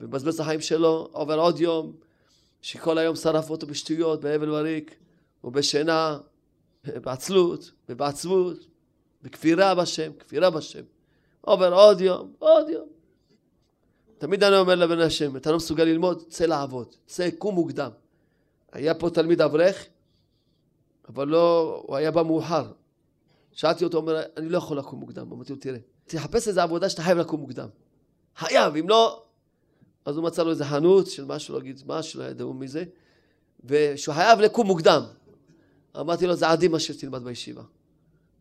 ומבזבז 0.00 0.34
את 0.34 0.40
החיים 0.40 0.60
שלו, 0.60 1.08
עובר 1.12 1.38
עוד 1.38 1.60
יום, 1.60 1.92
שכל 2.62 2.98
היום 2.98 3.16
שרף 3.16 3.50
אותו 3.50 3.66
בשטויות, 3.66 4.20
בהבל 4.20 4.50
וריק, 4.50 4.96
ובשינה, 5.44 6.18
בעצלות, 6.84 7.70
ובעצבות, 7.88 8.58
בכפירה 9.22 9.74
בשם, 9.74 10.12
כפירה 10.18 10.50
בשם. 10.50 10.82
עובר 11.40 11.74
עוד 11.74 12.00
יום, 12.00 12.32
עוד 12.38 12.68
יום. 12.68 12.88
תמיד 14.18 14.44
אני 14.44 14.56
אומר 14.56 14.74
לבן 14.74 15.00
השם, 15.00 15.36
אתה 15.36 15.50
לא 15.50 15.56
מסוגל 15.56 15.84
ללמוד, 15.84 16.22
צא 16.28 16.46
לעבוד, 16.46 16.94
צא, 17.06 17.28
קום 17.38 17.54
מוקדם. 17.54 17.90
היה 18.72 18.94
פה 18.94 19.10
תלמיד 19.10 19.40
אברך, 19.40 19.86
אבל 21.08 21.28
לא, 21.28 21.82
הוא 21.86 21.96
היה 21.96 22.10
בא 22.10 22.22
מאוחר. 22.22 22.72
שאלתי 23.52 23.84
אותו, 23.84 23.98
הוא 23.98 24.02
אומר, 24.02 24.22
אני 24.36 24.48
לא 24.48 24.58
יכול 24.58 24.78
לקום 24.78 25.00
מוקדם. 25.00 25.32
אמרתי 25.32 25.52
לו, 25.52 25.58
תראה, 25.58 25.78
תחפש 26.04 26.48
איזה 26.48 26.62
עבודה 26.62 26.88
שאתה 26.88 27.02
חייב 27.02 27.18
לקום 27.18 27.40
מוקדם. 27.40 27.68
חייב, 28.36 28.76
אם 28.76 28.88
לא... 28.88 29.24
אז 30.04 30.16
הוא 30.16 30.24
מצא 30.24 30.42
לו 30.42 30.50
איזה 30.50 30.64
חנות 30.64 31.06
של 31.06 31.24
משהו, 31.24 31.54
לא 31.54 31.60
אגיד 31.60 31.82
מה, 31.86 32.02
שלא 32.02 32.24
ידעו 32.24 32.54
מזה, 32.54 32.84
ושהוא 33.64 34.14
חייב 34.14 34.40
לקום 34.40 34.66
מוקדם. 34.66 35.02
אמרתי 36.00 36.26
לו, 36.26 36.36
זה 36.36 36.48
עדיף 36.48 36.72
מה 36.72 36.80
שתלמד 36.80 37.24
בישיבה. 37.24 37.62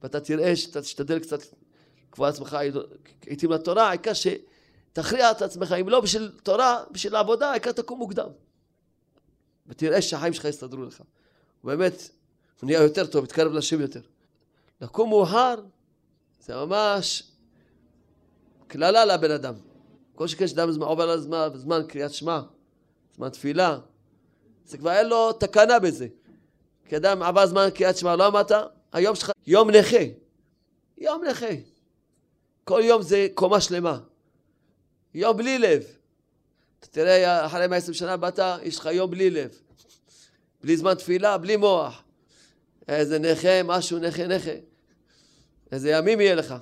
ואתה 0.04 0.20
תראה 0.20 0.56
שאתה 0.56 0.82
תשתדל 0.82 1.20
קצת 1.20 1.40
לקבוע 2.08 2.28
לעצמך 2.28 2.58
עיתים 3.26 3.52
לתורה, 3.52 3.90
העיקר 3.90 4.12
שתכריע 4.14 5.32
את 5.32 5.42
עצמך, 5.42 5.76
אם 5.82 5.90
לא 5.90 6.02
בשביל 6.02 6.32
תורה, 6.44 6.84
בשביל 6.92 7.16
העבודה, 7.16 7.52
העיקר 7.52 7.72
תקום 7.72 8.00
מוקדם. 8.00 8.30
ותראה 9.68 10.02
שהחיים 10.02 10.34
שלך 10.34 10.46
יסתדרו 10.46 10.84
לך. 10.84 11.02
באמת, 11.64 12.10
הוא 12.62 12.68
נהיה 12.68 12.82
יותר 12.82 13.06
טוב, 13.06 13.24
מתקרב 13.24 13.52
לשם 13.52 13.82
יותר. 13.82 14.02
לקום 14.82 15.10
מאוחר 15.10 15.56
זה 16.40 16.56
ממש 16.56 17.24
קללה 18.68 19.06
לבן 19.06 19.32
אדם. 19.32 19.54
כל 20.16 20.28
שכן 20.28 20.48
שאדם 20.48 20.82
עובר 20.82 21.04
על 21.04 21.10
הזמן, 21.10 21.50
זמן 21.54 21.82
קריאת 21.88 22.14
שמע, 22.14 22.42
זמן 23.16 23.30
תפילה, 23.30 23.80
זה 24.66 24.78
כבר 24.78 24.92
אין 24.92 25.08
לו 25.08 25.34
תקנה 25.34 25.80
בזה. 25.80 26.08
כי 26.86 26.98
אדם 26.98 27.24
עבר 27.24 27.48
זמן 27.48 27.70
קריאת 27.74 27.98
שמע, 27.98 28.16
לא 28.16 28.28
אמרת, 28.28 28.52
היום 28.94 29.16
שלך 29.16 29.32
יום 29.48 29.70
נכה. 29.70 30.04
יום 30.98 31.24
נכה. 31.24 31.48
כל 32.64 32.82
יום 32.84 33.02
זה 33.02 33.28
קומה 33.34 33.62
שלמה. 33.62 34.00
יום 35.14 35.38
בלי 35.38 35.60
לב. 35.60 35.84
אתה 36.80 36.88
תראה, 36.88 37.46
אחרי 37.46 37.68
120 37.68 37.94
שנה 37.94 38.18
באת, 38.18 38.40
יש 38.64 38.78
לך 38.78 38.86
יום 38.86 39.12
בלי 39.12 39.30
לב. 39.30 39.60
בלי 40.64 40.78
זמן 40.78 40.94
תפילה, 40.94 41.38
בלי 41.38 41.58
מוח. 41.58 42.04
איזה 42.88 43.20
נכה, 43.20 43.64
משהו 43.64 44.00
נכה 44.00 44.28
נכה. 44.28 44.71
איזה 45.72 45.90
ימים 45.90 46.22
יהיה 46.22 46.36
לך. 46.36 46.56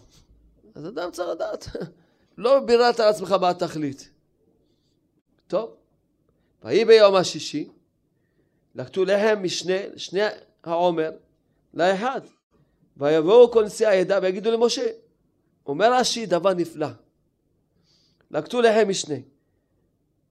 אז 0.75 0.87
אדם 0.87 1.11
צריך 1.11 1.29
לדעת. 1.29 1.65
לא 2.37 2.59
ביררת 2.59 2.99
על 2.99 3.07
עצמך 3.07 3.31
מה 3.31 3.49
התכלית. 3.49 4.09
טוב, 5.47 5.75
ויהי 6.63 6.85
ביום 6.85 7.15
השישי, 7.15 7.69
לקטו 8.75 9.05
לחם 9.05 9.39
משני, 9.43 9.79
שני 9.97 10.21
העומר 10.63 11.11
לאחד. 11.73 12.21
ויבואו 12.97 13.51
כל 13.51 13.65
נשיאי 13.65 13.97
העדה 13.97 14.19
ויגידו 14.21 14.51
למשה. 14.51 14.87
אומר 15.65 15.93
רש"י 15.93 16.25
דבר 16.25 16.53
נפלא. 16.53 16.87
לקטו 18.31 18.61
לחם 18.61 18.89
משני. 18.89 19.21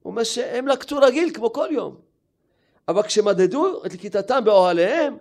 הוא 0.02 0.10
אומר 0.10 0.24
שהם 0.24 0.68
לקטו 0.68 0.96
רגיל 0.96 1.34
כמו 1.34 1.52
כל 1.52 1.68
יום. 1.70 2.00
אבל 2.88 3.02
כשמדדו 3.02 3.86
את 3.86 3.94
לכיתתם 3.94 4.44
באוהליהם, 4.44 5.16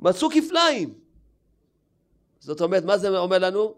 מצאו 0.00 0.28
כפליים. 0.30 0.99
זאת 2.40 2.60
אומרת, 2.60 2.84
מה 2.84 2.98
זה 2.98 3.18
אומר 3.18 3.38
לנו? 3.38 3.74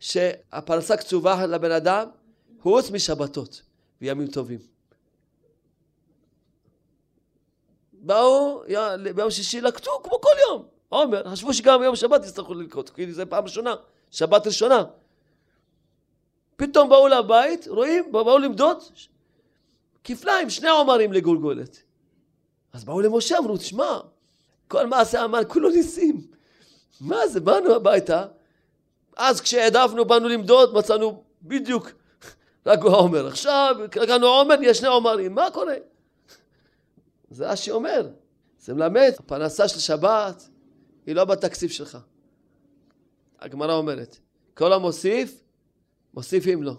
שהפרנסה 0.00 0.96
קצובה 0.96 1.46
לבן 1.46 1.70
אדם 1.70 2.08
חוץ 2.60 2.90
משבתות 2.90 3.62
וימים 4.00 4.26
טובים. 4.26 4.58
באו 7.92 8.62
ביום 9.14 9.30
שישי 9.30 9.60
לקטו 9.60 9.90
כמו 10.02 10.20
כל 10.20 10.30
יום. 10.48 10.66
עומר, 10.88 11.30
חשבו 11.30 11.54
שגם 11.54 11.80
ביום 11.80 11.96
שבת 11.96 12.24
יצטרכו 12.24 12.54
ללקוט, 12.54 12.90
כי 12.90 13.12
זה 13.12 13.26
פעם 13.26 13.44
ראשונה, 13.44 13.74
שבת 14.10 14.46
ראשונה. 14.46 14.84
פתאום 16.56 16.88
באו 16.88 17.08
לבית, 17.08 17.68
רואים, 17.68 18.12
באו 18.12 18.38
למדוד, 18.38 18.78
כפליים, 20.04 20.50
שני 20.50 20.68
עומרים 20.68 21.12
לגולגולת. 21.12 21.82
אז 22.72 22.84
באו 22.84 23.00
למשה, 23.00 23.38
אמרו, 23.38 23.56
תשמע, 23.56 23.98
כל 24.68 24.86
מעשה 24.86 25.22
המן 25.22 25.42
כולו 25.48 25.70
ניסים. 25.70 26.35
מה 27.00 27.28
זה, 27.28 27.40
באנו 27.40 27.74
הביתה, 27.74 28.24
אז 29.16 29.40
כשהעדפנו, 29.40 30.04
באנו 30.04 30.28
למדוד, 30.28 30.74
מצאנו 30.74 31.22
בדיוק 31.42 31.90
רק 32.66 32.82
עומר. 32.82 33.26
עכשיו, 33.26 33.76
קראנו 33.90 34.26
עומר, 34.26 34.54
יש 34.62 34.78
שני 34.78 34.88
עומרים, 34.88 35.34
מה 35.34 35.48
קורה? 35.52 35.74
זה 37.30 37.50
רש"י 37.50 37.70
אומר, 37.70 38.08
זה 38.60 38.74
מלמד, 38.74 39.12
הפרנסה 39.18 39.68
של 39.68 39.78
שבת 39.78 40.48
היא 41.06 41.14
לא 41.14 41.24
בתקציב 41.24 41.70
שלך. 41.70 41.98
הגמרא 43.40 43.74
אומרת, 43.74 44.18
כל 44.54 44.72
המוסיף, 44.72 45.40
מוסיפים 46.14 46.62
לו. 46.62 46.74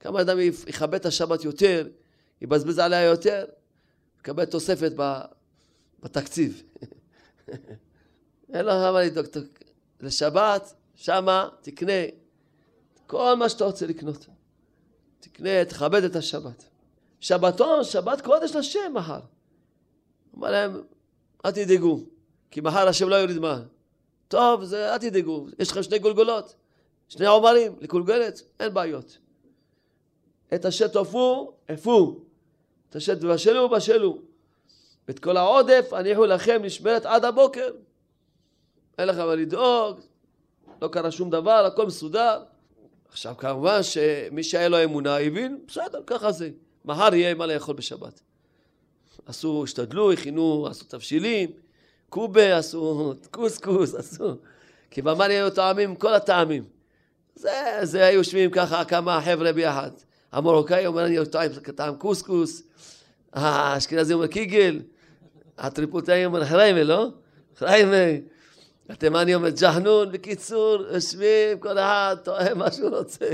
כמה 0.00 0.20
אדם 0.20 0.38
יכבד 0.66 0.94
את 0.94 1.06
השבת 1.06 1.44
יותר, 1.44 1.88
יבזבז 2.40 2.78
עליה 2.78 3.02
יותר, 3.02 3.44
יקבל 4.20 4.44
תוספת 4.44 4.92
בתקציב. 6.02 6.62
אין 8.52 8.64
לך 8.64 8.74
מה 8.74 9.02
לדאוג. 9.02 9.26
לשבת, 10.00 10.74
שמה 10.94 11.48
תקנה 11.62 11.92
כל 13.06 13.34
מה 13.34 13.48
שאתה 13.48 13.64
רוצה 13.64 13.86
לקנות. 13.86 14.26
תקנה, 15.20 15.64
תכבד 15.64 16.04
את 16.04 16.16
השבת. 16.16 16.64
שבתון, 17.20 17.84
שבת 17.84 18.20
קודש 18.20 18.56
לשם 18.56 18.92
מחר. 18.94 19.20
אמר 20.36 20.50
להם, 20.50 20.82
אל 21.44 21.50
תדאגו, 21.50 22.00
כי 22.50 22.60
מחר 22.60 22.88
השם 22.88 23.08
לא 23.08 23.16
יוריד 23.16 23.38
מה. 23.38 23.62
טוב, 24.28 24.64
זה, 24.64 24.92
אל 24.92 24.98
תדאגו, 24.98 25.46
יש 25.58 25.70
לכם 25.70 25.82
שני 25.82 25.98
גולגולות, 25.98 26.54
שני 27.08 27.26
עומרים, 27.26 27.76
לגולגלת, 27.80 28.42
אין 28.60 28.74
בעיות. 28.74 29.18
את 30.54 30.66
אשר 30.66 30.88
תופו, 30.88 31.52
אפו. 31.74 32.20
את 32.90 32.96
אשר 32.96 33.14
תבשלו, 33.14 33.68
בשלו. 33.68 34.18
ואת 35.08 35.18
כל 35.18 35.36
העודף 35.36 35.88
הניחו 35.92 36.26
לכם 36.26 36.60
נשמרת 36.62 37.06
עד 37.06 37.24
הבוקר. 37.24 37.70
אין 38.98 39.08
לך 39.08 39.18
מה 39.18 39.34
לדאוג, 39.34 40.00
לא 40.82 40.88
קרה 40.88 41.10
שום 41.10 41.30
דבר, 41.30 41.64
הכל 41.66 41.86
מסודר. 41.86 42.42
עכשיו 43.08 43.34
כמובן 43.38 43.82
שמי 43.82 44.42
שהיה 44.42 44.68
לו 44.68 44.84
אמונה 44.84 45.16
הבין, 45.16 45.58
בסדר, 45.68 46.00
ככה 46.06 46.32
זה. 46.32 46.50
מחר 46.84 47.14
יהיה 47.14 47.34
מה 47.34 47.46
לאכול 47.46 47.74
בשבת. 47.74 48.20
עשו, 49.26 49.64
השתדלו, 49.64 50.12
הכינו, 50.12 50.66
עשו 50.70 50.84
תבשילים, 50.88 51.50
קובה, 52.08 52.58
עשו 52.58 53.14
קוסקוס, 53.30 53.94
עשו. 53.94 54.36
כי 54.90 55.02
במן 55.02 55.30
יהיו 55.30 55.50
טעמים, 55.50 55.96
כל 55.96 56.14
הטעמים. 56.14 56.64
זה, 57.34 57.78
זה 57.82 58.04
היו 58.04 58.18
יושבים 58.18 58.50
ככה 58.50 58.84
כמה 58.84 59.20
חבר'ה 59.24 59.52
ביחד. 59.52 59.90
המרוקאי 60.32 60.86
אומר 60.86 61.06
אני 61.06 61.16
טועם 61.30 61.50
טעם 61.76 61.96
קוסקוס, 61.96 62.62
האשכנזי 63.32 64.14
אומר 64.14 64.26
קיגל, 64.26 64.80
הטריפוטאי 65.58 66.26
אומר 66.26 66.44
חריימה, 66.44 66.82
לא? 66.82 67.08
חריימה. 67.58 67.96
התימני 68.88 69.34
אומר 69.34 69.48
ג'חנון, 69.60 70.12
בקיצור, 70.12 70.82
יושבים, 70.92 71.60
כל 71.60 71.78
אחד 71.78 72.16
טועם 72.24 72.58
מה 72.58 72.72
שהוא 72.72 72.96
רוצה. 72.96 73.26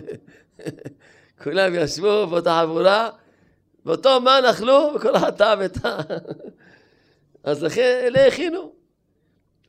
כולם 1.43 1.75
ישבו 1.75 2.27
באותה 2.27 2.61
חבורה, 2.63 3.11
באותו 3.85 4.21
מן 4.21 4.43
אכלו, 4.51 4.93
וכל 4.97 5.17
אחד 5.17 5.31
טעם 5.37 5.65
את 5.65 5.85
ה... 5.85 6.01
אז 7.45 7.63
לכן 7.63 8.01
אלה 8.05 8.27
הכינו. 8.27 8.73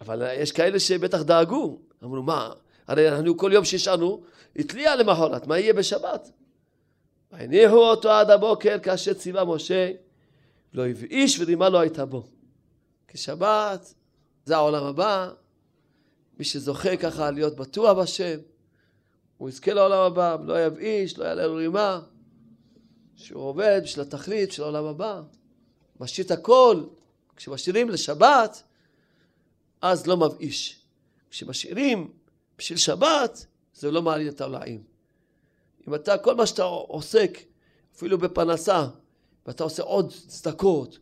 אבל 0.02 0.28
יש 0.38 0.52
כאלה 0.52 0.80
שבטח 0.80 1.22
דאגו, 1.22 1.80
אמרו 2.04 2.22
מה, 2.22 2.54
הרי 2.88 3.10
אנחנו 3.10 3.38
כל 3.38 3.52
יום 3.54 3.66
שישנו, 3.66 4.24
התליע 4.56 4.96
למחרת, 4.96 5.48
מה 5.48 5.60
יהיה 5.60 5.74
בשבת? 5.74 6.32
והניחו 7.32 7.78
אותו 7.78 8.12
עד 8.12 8.30
הבוקר 8.30 8.80
כאשר 8.80 9.14
ציווה 9.14 9.46
משה, 9.46 9.92
לא 10.74 10.88
הבאיש 10.88 11.40
ורימה 11.40 11.70
לא 11.70 11.80
הייתה 11.80 12.06
בו. 12.06 12.24
כי 13.08 13.18
שבת 13.18 13.94
זה 14.46 14.56
העולם 14.56 14.84
הבא, 14.84 15.30
מי 16.40 16.46
שזוכה 16.46 16.98
ככה 16.98 17.32
להיות 17.32 17.56
בטוח 17.56 17.98
בשם, 17.98 18.38
הוא 19.38 19.50
יזכה 19.50 19.74
לעולם 19.74 20.00
הבא, 20.00 20.38
לא 20.46 20.66
יבאיש, 20.66 21.18
לא 21.18 21.26
יעלה 21.26 21.48
לו 21.48 21.56
רימה, 21.56 22.02
שהוא 23.16 23.44
עובד 23.44 23.82
בשביל 23.84 24.06
התכלית 24.06 24.52
של 24.52 24.64
העולם 24.64 24.86
הבא, 24.86 25.22
משאיר 26.00 26.26
את 26.26 26.32
הכל, 26.32 26.84
כשמשאירים 27.36 27.90
לשבת, 27.90 28.64
אז 29.82 30.08
לא 30.08 30.18
מבאיש. 30.18 30.80
כשמשאירים 31.30 32.12
בשביל 32.58 32.78
שבת, 32.78 33.46
זה 33.74 33.92
לא 33.92 34.02
מעניין 34.02 34.30
את 34.30 34.42
העולאים. 34.42 34.84
אם 35.88 35.96
אתה, 35.96 36.18
כל 36.18 36.36
מה 36.36 36.46
שאתה 36.46 36.64
עוסק, 36.64 37.40
אפילו 37.96 38.18
בפרנסה, 38.18 38.88
ואתה 39.46 39.64
עושה 39.64 39.84
עוד 39.84 40.14
צדקות, 40.28 41.00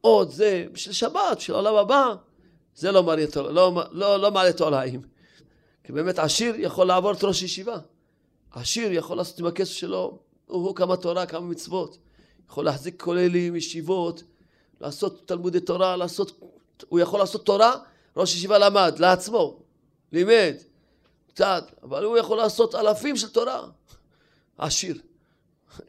עוד 0.00 0.30
זה, 0.30 0.66
בשביל 0.72 0.92
שבת, 0.94 1.36
בשביל 1.36 1.54
העולם 1.54 1.74
הבא, 1.74 2.14
זה 2.76 2.92
לא 2.92 3.02
מעלה 3.02 3.24
את, 3.24 3.36
לא, 3.36 3.84
לא, 3.92 4.20
לא 4.20 4.30
מעלה 4.30 4.50
את 4.50 4.60
העולאים. 4.60 5.02
כי 5.84 5.92
באמת 5.92 6.18
עשיר 6.18 6.54
יכול 6.58 6.86
לעבור 6.86 7.12
את 7.12 7.24
ראש 7.24 7.42
ישיבה. 7.42 7.78
עשיר 8.50 8.92
יכול 8.92 9.16
לעשות 9.16 9.38
עם 9.38 9.46
הכסף 9.46 9.72
שלו, 9.72 10.18
הוא 10.46 10.74
כמה 10.74 10.96
תורה, 10.96 11.26
כמה 11.26 11.40
מצוות. 11.40 11.98
יכול 12.50 12.64
להחזיק 12.64 13.02
כוללים, 13.02 13.56
ישיבות, 13.56 14.22
לעשות 14.80 15.28
תלמודי 15.28 15.60
תורה, 15.60 15.96
לעשות, 15.96 16.40
הוא 16.88 17.00
יכול 17.00 17.20
לעשות 17.20 17.46
תורה, 17.46 17.76
ראש 18.16 18.34
ישיבה 18.34 18.58
למד, 18.58 18.98
לעצמו, 18.98 19.60
לימד, 20.12 20.54
קצת, 21.28 21.64
אבל 21.82 22.04
הוא 22.04 22.18
יכול 22.18 22.38
לעשות 22.38 22.74
אלפים 22.74 23.16
של 23.16 23.28
תורה. 23.28 23.66
עשיר. 24.58 25.00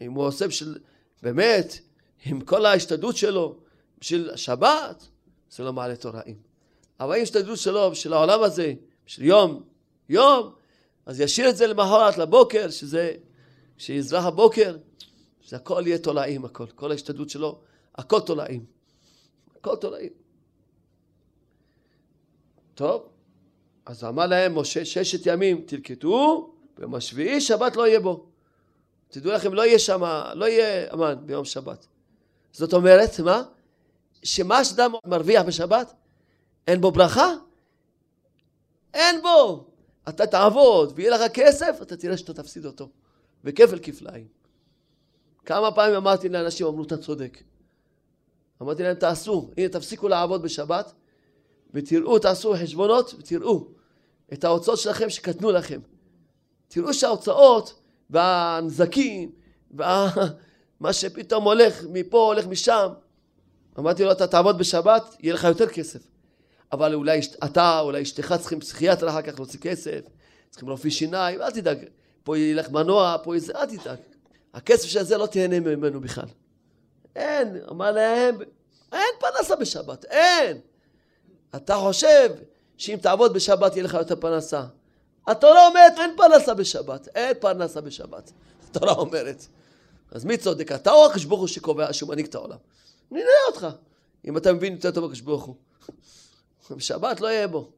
אם 0.02 0.12
הוא 0.12 0.26
עושה 0.26 0.48
בשביל, 0.48 0.78
באמת, 1.24 1.78
עם 2.26 2.42
כל 2.42 2.66
ההשתדלות 2.66 3.18
שלו, 3.18 3.56
בשביל 4.00 4.32
שבת, 4.36 5.08
זה 5.52 5.64
לא 5.64 5.74
מעלה 5.74 5.96
תוראים. 5.96 6.45
אבל 7.00 7.14
אם 7.14 7.20
ההשתדלות 7.20 7.58
שלו 7.58 7.92
בשביל 7.92 8.14
העולם 8.14 8.44
הזה, 8.44 8.74
בשביל 9.06 9.28
יום, 9.28 9.64
יום, 10.10 10.54
אז 11.06 11.20
ישאיר 11.20 11.50
את 11.50 11.58
זה 11.58 11.68
למחרת, 11.68 12.18
לבוקר, 12.18 12.70
שזה, 12.70 13.12
כשיזרח 13.78 14.26
הבוקר, 14.26 14.78
שזה 15.42 15.56
הכל 15.56 15.84
יהיה 15.86 15.98
תולעים, 15.98 16.46
הכל. 16.46 16.66
כל 16.76 16.92
ההשתדלות 16.92 17.30
שלו, 17.30 17.60
הכל 17.96 18.20
תולעים. 18.20 18.66
הכל 19.56 19.76
תולעים. 19.76 20.10
טוב, 22.76 23.10
אז 23.86 24.04
אמר 24.04 24.26
להם 24.26 24.58
משה, 24.58 24.86
ששת 24.86 25.26
ימים 25.26 25.62
תלקטו, 25.66 26.54
ביום 26.78 26.96
השביעי 26.96 27.42
שבת 27.42 27.76
לא 27.76 27.88
יהיה 27.88 28.00
בו. 28.00 28.26
תדעו 29.08 29.32
לכם, 29.32 29.54
לא 29.54 29.66
יהיה 29.66 29.80
שם, 29.80 30.04
לא 30.34 30.46
יהיה 30.46 30.94
אמן 30.94 31.16
ביום 31.26 31.46
שבת. 31.46 31.88
זאת 32.52 32.74
אומרת, 32.74 33.20
מה? 33.20 33.44
שמה 34.24 34.66
שאדם 34.66 34.92
מרוויח 35.06 35.44
בשבת, 35.44 35.94
אין 36.68 36.82
בו 36.82 36.92
ברכה? 36.92 37.34
אין 38.94 39.22
בו. 39.22 39.68
אתה 40.10 40.28
תעבוד 40.28 40.94
ויהיה 40.96 41.12
לך 41.12 41.32
כסף, 41.34 41.78
אתה 41.82 41.98
תראה 41.98 42.18
שאתה 42.18 42.34
תפסיד 42.34 42.66
אותו. 42.66 42.90
וכפל 43.44 43.80
כפליים. 43.82 44.28
כמה 45.46 45.72
פעמים 45.72 45.96
אמרתי 45.96 46.30
לאנשים, 46.30 46.68
אמרו, 46.68 46.84
אתה 46.84 46.98
צודק. 46.98 47.44
אמרתי 48.62 48.84
להם, 48.84 48.96
תעשו, 48.96 49.52
הנה 49.58 49.70
תפסיקו 49.70 50.08
לעבוד 50.08 50.42
בשבת, 50.42 50.94
ותראו, 51.74 52.20
תעשו 52.20 52.54
חשבונות, 52.54 53.14
ותראו 53.20 53.68
את 54.34 54.44
ההוצאות 54.44 54.80
שלכם 54.80 55.10
שקטנו 55.10 55.52
לכם. 55.52 55.80
תראו 56.68 56.94
שההוצאות 56.94 57.82
והנזקים, 58.10 59.32
ומה 59.72 60.94
שפתאום 61.00 61.44
הולך 61.44 61.84
מפה, 61.90 62.18
הולך 62.18 62.48
משם. 62.48 62.88
אמרתי 63.80 64.04
לו, 64.04 64.12
אתה 64.12 64.28
תעבוד 64.28 64.58
בשבת, 64.58 65.16
יהיה 65.20 65.34
לך 65.34 65.44
יותר 65.44 65.68
כסף. 65.68 66.15
אבל 66.76 66.94
אולי 66.94 67.20
אתה, 67.44 67.80
אולי 67.80 68.02
אשתך 68.02 68.36
צריכים 68.40 68.60
פסיכיאטר 68.60 69.10
אחר 69.10 69.22
כך 69.22 69.34
להוציא 69.36 69.60
כסף, 69.60 70.00
צריכים 70.50 70.70
רופאי 70.70 70.92
שיניים, 70.92 71.42
אל 71.42 71.52
תדאג. 71.52 71.78
פה 72.24 72.38
ילך 72.38 72.70
מנוע, 72.70 73.18
פה 73.24 73.34
איזה, 73.34 73.54
אל 73.56 73.66
תדאג. 73.66 73.98
הכסף 74.54 74.88
של 74.88 75.04
זה 75.04 75.18
לא 75.18 75.26
תהנה 75.26 75.60
ממנו 75.60 76.02
בכלל. 76.02 76.26
אין, 77.16 77.58
אמר 77.72 77.92
להם, 77.92 78.38
אין 78.92 79.14
פרנסה 79.20 79.56
בשבת, 79.56 80.06
אין. 80.06 80.58
אתה 81.56 81.76
חושב 81.76 82.30
שאם 82.78 82.98
תעבוד 83.02 83.34
בשבת 83.34 83.76
יהיה 83.76 83.84
לך 83.84 83.94
יותר 83.94 84.16
פרנסה. 84.16 84.64
התורה 85.28 85.68
אומרת 85.68 85.94
אין 86.00 86.12
פרנסה 86.18 86.54
בשבת, 86.54 87.08
אין 87.16 87.34
פרנסה 87.40 87.82
בשבת. 87.82 88.32
התורה 88.70 88.94
אומרת. 88.94 89.46
אז 90.12 90.26
מי 90.26 90.38
צודק, 90.38 90.72
אתה 90.72 90.92
או 90.92 91.06
הקדוש 91.06 91.26
ברוך 91.26 91.40
הוא 91.40 91.48
שקובע, 91.48 91.94
שהוא 91.94 92.10
מנהיג 92.10 92.26
את 92.26 92.36
העולם? 92.36 92.58
אני 93.12 93.20
נראה 93.20 93.34
אותך, 93.48 93.68
אם 94.28 94.38
אתה 94.38 94.54
מבין 94.54 94.74
יותר 94.74 94.92
טוב 94.92 95.04
הקדוש 95.04 95.22
ברוך 95.22 95.44
הוא. 95.44 95.56
בשבת 96.72 97.22
לא 97.22 97.28
יהיה 97.28 97.48
בו. 97.48 97.72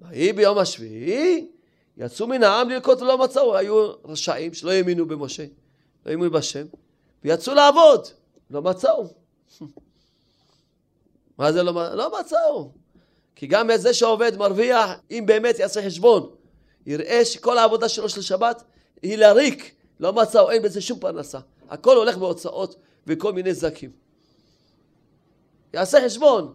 ויהי 0.00 0.32
ביום 0.32 0.58
השביעי, 0.58 1.48
יצאו 1.96 2.26
מן 2.26 2.42
העם 2.42 2.70
ללקוט 2.70 3.02
ולא 3.02 3.18
מצאו, 3.18 3.56
היו 3.56 3.92
רשעים 4.04 4.54
שלא 4.54 4.70
האמינו 4.70 5.06
במשה, 5.06 5.44
לא 6.06 6.10
האמינו 6.10 6.30
בשם, 6.30 6.66
ויצאו 7.24 7.54
לעבוד, 7.54 8.08
לא 8.50 8.62
מצאו. 8.62 9.06
מה 11.38 11.52
זה 11.52 11.62
לא, 11.62 11.94
לא 11.94 12.20
מצאו? 12.20 12.70
כי 13.36 13.46
גם 13.46 13.70
זה 13.76 13.94
שעובד 13.94 14.36
מרוויח, 14.36 14.90
אם 15.10 15.24
באמת 15.26 15.58
יעשה 15.58 15.86
חשבון, 15.86 16.30
יראה 16.86 17.24
שכל 17.24 17.58
העבודה 17.58 17.88
שלו 17.88 18.08
של 18.08 18.22
שבת 18.22 18.64
היא 19.02 19.16
לריק, 19.16 19.74
לא 20.00 20.12
מצאו, 20.12 20.50
אין 20.50 20.62
בזה 20.62 20.80
שום 20.80 20.98
פרנסה. 20.98 21.38
הכל 21.68 21.96
הולך 21.96 22.16
בהוצאות 22.16 22.76
וכל 23.06 23.32
מיני 23.32 23.54
זקים. 23.54 23.90
יעשה 25.74 25.98
חשבון. 26.04 26.54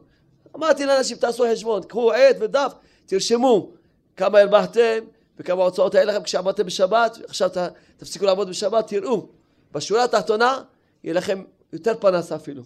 אמרתי 0.60 0.86
לאנשים, 0.86 1.18
תעשו 1.18 1.44
חשבון, 1.52 1.84
קחו 1.84 2.12
עט 2.12 2.36
ודף, 2.40 2.74
תרשמו 3.06 3.72
כמה 4.18 4.40
הרווחתם 4.40 5.00
וכמה 5.38 5.64
הוצאות 5.64 5.96
היה 5.96 6.06
לכם 6.06 6.24
כשעבדתם 6.24 6.66
בשבת, 6.66 7.18
עכשיו 7.28 7.50
תפסיקו 7.98 8.26
לעבוד 8.26 8.50
בשבת, 8.50 8.88
תראו. 8.88 9.28
בשורה 9.72 10.04
התחתונה 10.04 10.62
יהיה 11.04 11.14
לכם 11.14 11.44
יותר 11.74 11.94
פרנסה 12.00 12.36
אפילו. 12.36 12.64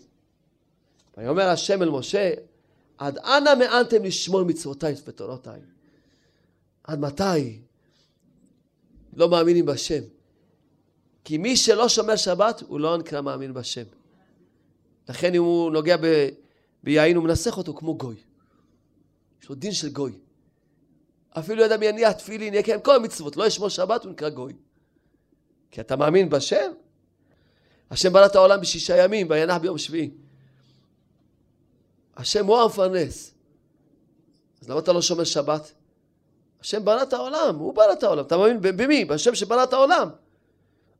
ויאמר 1.18 1.50
השם 1.50 1.82
אל 1.82 1.90
משה, 1.90 2.32
עד 2.98 3.18
אנה 3.18 3.56
מאנתם 3.56 4.04
לשמור 4.04 4.44
מצוותיי 4.44 4.96
ותורותיי? 5.06 5.60
עד 6.84 7.00
מתי? 7.00 7.60
לא 9.16 9.30
מאמינים 9.30 9.66
בשם. 9.66 10.04
כי 11.24 11.38
מי 11.38 11.58
שלא 11.58 11.90
שומר 11.90 12.16
שבת, 12.16 12.64
הוא 12.68 12.80
לא 12.80 12.98
נקרא 12.98 13.22
מאמין 13.22 13.54
בשם. 13.54 13.84
לכן 15.10 15.36
אם 15.36 15.44
הוא 15.44 15.72
נוגע 15.72 15.98
ב, 15.98 16.30
ביין, 16.84 17.16
הוא 17.16 17.24
מנסח 17.24 17.58
אותו 17.58 17.74
כמו 17.74 17.98
גוי. 17.98 18.16
יש 19.42 19.50
לו 19.50 19.56
דין 19.56 19.72
של 19.72 19.90
גוי. 19.90 20.20
אפילו 21.40 21.66
אדם 21.66 21.84
יניח 21.84 22.12
תפילין, 22.12 22.54
יקיים 22.54 22.82
כל 22.82 22.96
המצוות, 22.96 23.38
לא 23.38 23.48
ישמור 23.48 23.70
שבת, 23.70 24.04
הוא 24.04 24.12
נקרא 24.12 24.30
גוי. 24.30 24.54
כי 25.72 25.82
אתה 25.82 25.96
מאמין 25.96 26.30
בשם? 26.30 26.72
השם 27.92 28.14
ברא 28.14 28.26
את 28.26 28.36
העולם 28.36 28.62
בשישה 28.62 28.98
ימים, 28.98 29.28
וינח 29.30 29.58
ביום 29.58 29.78
שביעי. 29.78 30.12
השם 32.18 32.46
הוא 32.46 32.58
המפרנס. 32.58 33.34
אז 34.62 34.70
למה 34.70 34.80
אתה 34.80 34.94
לא 34.94 35.02
שומר 35.02 35.24
שבת? 35.24 35.72
השם 36.62 36.86
ברא 36.86 37.04
את 37.04 37.14
העולם, 37.14 37.56
הוא 37.56 37.74
ברא 37.74 37.94
את 37.94 38.04
העולם. 38.04 38.26
אתה 38.26 38.38
מאמין 38.38 38.58
במי? 38.62 39.06
בשם 39.06 39.36
שברא 39.36 39.64
את 39.64 39.74
העולם. 39.74 40.10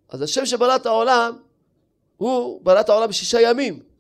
אז 0.10 0.22
השם 0.22 0.46
שברא 0.46 0.76
את 0.76 0.86
העולם, 0.86 1.38
הוא 2.18 2.62
ברא 2.64 2.80
את 2.80 2.90
העולם 2.90 3.10
בשישה 3.10 3.42
ימים. 3.42 3.93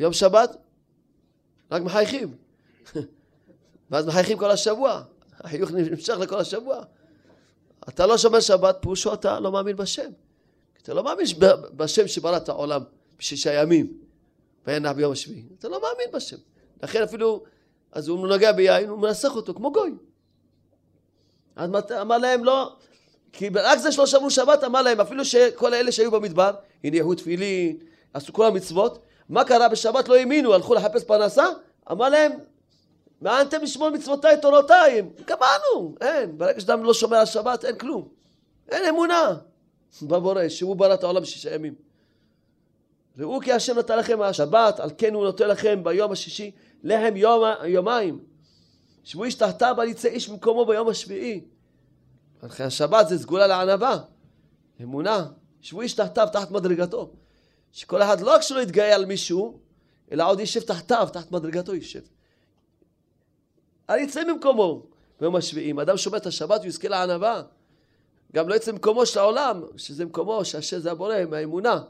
ביום 0.00 0.12
שבת, 0.12 0.56
רק 1.70 1.82
מחייכים. 1.82 2.34
ואז 3.90 4.06
מחייכים 4.06 4.38
כל 4.38 4.50
השבוע. 4.50 5.02
החיוך 5.32 5.70
נמשך 5.70 6.14
לכל 6.20 6.38
השבוע. 6.38 6.82
אתה 7.88 8.06
לא 8.06 8.18
שומר 8.18 8.40
שבת, 8.40 8.76
פירושו 8.80 9.14
אתה 9.14 9.40
לא 9.40 9.52
מאמין 9.52 9.76
בשם. 9.76 10.10
אתה 10.82 10.94
לא 10.94 11.04
מאמין 11.04 11.26
בשם 11.76 12.08
שברא 12.08 12.36
את 12.36 12.48
העולם 12.48 12.82
בשישה 13.18 13.54
ימים. 13.54 13.92
וינח 14.66 14.92
ביום 14.92 15.12
השביעי. 15.12 15.42
אתה 15.58 15.68
לא 15.68 15.80
מאמין 15.82 16.12
בשם. 16.12 16.36
לכן 16.82 17.02
אפילו, 17.02 17.44
אז 17.92 18.08
הוא 18.08 18.28
נוגע 18.28 18.52
ביין, 18.52 18.88
הוא 18.88 18.98
מנסח 18.98 19.36
אותו 19.36 19.54
כמו 19.54 19.72
גוי. 19.72 19.94
אז 21.56 21.70
אמר 22.00 22.18
להם 22.18 22.44
לא, 22.44 22.76
כי 23.32 23.48
רק 23.48 23.78
זה 23.78 23.92
שלא 23.92 24.06
שמרו 24.06 24.30
שבת 24.30 24.64
אמר 24.64 24.82
להם, 24.82 25.00
אפילו 25.00 25.24
שכל 25.24 25.74
אלה 25.74 25.92
שהיו 25.92 26.10
במדבר, 26.10 26.50
הניחו 26.84 27.14
תפילין, 27.14 27.78
עשו 28.14 28.32
כל 28.32 28.46
המצוות, 28.46 29.09
מה 29.30 29.44
קרה 29.44 29.68
בשבת 29.68 30.08
לא 30.08 30.16
האמינו, 30.16 30.54
הלכו 30.54 30.74
לחפש 30.74 31.04
פרנסה, 31.04 31.44
אמר 31.90 32.08
להם, 32.08 32.32
מה 33.20 33.42
אתם 33.42 33.62
לשמור 33.62 33.90
מצוותיי 33.90 34.40
תורותיי? 34.40 35.02
קבענו, 35.24 35.94
אין, 36.00 36.38
ברגע 36.38 36.60
שאדם 36.60 36.84
לא 36.84 36.94
שומר 36.94 37.16
על 37.16 37.26
שבת 37.26 37.64
אין 37.64 37.78
כלום, 37.78 38.08
אין 38.68 38.84
אמונה 38.84 39.36
בבורא, 40.02 40.48
שהוא 40.48 40.76
ברא 40.76 40.94
את 40.94 41.02
העולם 41.02 41.22
בשישה 41.22 41.54
ימים. 41.54 41.74
ראו 43.18 43.40
כי 43.40 43.52
השם 43.52 43.78
נתן 43.78 43.98
לכם 43.98 44.22
השבת, 44.22 44.80
על 44.80 44.90
כן 44.98 45.14
הוא 45.14 45.24
נותן 45.24 45.48
לכם 45.48 45.84
ביום 45.84 46.12
השישי 46.12 46.50
לחם 46.82 47.16
יום, 47.16 47.44
יומיים. 47.64 48.18
שבו 49.04 49.24
איש 49.24 49.34
תחתיו 49.34 49.80
על 49.80 49.88
יצא 49.88 50.08
איש 50.08 50.28
ממקומו 50.28 50.66
ביום 50.66 50.88
השביעי. 50.88 51.40
לכן 52.42 52.64
השבת 52.64 53.08
זה 53.08 53.18
סגולה 53.18 53.46
לענווה, 53.46 53.98
אמונה. 54.82 55.26
שבו 55.60 55.80
איש 55.80 55.92
תחתיו 55.92 56.28
תחת 56.32 56.50
מדרגתו. 56.50 57.10
שכל 57.72 58.02
אחד 58.02 58.20
לא 58.20 58.34
רק 58.34 58.40
שלא 58.40 58.60
יתגאה 58.60 58.94
על 58.94 59.04
מישהו, 59.04 59.58
אלא 60.12 60.28
עוד 60.28 60.40
יישב 60.40 60.60
תחתיו, 60.60 61.08
תחת 61.12 61.32
מדרגתו 61.32 61.74
יישב. 61.74 62.00
אל 63.90 63.98
יצא 63.98 64.24
ממקומו 64.24 64.82
ביום 65.20 65.36
השביעי. 65.36 65.70
אם 65.70 65.80
אדם 65.80 65.96
שומר 65.96 66.16
את 66.16 66.26
השבת 66.26 66.60
הוא 66.60 66.66
יזכה 66.66 66.88
לענווה. 66.88 67.42
גם 68.34 68.48
לא 68.48 68.54
יצא 68.54 68.72
ממקומו 68.72 69.06
של 69.06 69.18
העולם, 69.18 69.62
שזה 69.76 70.04
מקומו 70.04 70.44
שהשם 70.44 70.78
זה 70.78 70.90
הבורא, 70.90 71.14
מהאמונה. 71.30 71.82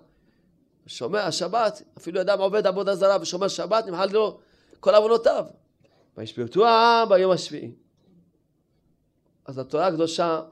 שומר 0.87 1.19
השבת, 1.19 1.83
אפילו 1.99 2.21
אדם 2.21 2.39
עובד 2.39 2.67
עבודה 2.67 2.95
זרה 2.95 3.17
ושומר 3.21 3.49
שבת, 3.49 3.87
נמחל 3.87 4.07
לו 4.13 4.39
כל 4.81 4.95
עוונותיו. 4.95 5.45
וישפטו 6.17 6.67
העם 6.67 7.09
ביום 7.09 7.33
השביעי. 7.33 7.73
אז 9.47 9.59
התורה 9.59 9.87
הקדושה, 9.87 10.43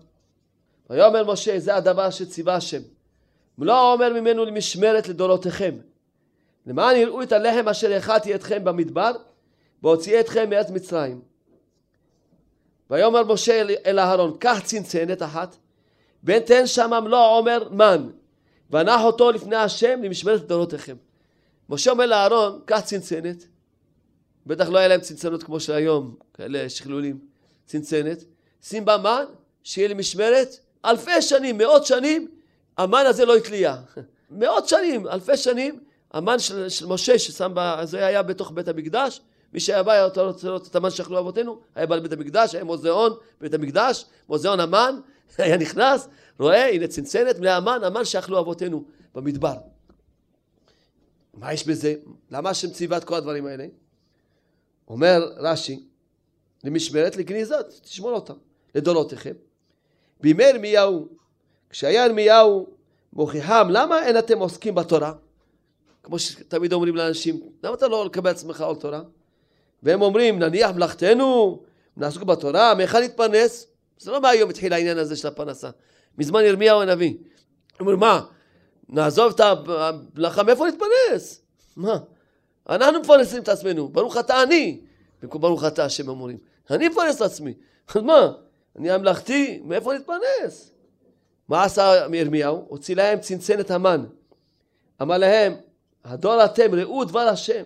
ויאמר 0.90 1.32
משה, 1.32 1.58
זה 1.58 1.76
הדבר 1.76 2.10
שציווה 2.10 2.54
השם. 2.54 2.82
לא 3.64 3.92
אומר 3.92 4.12
ממנו 4.12 4.44
למשמרת 4.44 5.08
לדורותיכם. 5.08 5.74
למען 6.66 6.96
יראו 6.96 7.22
את 7.22 7.32
הלחם 7.32 7.68
אשר 7.68 7.92
הכלתי 7.92 8.34
אתכם 8.34 8.64
במדבר, 8.64 9.12
והוציאי 9.82 10.20
אתכם 10.20 10.50
מארץ 10.50 10.70
מצרים. 10.70 11.20
ויאמר 12.90 13.24
משה 13.24 13.62
אל 13.86 13.98
אהרון, 13.98 14.36
קח 14.40 14.60
צנצנת 14.64 15.22
אחת, 15.22 15.56
ותן 16.24 16.66
שם 16.66 16.90
מלוא 17.04 17.26
עומר 17.26 17.68
מן, 17.70 18.10
ונח 18.70 19.00
אותו 19.00 19.30
לפני 19.30 19.56
השם 19.56 20.00
למשמרת 20.02 20.40
לדורותיכם. 20.40 20.96
משה 21.68 21.90
אומר 21.90 22.06
לאהרון, 22.06 22.60
קח 22.64 22.80
צנצנת, 22.80 23.46
בטח 24.46 24.68
לא 24.68 24.78
היה 24.78 24.88
להם 24.88 25.00
צנצנות 25.00 25.42
כמו 25.42 25.60
שהיום, 25.60 26.14
כאלה 26.34 26.68
שכלולים, 26.68 27.18
צנצנת, 27.66 28.24
שים 28.62 28.84
בה 28.84 28.96
מן, 28.96 29.24
שיהיה 29.62 29.88
למשמרת 29.88 30.48
אלפי 30.84 31.22
שנים, 31.22 31.58
מאות 31.58 31.86
שנים, 31.86 32.28
המן 32.78 33.04
הזה 33.06 33.24
לא 33.24 33.38
יתלייה. 33.38 33.76
מאות 34.30 34.68
שנים, 34.68 35.06
אלפי 35.06 35.36
שנים, 35.36 35.80
המן 36.12 36.38
של, 36.38 36.68
של 36.68 36.86
משה 36.86 37.18
ששם, 37.18 37.52
בה, 37.54 37.80
זה 37.84 38.06
היה 38.06 38.22
בתוך 38.22 38.50
בית 38.50 38.68
המקדש, 38.68 39.20
מי 39.52 39.60
שהיה 39.60 39.82
בא, 39.82 39.92
היה 39.92 40.04
רוצה 40.04 40.22
לראות 40.48 40.66
את 40.66 40.76
המן 40.76 40.90
שאכלו 40.90 41.18
אבותינו, 41.18 41.60
היה 41.74 41.86
בא 41.86 41.96
לבית 41.96 42.12
המקדש, 42.12 42.54
היה 42.54 42.64
מוזיאון 42.64 43.12
בבית 43.40 43.54
המקדש, 43.54 44.04
מוזיאון 44.28 44.60
המן, 44.60 45.00
היה 45.38 45.56
נכנס, 45.56 46.08
רואה, 46.38 46.68
הנה 46.68 46.86
צנצנת 46.86 47.38
מהמן, 47.38 47.80
המן 47.84 48.04
שאכלו 48.04 48.38
אבותינו 48.38 48.84
במדבר. 49.14 49.54
מה 51.34 51.52
יש 51.52 51.66
בזה? 51.66 51.94
למה 52.30 52.50
השם 52.50 52.70
ציווה 52.70 52.96
את 52.96 53.04
כל 53.04 53.14
הדברים 53.14 53.46
האלה? 53.46 53.66
אומר 54.88 55.32
רש"י, 55.36 55.86
למשמרת 56.64 57.16
לגניזות, 57.16 57.66
תשמור 57.82 58.12
אותם, 58.12 58.34
לדורותיכם. 58.74 59.34
בימי 60.20 60.44
ירמיהו, 60.44 61.08
כשהיה 61.70 62.04
ירמיהו 62.04 62.66
מוכיחם, 63.12 63.68
למה 63.70 64.06
אין 64.06 64.18
אתם 64.18 64.38
עוסקים 64.38 64.74
בתורה? 64.74 65.12
כמו 66.02 66.18
שתמיד 66.18 66.72
אומרים 66.72 66.96
לאנשים, 66.96 67.40
למה 67.64 67.74
אתה 67.74 67.88
לא 67.88 68.06
לקבל 68.06 68.30
עצמך 68.30 68.60
עול 68.60 68.76
תורה? 68.76 69.00
והם 69.82 70.02
אומרים, 70.02 70.38
נניח 70.38 70.70
מלאכתנו, 70.70 71.60
נעסוק 71.96 72.22
בתורה, 72.22 72.74
מאיכה 72.74 73.00
נתפרנס? 73.00 73.66
זה 73.98 74.10
לא 74.10 74.20
מהיום 74.20 74.50
התחיל 74.50 74.72
העניין 74.72 74.98
הזה 74.98 75.16
של 75.16 75.28
הפרנסה. 75.28 75.70
מזמן 76.18 76.44
ירמיהו 76.44 76.82
הנביא. 76.82 77.14
אומרים, 77.80 77.98
מה, 77.98 78.20
נעזוב 78.88 79.32
את 79.34 79.40
המלאכה, 79.40 80.42
מאיפה 80.42 80.66
נתפרנס? 80.66 81.40
מה? 81.76 81.98
אנחנו 82.68 83.00
מפרנסים 83.00 83.42
את 83.42 83.48
עצמנו, 83.48 83.88
ברוך 83.88 84.16
אתה 84.16 84.42
אני, 84.42 84.80
במקום 85.22 85.40
ברוך 85.40 85.64
אתה 85.64 85.84
השם 85.84 86.10
אמורים. 86.10 86.38
אני 86.70 86.88
מפרנס 86.88 87.16
את 87.16 87.20
עצמי. 87.20 87.54
אז 87.88 88.02
מה? 88.02 88.32
אני 88.78 88.90
המלאכתי, 88.90 89.60
מאיפה 89.64 89.94
נתפרנס? 89.94 90.77
מה 91.48 91.64
עשה 91.64 92.06
ירמיהו? 92.12 92.64
הוציא 92.68 92.96
להם 92.96 93.20
צנצנת 93.20 93.70
המן. 93.70 94.04
אמר 95.02 95.18
להם, 95.18 95.54
הדור 96.04 96.44
אתם, 96.44 96.74
ראו 96.74 97.04
דבר 97.04 97.20
השם. 97.20 97.62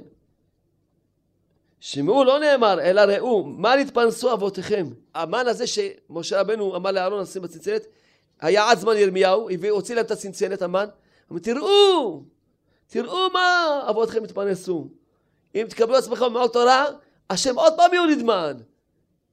שמעו 1.81 2.25
לא 2.25 2.41
נאמר, 2.41 2.81
אלא 2.81 3.01
ראו, 3.01 3.45
מה 3.45 3.77
נתפרנסו 3.77 4.33
אבותיכם? 4.33 4.87
המן 5.15 5.47
הזה 5.47 5.67
שמשה 5.67 6.41
רבנו 6.41 6.77
אמר 6.77 6.91
לאהרון 6.91 7.21
לשים 7.21 7.43
בצנצנת, 7.43 7.83
היה 8.41 8.71
עד 8.71 8.79
זמן 8.79 8.97
ירמיהו, 8.97 9.49
הוציא 9.71 9.95
להם 9.95 10.05
את 10.05 10.11
הצנצנת, 10.11 10.63
המן. 10.63 10.87
אמר, 11.33 11.41
תראו, 11.41 12.23
תראו 12.87 13.31
מה 13.33 13.81
אבותיכם 13.91 14.25
התפרנסו. 14.25 14.89
אם 15.55 15.67
תקבלו 15.69 15.97
עצמכם 15.97 16.25
במעול 16.25 16.49
תורה, 16.49 16.87
השם 17.31 17.59
עוד 17.59 17.73
פעם 17.77 17.95
יוליד 17.95 18.23
מן. 18.23 18.57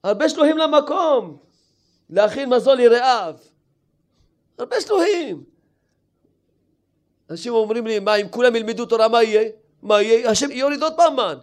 הרבה 0.03 0.29
שלוהים 0.29 0.57
למקום, 0.57 1.37
להכין 2.09 2.49
מזון 2.49 2.77
לרעיו. 2.77 3.35
הרבה 4.59 4.81
שלוהים. 4.81 5.43
אנשים 7.29 7.53
אומרים 7.53 7.87
לי, 7.87 7.99
מה, 7.99 8.15
אם 8.15 8.29
כולם 8.29 8.55
ילמדו 8.55 8.85
תורה, 8.85 9.07
מה 9.07 9.23
יהיה? 9.23 9.49
מה 9.81 10.01
יהיה? 10.01 10.29
השם 10.29 10.51
יוריד 10.51 10.83
עוד 10.83 10.93
פעם 10.95 11.15
מן. 11.15 11.37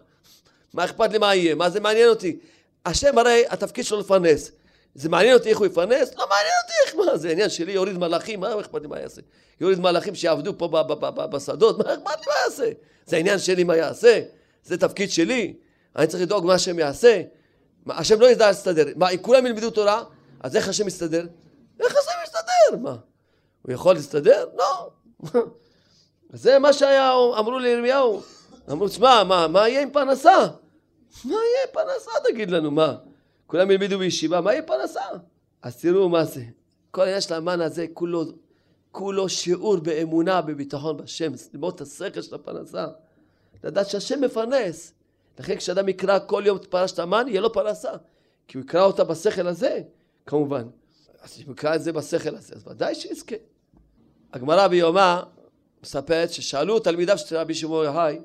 מה 0.74 0.84
אכפת 0.84 1.12
לי 1.12 1.18
מה 1.18 1.34
יהיה? 1.34 1.54
מה 1.54 1.70
זה 1.70 1.80
מעניין 1.80 2.08
אותי? 2.08 2.38
השם 2.86 3.18
הרי 3.18 3.44
התפקיד 3.48 3.84
שלו 3.84 4.00
לפרנס. 4.00 4.50
זה 4.94 5.08
מעניין 5.08 5.34
אותי 5.34 5.48
איך 5.48 5.58
הוא 5.58 5.66
יפרנס? 5.66 6.14
לא 6.16 6.26
מעניין 6.28 6.54
אותי 6.62 6.72
איך 6.86 6.96
מה 6.96 7.16
זה 7.16 7.30
עניין 7.30 7.48
שלי 7.48 7.72
יוריד 7.72 7.98
מלאכים, 7.98 8.40
מה 8.40 8.60
אכפת 8.60 8.82
לי 8.82 8.88
מה 8.88 9.00
יעשה? 9.00 9.20
יוריד 9.60 9.80
מלאכים 9.80 10.14
שיעבדו 10.14 10.58
פה 10.58 10.68
בשדות, 11.30 11.78
מה 11.78 11.84
אכפת 11.94 12.20
לי 12.20 12.26
מה 12.26 12.34
יעשה? 12.44 12.70
זה 13.06 13.16
עניין 13.16 13.38
שלי 13.38 13.64
מה 13.64 13.76
יעשה? 13.76 14.22
זה 14.64 14.78
תפקיד 14.78 15.10
שלי? 15.10 15.54
אני 15.96 16.06
צריך 16.06 16.22
לדאוג 16.22 16.46
מה 16.46 16.54
השם 16.54 16.78
יעשה? 16.78 17.22
מה, 17.86 17.98
השם 17.98 18.20
לא 18.20 18.26
ידע 18.26 18.46
להסתדר. 18.46 18.84
מה, 18.96 19.10
אם 19.10 19.18
כולם 19.22 19.46
ילמדו 19.46 19.70
תורה, 19.70 20.02
אז 20.40 20.56
איך 20.56 20.68
השם 20.68 20.86
יסתדר? 20.86 21.26
איך 21.80 21.96
השם? 21.96 22.15
מה? 22.80 22.96
הוא 23.62 23.72
יכול 23.72 23.94
להסתדר? 23.94 24.48
לא. 24.56 24.90
זה 26.32 26.58
מה 26.58 26.72
שהיה, 26.72 27.12
אמרו 27.38 27.58
לירמיהו. 27.58 28.22
אמרו, 28.70 28.88
תשמע, 28.88 29.24
מה, 29.24 29.48
מה 29.48 29.68
יהיה 29.68 29.82
עם 29.82 29.90
פרנסה? 29.90 30.46
מה 31.24 31.34
יהיה 31.34 31.66
פרנסה 31.72 32.10
תגיד 32.24 32.50
לנו, 32.50 32.70
מה? 32.70 32.96
כולם 33.46 33.70
ילמדו 33.70 33.98
בישיבה, 33.98 34.40
מה 34.40 34.52
יהיה 34.52 34.62
פרנסה? 34.62 35.00
אז 35.62 35.80
תראו 35.80 36.08
מה 36.08 36.24
זה. 36.24 36.42
כל 36.90 37.02
העניין 37.02 37.20
של 37.20 37.34
המן 37.34 37.60
הזה, 37.60 37.86
כולו, 37.92 38.24
כולו 38.92 39.28
שיעור 39.28 39.76
באמונה, 39.76 40.42
בביטחון 40.42 40.96
בשם, 40.96 41.32
ללמוד 41.52 41.74
את 41.74 41.80
השכל 41.80 42.22
של 42.22 42.34
הפרנסה. 42.34 42.86
לדעת 43.64 43.88
שהשם 43.88 44.20
מפרנס. 44.20 44.92
לכן 45.38 45.56
כשאדם 45.56 45.88
יקרא 45.88 46.18
כל 46.26 46.42
יום 46.46 46.56
את 46.56 46.66
פרשת 46.66 46.98
המן, 46.98 47.24
יהיה 47.28 47.40
לו 47.40 47.52
פרנסה. 47.52 47.90
כי 48.48 48.58
הוא 48.58 48.64
יקרא 48.64 48.84
אותה 48.84 49.04
בשכל 49.04 49.46
הזה, 49.46 49.80
כמובן. 50.26 50.68
אז 51.22 51.40
יקרא 51.40 51.74
את 51.74 51.82
זה 51.82 51.92
בשכל 51.92 52.36
הזה, 52.36 52.54
אז 52.54 52.68
ודאי 52.68 52.94
שיזכה. 52.94 53.36
הגמרא 54.32 54.68
ביומה 54.68 55.22
מספרת 55.82 56.32
ששאלו 56.32 56.78
תלמידיו 56.78 57.18
של 57.18 57.36
רבי 57.36 57.54
שמעון 57.54 57.86
יוחאי, 57.86 58.18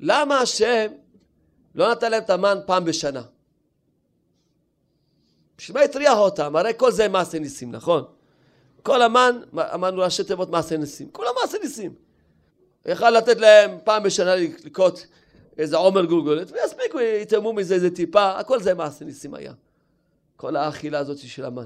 למה 0.00 0.38
השם 0.38 0.86
לא 1.74 1.90
נתן 1.90 2.10
להם 2.10 2.22
את 2.22 2.30
המן 2.30 2.58
פעם 2.66 2.84
בשנה? 2.84 3.22
בשביל 5.58 5.78
מה 5.78 5.84
הטריח 5.84 6.18
אותם? 6.18 6.56
הרי 6.56 6.72
כל 6.76 6.92
זה 6.92 7.08
מעשה 7.08 7.38
ניסים, 7.38 7.72
נכון? 7.72 8.04
כל 8.82 9.02
המן, 9.02 9.40
אמרנו 9.74 10.02
ראשי 10.02 10.24
תיבות 10.24 10.50
מעשה 10.50 10.76
ניסים. 10.76 11.10
כולם 11.12 11.30
מעשה 11.42 11.58
ניסים. 11.62 11.94
יכל 12.86 13.10
לתת 13.10 13.36
להם 13.36 13.78
פעם 13.84 14.02
בשנה 14.02 14.36
לקרות 14.36 15.06
איזה 15.58 15.76
עומר 15.76 16.04
גולגולת, 16.04 16.52
ויספיקו, 16.52 17.00
יתאמו 17.00 17.52
מזה 17.52 17.74
איזה 17.74 17.90
טיפה, 17.90 18.38
הכל 18.38 18.62
זה 18.62 18.74
מעשה 18.74 19.04
ניסים 19.04 19.34
היה. 19.34 19.52
כל 20.36 20.56
האכילה 20.56 20.98
הזאת 20.98 21.18
של 21.18 21.44
המן. 21.44 21.64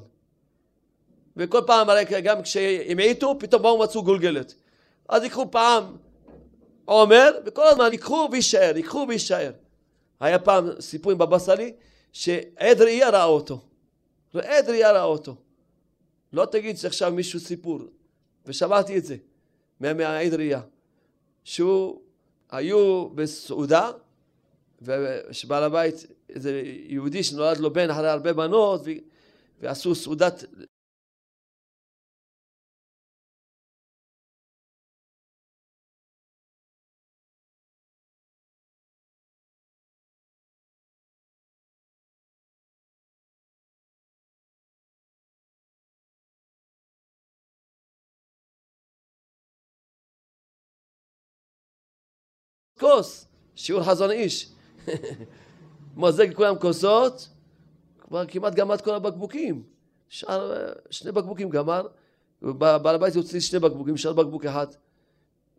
וכל 1.39 1.61
פעם, 1.67 1.91
הרי 1.91 2.05
גם 2.05 2.43
כשהם 2.43 2.99
העיטו, 2.99 3.39
פתאום 3.39 3.63
באו 3.63 3.79
מצאו 3.79 4.03
גולגלת. 4.03 4.55
אז 5.09 5.23
ייקחו 5.23 5.51
פעם 5.51 5.97
עומר, 6.85 7.31
וכל 7.47 7.67
הזמן 7.67 7.89
ייקחו 7.93 8.29
ויישאר, 8.33 8.77
ייקחו 8.77 9.07
ויישאר. 9.09 9.53
היה 10.21 10.39
פעם 10.39 10.81
סיפור 10.81 11.13
עם 11.13 11.19
בבא 11.19 11.39
סאלי, 11.39 11.73
שעד 12.13 12.83
ראייה 12.83 13.11
ראה 13.11 13.25
אותו. 13.25 13.61
עד 14.35 14.69
ראייה 14.69 14.93
ראה 14.93 15.03
אותו. 15.03 15.37
לא 16.33 16.45
תגיד 16.45 16.79
שעכשיו 16.79 17.13
מישהו 17.13 17.41
סיפור, 17.41 17.81
ושמעתי 18.47 18.99
את 18.99 19.05
זה 19.05 19.17
מהעד 19.81 20.35
ראייה. 20.35 20.61
שהוא, 21.45 22.01
היו 22.51 23.09
בסעודה, 23.09 23.91
ושבעל 24.83 25.63
הבית, 25.63 26.07
איזה 26.29 26.63
יהודי 26.65 27.23
שנולד 27.23 27.59
לו 27.59 27.73
בן 27.73 27.91
אחרי 27.91 28.09
הרבה 28.09 28.33
בנות, 28.33 28.81
ועשו 29.61 29.95
סעודת 29.95 30.45
כוס, 52.81 53.27
שיעור 53.55 53.83
חזון 53.83 54.11
איש. 54.11 54.53
מוזג 55.97 56.35
כולם 56.35 56.59
כוסות, 56.59 57.29
כבר 58.01 58.27
כמעט 58.27 58.55
גמר 58.55 58.75
את 58.75 58.81
כל 58.81 58.95
הבקבוקים. 58.95 59.63
שאר, 60.09 60.73
שני 60.91 61.13
בקבוקים 61.13 61.51
גמר, 61.51 61.87
בעל 62.43 62.95
הבית 62.95 63.17
הוציא 63.17 63.41
שני 63.41 63.59
בקבוקים, 63.59 63.97
שאר 63.97 64.13
בקבוק 64.13 64.45
אחד. 64.45 64.67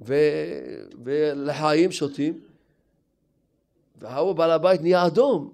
ו... 0.01 0.15
ולחיים 1.03 1.91
שותים, 1.91 2.39
וההוא 3.95 4.33
בעל 4.33 4.51
הבית 4.51 4.81
נהיה 4.81 5.05
אדום. 5.05 5.53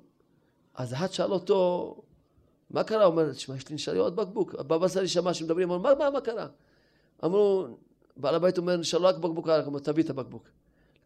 אז 0.76 0.94
אחד 0.94 1.12
שאל 1.12 1.32
אותו, 1.32 1.96
מה 2.70 2.84
קרה? 2.84 3.04
הוא 3.04 3.12
אומר, 3.12 3.32
תשמע, 3.32 3.56
יש 3.56 3.70
לי 3.70 3.76
נשאר 3.76 3.94
לי 3.94 4.00
עוד 4.00 4.16
בקבוק. 4.16 4.56
הבבא 4.56 4.88
סאלי 4.88 5.08
שמע 5.08 5.34
שמדברים, 5.34 5.72
אמר, 5.72 5.78
מה, 5.78 6.00
מה, 6.00 6.10
מה 6.10 6.22
קרה? 6.22 6.48
אמרו, 7.26 7.68
בעל 8.18 8.36
הבית 8.36 8.58
אומר, 8.58 8.78
נשאר 8.78 9.00
לו 9.00 9.08
רק 9.08 9.18
בקבוק, 9.18 9.50
אמר, 9.50 9.80
תביא 9.80 10.04
את 10.04 10.10
הבקבוק. 10.10 10.48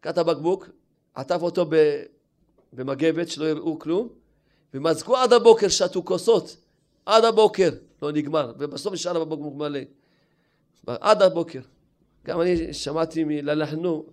לקח 0.00 0.10
את 0.10 0.18
הבקבוק, 0.18 0.68
עטף 1.14 1.38
אותו 1.42 1.66
במגבת 2.72 3.28
שלא 3.28 3.44
יראו 3.44 3.78
כלום, 3.78 4.08
ומזגו 4.74 5.16
עד 5.16 5.32
הבוקר, 5.32 5.68
שתו 5.68 6.04
כוסות, 6.04 6.56
עד 7.06 7.24
הבוקר, 7.24 7.70
לא 8.02 8.12
נגמר, 8.12 8.52
ובסוף 8.58 8.92
נשאר 8.92 9.22
הבקבוק 9.22 9.54
מלא. 9.54 9.80
עד 10.86 11.22
הבוקר. 11.22 11.60
גם 12.26 12.40
אני 12.40 12.74
שמעתי 12.74 13.24
מללחנו, 13.24 14.06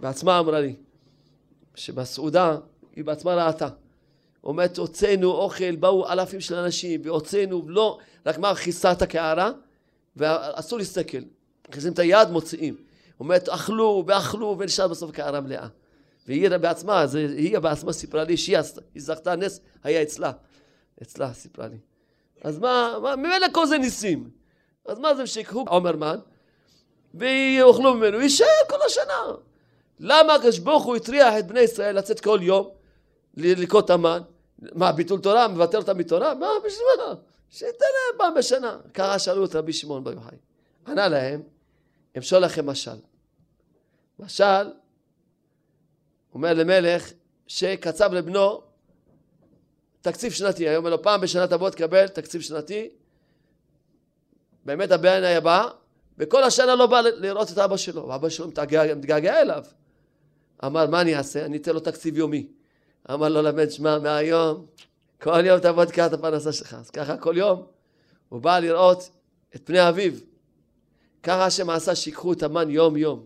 בעצמה 0.00 0.38
אמרה 0.38 0.60
לי, 0.60 0.76
שבסעודה 1.74 2.58
היא 2.96 3.04
בעצמה 3.04 3.46
ראתה. 3.46 3.68
אומרת, 4.44 4.78
הוצאנו 4.78 5.30
אוכל, 5.30 5.76
באו 5.76 6.08
אלפים 6.08 6.40
של 6.40 6.54
אנשים, 6.54 7.00
והוצאנו, 7.04 7.62
לא, 7.68 7.98
רק 8.26 8.38
מה, 8.38 8.54
כיסה 8.54 8.92
את 8.92 9.02
הקערה, 9.02 9.50
ואסור 10.16 10.78
להסתכל. 10.78 11.18
מכניסים 11.68 11.92
את 11.92 11.98
היד, 11.98 12.30
מוציאים. 12.30 12.76
אומרת, 13.20 13.48
אכלו 13.48 14.04
ואכלו 14.06 14.56
ונשאר 14.58 14.88
בסוף 14.88 15.10
קערה 15.10 15.40
מלאה. 15.40 15.66
והיא 16.26 16.48
בעצמה, 16.48 17.06
זה, 17.06 17.18
היא 17.18 17.58
בעצמה 17.58 17.92
סיפרה 17.92 18.24
לי 18.24 18.36
שהיא 18.36 18.58
זכתה 18.96 19.36
נס, 19.36 19.60
היה 19.84 20.02
אצלה. 20.02 20.32
אצלה 21.02 21.32
סיפרה 21.32 21.68
לי. 21.68 21.78
אז 22.44 22.58
מה, 22.58 22.96
מה 23.02 23.16
ממילא 23.16 23.46
כל 23.52 23.66
זה 23.66 23.78
ניסים. 23.78 24.30
אז 24.86 24.98
מה 24.98 25.14
זה 25.14 25.26
שיקחו 25.26 25.64
עומרמן 25.68 26.18
ויאכלו 27.14 27.94
ממנו, 27.94 28.20
יישאר 28.20 28.46
כל 28.68 28.76
השנה. 28.86 29.22
למה 30.00 30.34
הקדוש 30.34 30.58
ברוך 30.58 30.84
הוא 30.84 30.96
הטריח 30.96 31.34
את 31.38 31.46
בני 31.46 31.60
ישראל 31.60 31.98
לצאת 31.98 32.20
כל 32.20 32.38
יום 32.42 32.68
ללקוט 33.36 33.90
המן? 33.90 34.20
מה, 34.58 34.92
ביטול 34.92 35.20
תורה? 35.20 35.48
מבטל 35.48 35.78
אותם 35.78 35.98
מתורה? 35.98 36.34
מה, 36.34 36.48
בשביל 36.66 36.86
מה? 36.98 37.14
שייתן 37.50 37.86
להם 37.94 38.18
פעם 38.18 38.34
בשנה. 38.34 38.76
ככה 38.94 39.18
שאלו 39.18 39.44
את 39.44 39.54
רבי 39.54 39.72
שמעון 39.72 40.04
בר 40.04 40.12
יוחאי. 40.12 40.36
ענה 40.86 41.08
להם, 41.08 41.42
אמשול 42.16 42.38
לכם 42.38 42.66
משל. 42.66 42.96
משל, 44.18 44.72
אומר 46.34 46.54
למלך 46.54 47.12
שקצב 47.46 48.12
לבנו 48.12 48.62
תקציב 50.00 50.32
שנתי, 50.32 50.68
היום 50.68 50.84
אומר 50.84 50.90
לו 50.90 51.02
פעם 51.02 51.20
בשנה 51.20 51.46
תבוא 51.46 51.70
תקבל 51.70 52.08
תקציב 52.08 52.40
שנתי, 52.40 52.88
באמת 54.64 54.90
הבן 54.90 55.22
היה 55.24 55.40
בא, 55.40 55.68
וכל 56.18 56.42
השנה 56.42 56.74
לא 56.74 56.86
בא 56.86 57.00
לראות 57.00 57.52
את 57.52 57.58
אבא 57.58 57.76
שלו, 57.76 58.08
ואבא 58.08 58.28
שלו 58.28 58.48
מתגעגע, 58.48 58.94
מתגעגע 58.94 59.40
אליו. 59.40 59.64
אמר, 60.64 60.86
מה 60.86 61.00
אני 61.00 61.16
אעשה? 61.16 61.44
אני 61.44 61.56
אתן 61.56 61.72
לו 61.72 61.80
תקציב 61.80 62.16
יומי. 62.16 62.46
אמר 63.10 63.28
לו 63.28 63.42
לבן, 63.42 63.70
שמע, 63.70 63.98
מהיום, 63.98 64.66
כל 65.20 65.46
יום 65.46 65.60
תבוא 65.60 65.84
תקרא 65.84 66.06
את 66.06 66.12
הפרנסה 66.12 66.52
שלך. 66.52 66.74
אז 66.74 66.90
ככה 66.90 67.16
כל 67.16 67.34
יום 67.36 67.66
הוא 68.28 68.40
בא 68.40 68.58
לראות 68.58 69.10
את 69.54 69.60
פני 69.64 69.88
אביו. 69.88 70.12
ככה 71.26 71.46
השם 71.46 71.70
עשה 71.70 71.94
שיקחו 71.94 72.32
את 72.32 72.42
המן 72.42 72.70
יום 72.70 72.96
יום. 72.96 73.24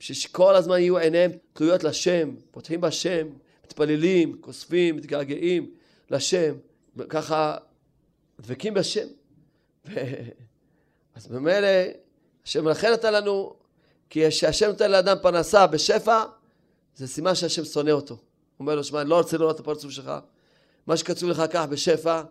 בשביל 0.00 0.16
שכל 0.16 0.54
הזמן 0.54 0.78
יהיו 0.78 0.98
עיניהם 0.98 1.30
תלויות 1.52 1.84
לשם, 1.84 2.34
פותחים 2.50 2.80
בשם, 2.80 3.26
מתפללים, 3.64 4.36
כוספים, 4.40 4.96
מתגעגעים 4.96 5.70
לשם, 6.10 6.54
ככה 7.08 7.56
דבקים 8.40 8.74
בשם. 8.74 9.06
אז 11.14 11.30
ממילא, 11.30 11.68
השם 12.44 12.68
לכן 12.68 12.92
נתן 12.92 13.12
לנו, 13.12 13.54
כי 14.10 14.28
כשהשם 14.28 14.66
נותן 14.66 14.90
לאדם 14.90 15.16
פרנסה 15.22 15.66
בשפע, 15.66 16.22
זה 16.96 17.08
סימן 17.08 17.34
שהשם 17.34 17.64
שונא 17.64 17.90
אותו. 17.90 18.14
הוא 18.14 18.20
אומר 18.58 18.74
לו, 18.74 18.84
שמע, 18.84 19.00
אני 19.00 19.10
לא 19.10 19.18
רוצה 19.18 19.38
לראות 19.38 19.54
את 19.54 19.60
הפרצוף 19.60 19.90
שלך. 19.90 20.12
מה 20.86 20.96
שקצוב 20.96 21.30
לך 21.30 21.42
כך 21.52 21.66
בשפע, 21.70 22.22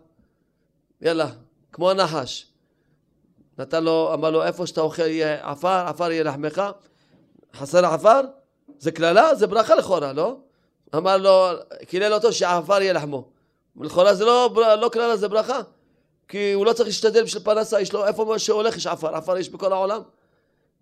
יאללה, 1.00 1.30
כמו 1.72 1.90
הנחש. 1.90 2.49
נתן 3.60 3.84
לו, 3.84 4.10
אמר 4.14 4.30
לו, 4.30 4.42
איפה 4.42 4.66
שאתה 4.66 4.80
אוכל 4.80 5.02
יהיה 5.02 5.50
עפר, 5.50 5.68
עפר 5.86 6.12
יהיה 6.12 6.24
לחמך. 6.24 6.62
חסר 7.56 7.86
עפר? 7.86 8.20
זה 8.78 8.92
קללה? 8.92 9.34
זה 9.34 9.46
ברכה 9.46 9.74
לכאורה, 9.74 10.12
לא? 10.12 10.36
אמר 10.96 11.16
לו, 11.16 11.48
קילל 11.86 12.14
אותו 12.14 12.32
שעפר 12.32 12.82
יהיה 12.82 12.92
לחמו. 12.92 13.28
לכאורה 13.80 14.14
זה 14.14 14.24
לא, 14.24 14.50
לא 14.80 14.88
קללה, 14.88 15.16
זה 15.16 15.28
ברכה. 15.28 15.60
כי 16.28 16.52
הוא 16.52 16.66
לא 16.66 16.72
צריך 16.72 16.86
להשתדל 16.86 17.22
בשביל 17.22 17.42
פרנסה, 17.42 17.80
יש 17.80 17.92
לו 17.92 18.06
איפה 18.06 18.38
שהולך 18.38 18.76
יש 18.76 18.86
עפר, 18.86 19.16
עפר 19.16 19.38
יש 19.38 19.48
בכל 19.48 19.72
העולם. 19.72 20.00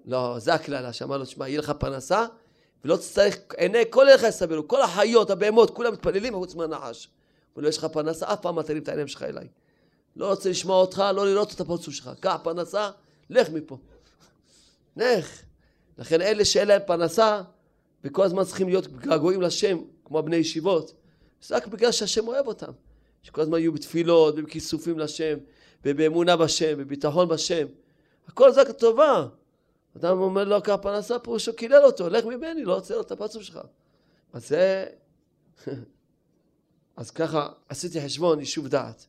לא, 0.05 0.35
זה 0.39 0.55
הקללה, 0.55 0.93
שאמר 0.93 1.17
לו, 1.17 1.27
שמע, 1.27 1.49
יהיה 1.49 1.59
לך 1.59 1.71
פרנסה, 1.71 2.27
ולא 2.85 2.97
תצטרך, 2.97 3.37
עיני 3.57 3.83
כל 3.91 4.09
אליך 4.09 4.23
יסבלו, 4.23 4.69
כל 4.69 4.83
החיות, 4.83 5.31
הבהמות, 5.31 5.71
כולם 5.71 5.93
מתפללים 5.93 6.35
חוץ 6.35 6.55
מהנחש. 6.55 7.09
ולא 7.57 7.69
יש 7.69 7.79
לך 7.79 7.85
פרנסה, 7.85 8.33
אף 8.33 8.41
פעם 8.41 8.59
אל 8.59 8.63
תרים 8.63 8.83
את 8.83 8.89
העיניים 8.89 9.09
שלך 9.09 9.23
אליי. 9.23 9.49
לא 10.19 10.31
רוצה 10.31 10.51
לשמוע 10.51 10.77
אותך, 10.77 11.05
לא 11.15 11.27
לראות 11.27 11.53
את 11.53 11.61
הפרצוף 11.61 11.95
שלך. 11.95 12.11
קח 12.21 12.37
פרנסה, 12.43 12.91
לך 13.31 13.51
מפה. 13.51 13.79
לך. 14.97 15.43
לכן 15.99 16.21
אלה 16.21 16.45
שאין 16.45 16.69
להם 16.69 16.81
פרנסה, 16.87 17.43
וכל 18.05 18.25
הזמן 18.25 18.45
צריכים 18.45 18.69
להיות 18.69 18.87
געגועים 18.87 19.43
לשם, 19.43 19.79
כמו 20.05 20.23
בני 20.23 20.37
ישיבות, 20.37 20.93
זה 21.43 21.57
רק 21.57 21.67
בגלל 21.67 21.93
שהשם 21.93 22.29
אוהב 22.29 22.47
אותם. 22.47 22.73
שכל 23.23 23.41
הזמן 23.41 23.59
יהיו 23.59 23.73
בתפילות, 23.73 24.35
ובכיסופים 24.37 24.99
לשם, 24.99 25.39
ובאמונה 25.85 26.37
בשם, 26.37 26.79
בביטחון 26.79 27.29
בשם. 27.29 27.67
הכל 28.29 28.53
זה 28.53 28.73
טובה. 28.73 29.27
אדם 29.97 30.19
אומר 30.19 30.45
לו, 30.45 30.63
קח 30.63 30.77
פרנסה, 30.83 31.19
פירושו 31.19 31.57
קילל 31.57 31.85
אותו, 31.85 32.09
לך 32.09 32.25
ממני, 32.25 32.65
לא 32.65 32.75
רוצה 32.75 32.95
לראות 32.95 33.07
את 33.07 33.13
הפרצוף 33.13 33.43
שלך. 33.43 33.59
אז 34.33 34.49
זה... 34.49 34.87
אז 36.97 37.11
ככה 37.11 37.49
עשיתי 37.69 38.01
חשבון, 38.01 38.41
יישוב 38.41 38.69
דעת. 38.69 39.07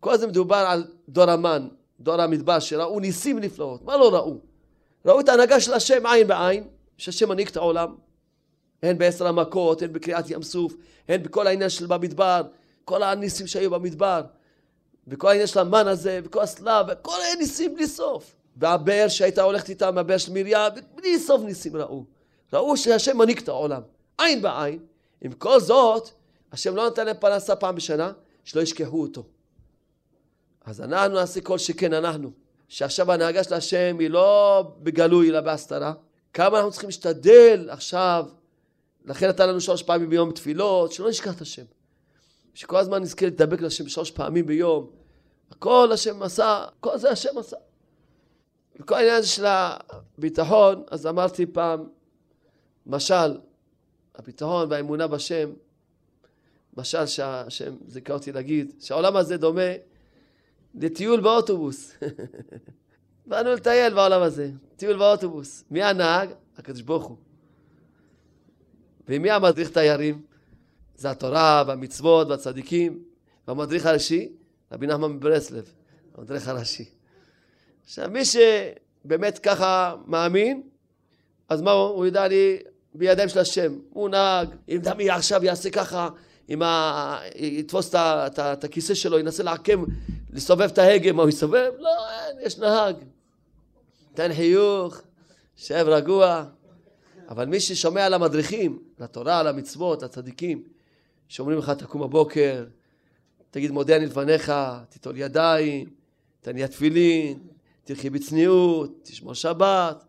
כל 0.00 0.16
זה 0.16 0.26
מדובר 0.26 0.56
על 0.56 0.84
דור 1.08 1.30
המן, 1.30 1.68
דור 2.00 2.20
המדבר, 2.20 2.58
שראו 2.58 3.00
ניסים 3.00 3.38
נפלאות. 3.38 3.82
מה 3.82 3.96
לא 3.96 4.14
ראו? 4.14 4.36
ראו 5.06 5.20
את 5.20 5.28
ההנהגה 5.28 5.60
של 5.60 5.72
השם 5.72 6.06
עין 6.06 6.26
בעין, 6.26 6.64
שהשם 6.98 7.28
מנהיג 7.28 7.48
את 7.48 7.56
העולם. 7.56 7.94
הן 8.82 8.98
בעשר 8.98 9.26
המכות, 9.26 9.82
הן 9.82 9.92
בקריעת 9.92 10.30
ים 10.30 10.42
סוף, 10.42 10.74
הן 11.08 11.22
בכל 11.22 11.46
העניין 11.46 11.70
של 11.70 11.86
במדבר, 11.86 12.42
כל 12.84 13.02
הניסים 13.02 13.46
שהיו 13.46 13.70
במדבר, 13.70 14.22
וכל 15.08 15.28
העניין 15.28 15.46
של 15.46 15.58
המן 15.58 15.86
הזה, 15.86 16.20
וכל 16.24 16.40
הסלב, 16.40 16.86
וכל 16.88 17.18
הניסים 17.32 17.74
בלי 17.74 17.86
סוף. 17.86 18.34
והבאר 18.56 19.08
שהייתה 19.08 19.42
הולכת 19.42 19.68
איתם, 19.68 19.98
הבאר 19.98 20.18
של 20.18 20.32
מרים, 20.32 20.56
בלי 20.94 21.18
סוף 21.18 21.42
ניסים 21.42 21.76
ראו. 21.76 22.04
ראו 22.52 22.76
שהשם 22.76 23.18
מנהיג 23.18 23.38
את 23.38 23.48
העולם, 23.48 23.82
עין 24.18 24.42
בעין. 24.42 24.78
עם 25.20 25.32
כל 25.32 25.60
זאת, 25.60 26.10
השם 26.52 26.76
לא 26.76 26.86
נתן 26.86 27.06
להם 27.06 27.16
פרנסה 27.20 27.56
פעם 27.56 27.74
בשנה, 27.74 28.12
שלא 28.44 28.60
ישכחו 28.60 29.02
אותו. 29.02 29.22
אז 30.70 30.80
אנחנו 30.80 31.14
נעשה 31.14 31.40
כל 31.40 31.58
שכן 31.58 31.92
אנחנו, 31.92 32.30
שעכשיו 32.68 33.10
ההנהגה 33.10 33.44
של 33.44 33.54
השם 33.54 33.96
היא 33.98 34.10
לא 34.10 34.62
בגלוי 34.82 35.30
אלא 35.30 35.40
בהסתרה. 35.40 35.92
כמה 36.32 36.56
אנחנו 36.56 36.70
צריכים 36.70 36.88
להשתדל 36.88 37.68
עכשיו, 37.70 38.26
לכן 39.04 39.28
נתן 39.28 39.48
לנו 39.48 39.60
שלוש 39.60 39.82
פעמים 39.82 40.10
ביום 40.10 40.32
תפילות, 40.32 40.92
שלא 40.92 41.08
נשכח 41.08 41.36
את 41.36 41.40
השם. 41.40 41.62
שכל 42.54 42.76
הזמן 42.76 43.02
נזכה 43.02 43.26
לדבק 43.26 43.60
לשם 43.60 43.88
שלוש 43.88 44.10
פעמים 44.10 44.46
ביום. 44.46 44.90
הכל 45.50 45.90
השם 45.92 46.22
עשה, 46.22 46.64
כל 46.80 46.98
זה 46.98 47.10
השם 47.10 47.38
עשה. 47.38 47.56
וכל 48.80 48.94
העניין 48.94 49.16
הזה 49.16 49.28
של 49.28 49.44
הביטחון, 49.46 50.82
אז 50.90 51.06
אמרתי 51.06 51.46
פעם, 51.46 51.84
משל, 52.86 53.38
הביטחון 54.14 54.70
והאמונה 54.70 55.06
בשם, 55.06 55.50
משל 56.76 57.06
שהשם 57.06 57.74
זיכה 57.86 58.12
אותי 58.12 58.32
להגיד, 58.32 58.72
שהעולם 58.80 59.16
הזה 59.16 59.36
דומה 59.36 59.89
לטיול 60.74 61.20
באוטובוס. 61.20 61.92
באנו 63.26 63.52
לטייל 63.52 63.94
בעולם 63.94 64.22
הזה, 64.22 64.50
טיול 64.76 64.98
באוטובוס. 64.98 65.64
מי 65.70 65.82
הנהג? 65.82 66.30
הקדוש 66.58 66.82
ברוך 66.82 67.04
הוא. 67.04 67.16
ומי 69.08 69.30
המדריך 69.30 69.70
תיירים? 69.70 70.22
זה 70.96 71.10
התורה 71.10 71.64
והמצוות 71.66 72.28
והצדיקים. 72.28 73.02
והמדריך 73.48 73.86
הראשי, 73.86 74.28
רבי 74.72 74.86
נחמן 74.86 75.12
מברסלב. 75.12 75.72
המדריך 76.14 76.48
הראשי. 76.48 76.84
עכשיו, 77.84 78.10
מי 78.10 78.22
שבאמת 78.24 79.38
ככה 79.38 79.96
מאמין, 80.06 80.62
אז 81.48 81.62
מה 81.62 81.70
הוא? 81.70 81.88
הוא 81.88 82.06
יודע 82.06 82.28
לי 82.28 82.58
בידיים 82.94 83.28
של 83.28 83.38
השם. 83.38 83.78
הוא 83.90 84.08
נהג, 84.08 84.48
אם 84.68 84.78
דמי 84.82 85.10
עכשיו 85.10 85.44
יעשה 85.44 85.70
ככה, 85.70 86.08
אם 86.48 86.62
ה... 86.62 87.18
יתפוס 87.34 87.94
את 87.94 88.64
הכיסא 88.64 88.94
שלו, 88.94 89.18
ינסה 89.18 89.42
לעקם, 89.42 89.84
לסובב 90.32 90.68
את 90.72 90.78
ההגה, 90.78 91.12
מה 91.12 91.22
הוא 91.22 91.28
יסובב? 91.28 91.70
לא, 91.78 91.90
אין, 92.10 92.36
יש 92.46 92.58
נהג. 92.58 92.96
תן 94.14 94.34
חיוך, 94.34 95.00
שב 95.56 95.84
רגוע. 95.88 96.44
אבל 97.28 97.46
מי 97.46 97.60
ששומע 97.60 98.06
על 98.06 98.14
המדריכים, 98.14 98.78
לתורה, 98.98 99.42
למצוות, 99.42 100.02
לצדיקים, 100.02 100.62
שאומרים 101.28 101.58
לך 101.58 101.70
תקום 101.70 102.02
בבוקר, 102.02 102.64
תגיד 103.50 103.70
מודה 103.70 103.96
אני 103.96 104.06
לפניך, 104.06 104.52
תיטול 104.88 105.16
ידיים, 105.16 105.90
תניע 106.40 106.66
תפילין, 106.66 107.38
תלכי 107.84 108.10
בצניעות, 108.10 108.90
תשמור 109.02 109.34
שבת. 109.34 110.04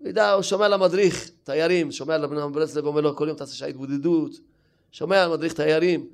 יודע, 0.00 0.32
הוא 0.32 0.42
שומע 0.42 0.68
למדריך 0.68 1.30
תיירים, 1.44 1.92
שומע 1.92 2.18
לבן 2.18 2.52
ברסלב 2.52 2.84
ואומר 2.84 3.00
לו 3.00 3.16
כל 3.16 3.28
יום 3.28 3.36
תעשה 3.36 3.54
שעה 3.54 3.68
התבודדות, 3.68 4.32
שומע 4.92 5.26
למדריך 5.26 5.52
תיירים, 5.52 6.06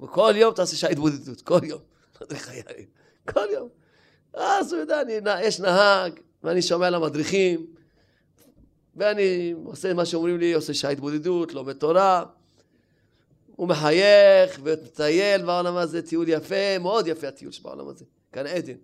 כל 0.00 0.32
יום 0.36 0.54
תעשה 0.54 0.76
שעה 0.76 0.90
התבודדות, 0.90 1.40
כל 1.40 1.58
יום, 1.62 1.80
תיירים, 2.28 2.86
כל 3.30 3.46
יום. 3.52 3.68
אז 4.34 4.72
הוא 4.72 4.80
יודע, 4.80 5.02
אני, 5.02 5.12
יש 5.42 5.60
נהג, 5.60 6.12
ואני 6.42 6.62
שומע 6.62 6.90
למדריכים, 6.90 7.66
ואני 8.96 9.54
עושה 9.64 9.94
מה 9.94 10.04
שאומרים 10.04 10.38
לי, 10.38 10.52
עושה 10.52 10.74
שעה 10.74 10.90
התבודדות, 10.90 11.54
לומד 11.54 11.72
תורה. 11.72 12.24
הוא 13.56 13.68
מחייך 13.68 14.60
ומטייל 14.62 15.42
בעולם 15.42 15.76
הזה, 15.76 16.02
טיול 16.02 16.28
יפה, 16.28 16.78
מאוד 16.80 17.06
יפה 17.06 17.28
הטיול 17.28 17.52
שבעולם 17.52 17.88
הזה, 17.88 18.04
כאן 18.32 18.46
עדן. 18.46 18.74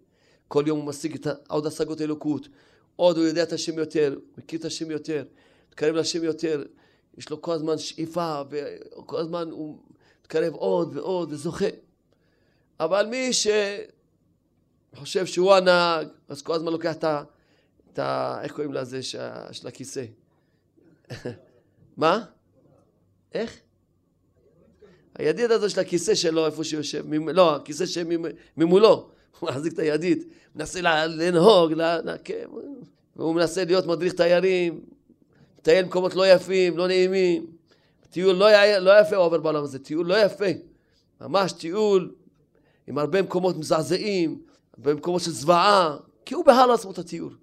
כל 0.48 0.64
יום 0.66 0.78
הוא 0.78 0.86
משיג 0.86 1.14
את 1.14 1.26
עוד 1.48 1.66
השגות 1.66 2.00
אלוקות, 2.00 2.48
עוד 2.96 3.16
הוא 3.16 3.26
יודע 3.26 3.42
את 3.42 3.52
השם 3.52 3.78
יותר, 3.78 4.18
מכיר 4.38 4.60
את 4.60 4.64
השם 4.64 4.90
יותר, 4.90 5.24
מתקרב 5.68 5.94
לשם 5.94 6.24
יותר, 6.24 6.64
יש 7.18 7.30
לו 7.30 7.42
כל 7.42 7.52
הזמן 7.52 7.78
שאיפה, 7.78 8.42
וכל 8.50 9.16
הזמן 9.16 9.50
הוא 9.50 9.78
מתקרב 10.20 10.54
עוד 10.54 10.96
ועוד 10.96 11.32
וזוכה. 11.32 11.66
אבל 12.80 13.06
מי 13.06 13.30
שחושב 14.92 15.26
שהוא 15.26 15.54
הנהג, 15.54 16.08
אז 16.28 16.42
כל 16.42 16.54
הזמן 16.54 16.72
לוקח 16.72 16.94
את 16.94 17.04
ה... 17.04 17.22
את 17.92 17.98
ה... 17.98 18.38
איך 18.42 18.52
קוראים 18.52 18.72
לזה 18.72 19.02
של 19.52 19.68
הכיסא? 19.68 20.04
מה? 21.96 22.24
איך? 23.34 23.56
הידיד 25.14 25.50
הזה 25.50 25.70
של 25.70 25.80
הכיסא 25.80 26.14
שלו, 26.14 26.46
איפה 26.46 26.64
שהוא 26.64 26.78
יושב, 26.78 27.04
לא, 27.12 27.56
הכיסא 27.56 27.86
שממולו, 27.86 29.10
הוא 29.40 29.50
מחזיק 29.50 29.72
את 29.72 29.78
הידיד, 29.78 30.24
מנסה 30.56 30.80
לנהוג, 31.06 31.72
כן, 32.24 32.44
והוא 33.16 33.34
מנסה 33.34 33.64
להיות 33.64 33.86
מדריך 33.86 34.12
תיירים, 34.12 34.80
מטייל 35.58 35.84
במקומות 35.84 36.14
לא 36.14 36.32
יפים, 36.32 36.76
לא 36.76 36.86
נעימים, 36.86 37.46
טיול 38.10 38.36
לא, 38.36 38.78
לא 38.78 39.00
יפה 39.00 39.16
עובר 39.16 39.38
בעולם 39.38 39.64
הזה, 39.64 39.78
טיול 39.78 40.06
לא 40.06 40.14
יפה, 40.14 40.44
ממש 41.20 41.52
טיול 41.52 42.14
עם 42.86 42.98
הרבה 42.98 43.22
מקומות 43.22 43.56
מזעזעים, 43.56 44.42
הרבה 44.76 44.94
מקומות 44.94 45.22
של 45.22 45.30
זוועה, 45.30 45.96
כי 46.24 46.34
הוא 46.34 46.44
בהר 46.44 46.66
לעצמו 46.66 46.90
את 46.90 46.98
הטיול. 46.98 47.36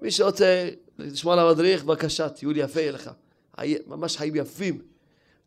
מי 0.00 0.10
שרוצה 0.10 0.68
לשמוע 0.98 1.32
על 1.34 1.38
המדריך, 1.48 1.84
בבקשה, 1.84 2.28
טיול 2.28 2.56
יפה 2.56 2.80
יהיה 2.80 2.92
לך. 2.92 3.10
ממש 3.86 4.16
חיים 4.16 4.36
יפים. 4.36 4.82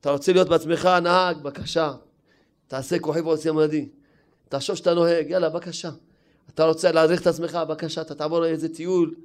אתה 0.02 0.12
רוצה 0.12 0.34
להיות 0.34 0.50
בעצמך 0.50 0.86
נהג, 0.86 1.38
בבקשה. 1.38 1.94
תעשה 2.68 3.00
כוחי 3.00 3.22
ועושה 3.22 3.52
מדהים. 3.52 3.90
תחשוב 4.50 4.76
שאתה 4.76 4.94
נוהג, 4.94 5.30
יאללה, 5.30 5.50
בבקשה. 5.50 5.90
אתה 6.50 6.66
רוצה 6.66 6.92
להדריך 6.92 7.22
את 7.22 7.28
עצמך, 7.28 7.56
בבקשה, 7.56 8.02
אתה 8.02 8.16
תעבור 8.16 8.46
איזה 8.46 8.70
טיול, 8.76 9.16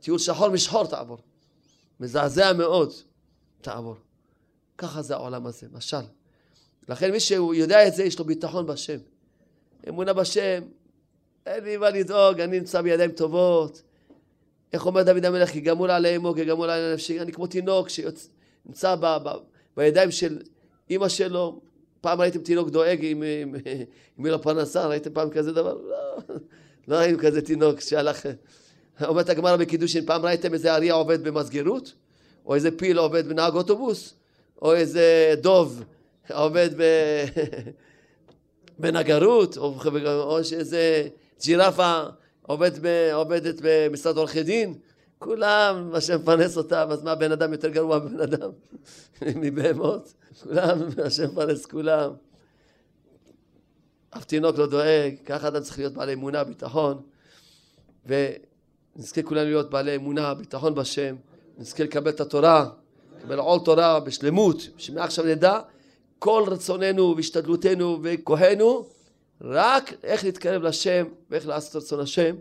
טיול 0.00 0.18
שחור 0.18 0.48
משחור 0.48 0.86
תעבור. 0.86 1.18
מזעזע 2.00 2.52
מאוד, 2.52 2.92
תעבור. 3.60 3.96
ככה 4.78 5.02
זה 5.02 5.14
העולם 5.14 5.46
הזה, 5.46 5.66
משל. 5.72 5.96
לכן 6.88 7.10
מי 7.10 7.20
שהוא 7.20 7.54
יודע 7.54 7.88
את 7.88 7.94
זה, 7.94 8.04
יש 8.04 8.18
לו 8.18 8.24
ביטחון 8.24 8.66
בשם. 8.66 8.98
אמונה 9.88 10.12
בשם, 10.12 10.62
אין 11.46 11.64
לי 11.64 11.76
מה 11.76 11.90
לדאוג, 11.90 12.40
אני 12.40 12.58
נמצא 12.58 12.80
בידיים 12.80 13.10
טובות. 13.10 13.82
איך 14.72 14.86
אומר 14.86 15.02
דוד 15.02 15.24
המלך, 15.24 15.50
כי 15.50 15.60
גמול 15.60 15.90
עלי 15.90 16.16
אמו, 16.16 16.34
כי 16.34 16.44
גמול 16.44 16.70
עלי 16.70 16.94
נפשי, 16.94 17.20
אני 17.20 17.32
כמו 17.32 17.46
תינוק 17.46 17.88
שנמצא 17.88 18.94
ב, 18.94 19.16
ב, 19.24 19.28
בידיים 19.76 20.10
של 20.10 20.38
אימא 20.90 21.08
שלו. 21.08 21.60
פעם 22.00 22.20
ראיתם 22.20 22.40
תינוק 22.40 22.70
דואג 22.70 23.04
אם 23.04 23.22
יהיה 24.18 24.32
לו 24.32 24.42
פרנסה, 24.42 24.86
ראיתם 24.86 25.10
פעם 25.12 25.30
כזה 25.30 25.52
דבר? 25.52 25.74
לא, 25.74 26.34
לא 26.88 26.96
ראינו 26.96 27.18
כזה 27.18 27.42
תינוק 27.42 27.80
שהלך... 27.80 28.26
אומרת 29.04 29.28
הגמרא 29.28 29.56
בקידושין, 29.56 30.06
פעם 30.06 30.26
ראיתם 30.26 30.54
איזה 30.54 30.74
אריה 30.74 30.94
עובד 30.94 31.24
במסגרות? 31.24 31.92
או 32.46 32.54
איזה 32.54 32.78
פיל 32.78 32.98
עובד 32.98 33.28
בנהג 33.28 33.54
אוטובוס? 33.54 34.14
או 34.62 34.74
איזה 34.74 35.34
דוב 35.40 35.84
עובד 36.30 36.70
ב... 36.76 36.82
בנגרות? 38.82 39.56
או, 39.56 39.74
או 40.04 40.44
שאיזה 40.44 41.08
ג'ירפה 41.42 42.02
עובד 42.42 42.70
ב... 42.80 43.10
עובדת 43.12 43.54
במשרד 43.62 44.16
עורכי 44.16 44.42
דין? 44.42 44.74
כולם, 45.18 45.90
השם 45.94 46.20
מפרנס 46.20 46.56
אותם, 46.56 46.86
אז 46.90 47.02
מה 47.02 47.14
בן 47.14 47.32
אדם 47.32 47.52
יותר 47.52 47.68
גרוע 47.68 47.98
מבן 47.98 48.20
אדם? 48.20 48.50
מבהמות? 49.42 50.12
כולם, 50.42 50.78
השם 51.04 51.24
מפרנס 51.24 51.66
כולם. 51.66 52.10
אף 54.16 54.24
תינוק 54.24 54.58
לא 54.58 54.66
דואג, 54.66 55.14
ככה 55.26 55.48
אדם 55.48 55.62
צריך 55.62 55.78
להיות 55.78 55.92
בעל 55.92 56.10
אמונה, 56.10 56.44
ביטחון, 56.44 57.02
ונזכה 58.06 59.22
כולנו 59.22 59.44
להיות 59.44 59.70
בעלי 59.70 59.96
אמונה, 59.96 60.34
ביטחון 60.34 60.74
בשם, 60.74 61.16
נזכה 61.58 61.84
לקבל 61.84 62.10
את 62.10 62.20
התורה, 62.20 62.68
לקבל 63.18 63.38
עול 63.38 63.60
תורה 63.64 64.00
בשלמות, 64.00 64.68
שמעכשיו 64.76 65.24
נדע 65.24 65.58
כל 66.22 66.44
רצוננו 66.46 67.16
והשתדלותנו 67.16 67.98
וכוחנו, 68.02 68.86
רק 69.40 69.92
איך 70.02 70.24
להתקרב 70.24 70.62
לשם 70.62 71.06
ואיך 71.30 71.46
לעשות 71.46 71.82
רצון 71.82 72.00
השם, 72.00 72.36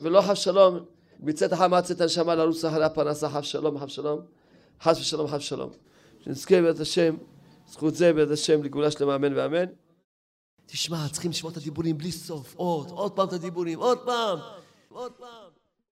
ולא 0.00 0.20
חס 0.20 0.38
שלום, 0.38 0.78
מצאת 1.20 1.52
החמה 1.52 1.82
צאת 1.82 2.00
הנשמה 2.00 2.34
לרוץ 2.34 2.64
אחרי 2.64 2.84
הפרנסה, 2.84 3.28
חס 3.28 3.44
שלום, 3.44 3.78
חס 3.78 3.90
שלום, 3.90 4.20
חס 4.82 5.00
ושלום, 5.00 5.28
חס 5.28 5.40
שלום. 5.40 5.70
שנזכה 6.24 6.62
בעזרת 6.62 6.80
השם, 6.80 7.16
זכות 7.68 7.94
זה 7.94 8.12
בעזרת 8.12 8.32
השם 8.32 8.62
לגאולה 8.62 8.90
שלמה 8.90 9.14
אמן 9.14 9.36
ואמן. 9.36 9.64
תשמע, 10.66 11.08
צריכים 11.12 11.30
לשמוע 11.30 11.52
את 11.52 11.56
הדיבורים 11.56 11.98
בלי 11.98 12.12
סוף, 12.12 12.54
עוד, 12.56 12.90
עוד 12.90 13.12
פעם 13.12 13.28
את 13.28 13.32
הדיבורים, 13.32 13.78
עוד 13.78 13.98
פעם, 13.98 14.38
עוד 14.88 15.12
פעם. 15.12 15.51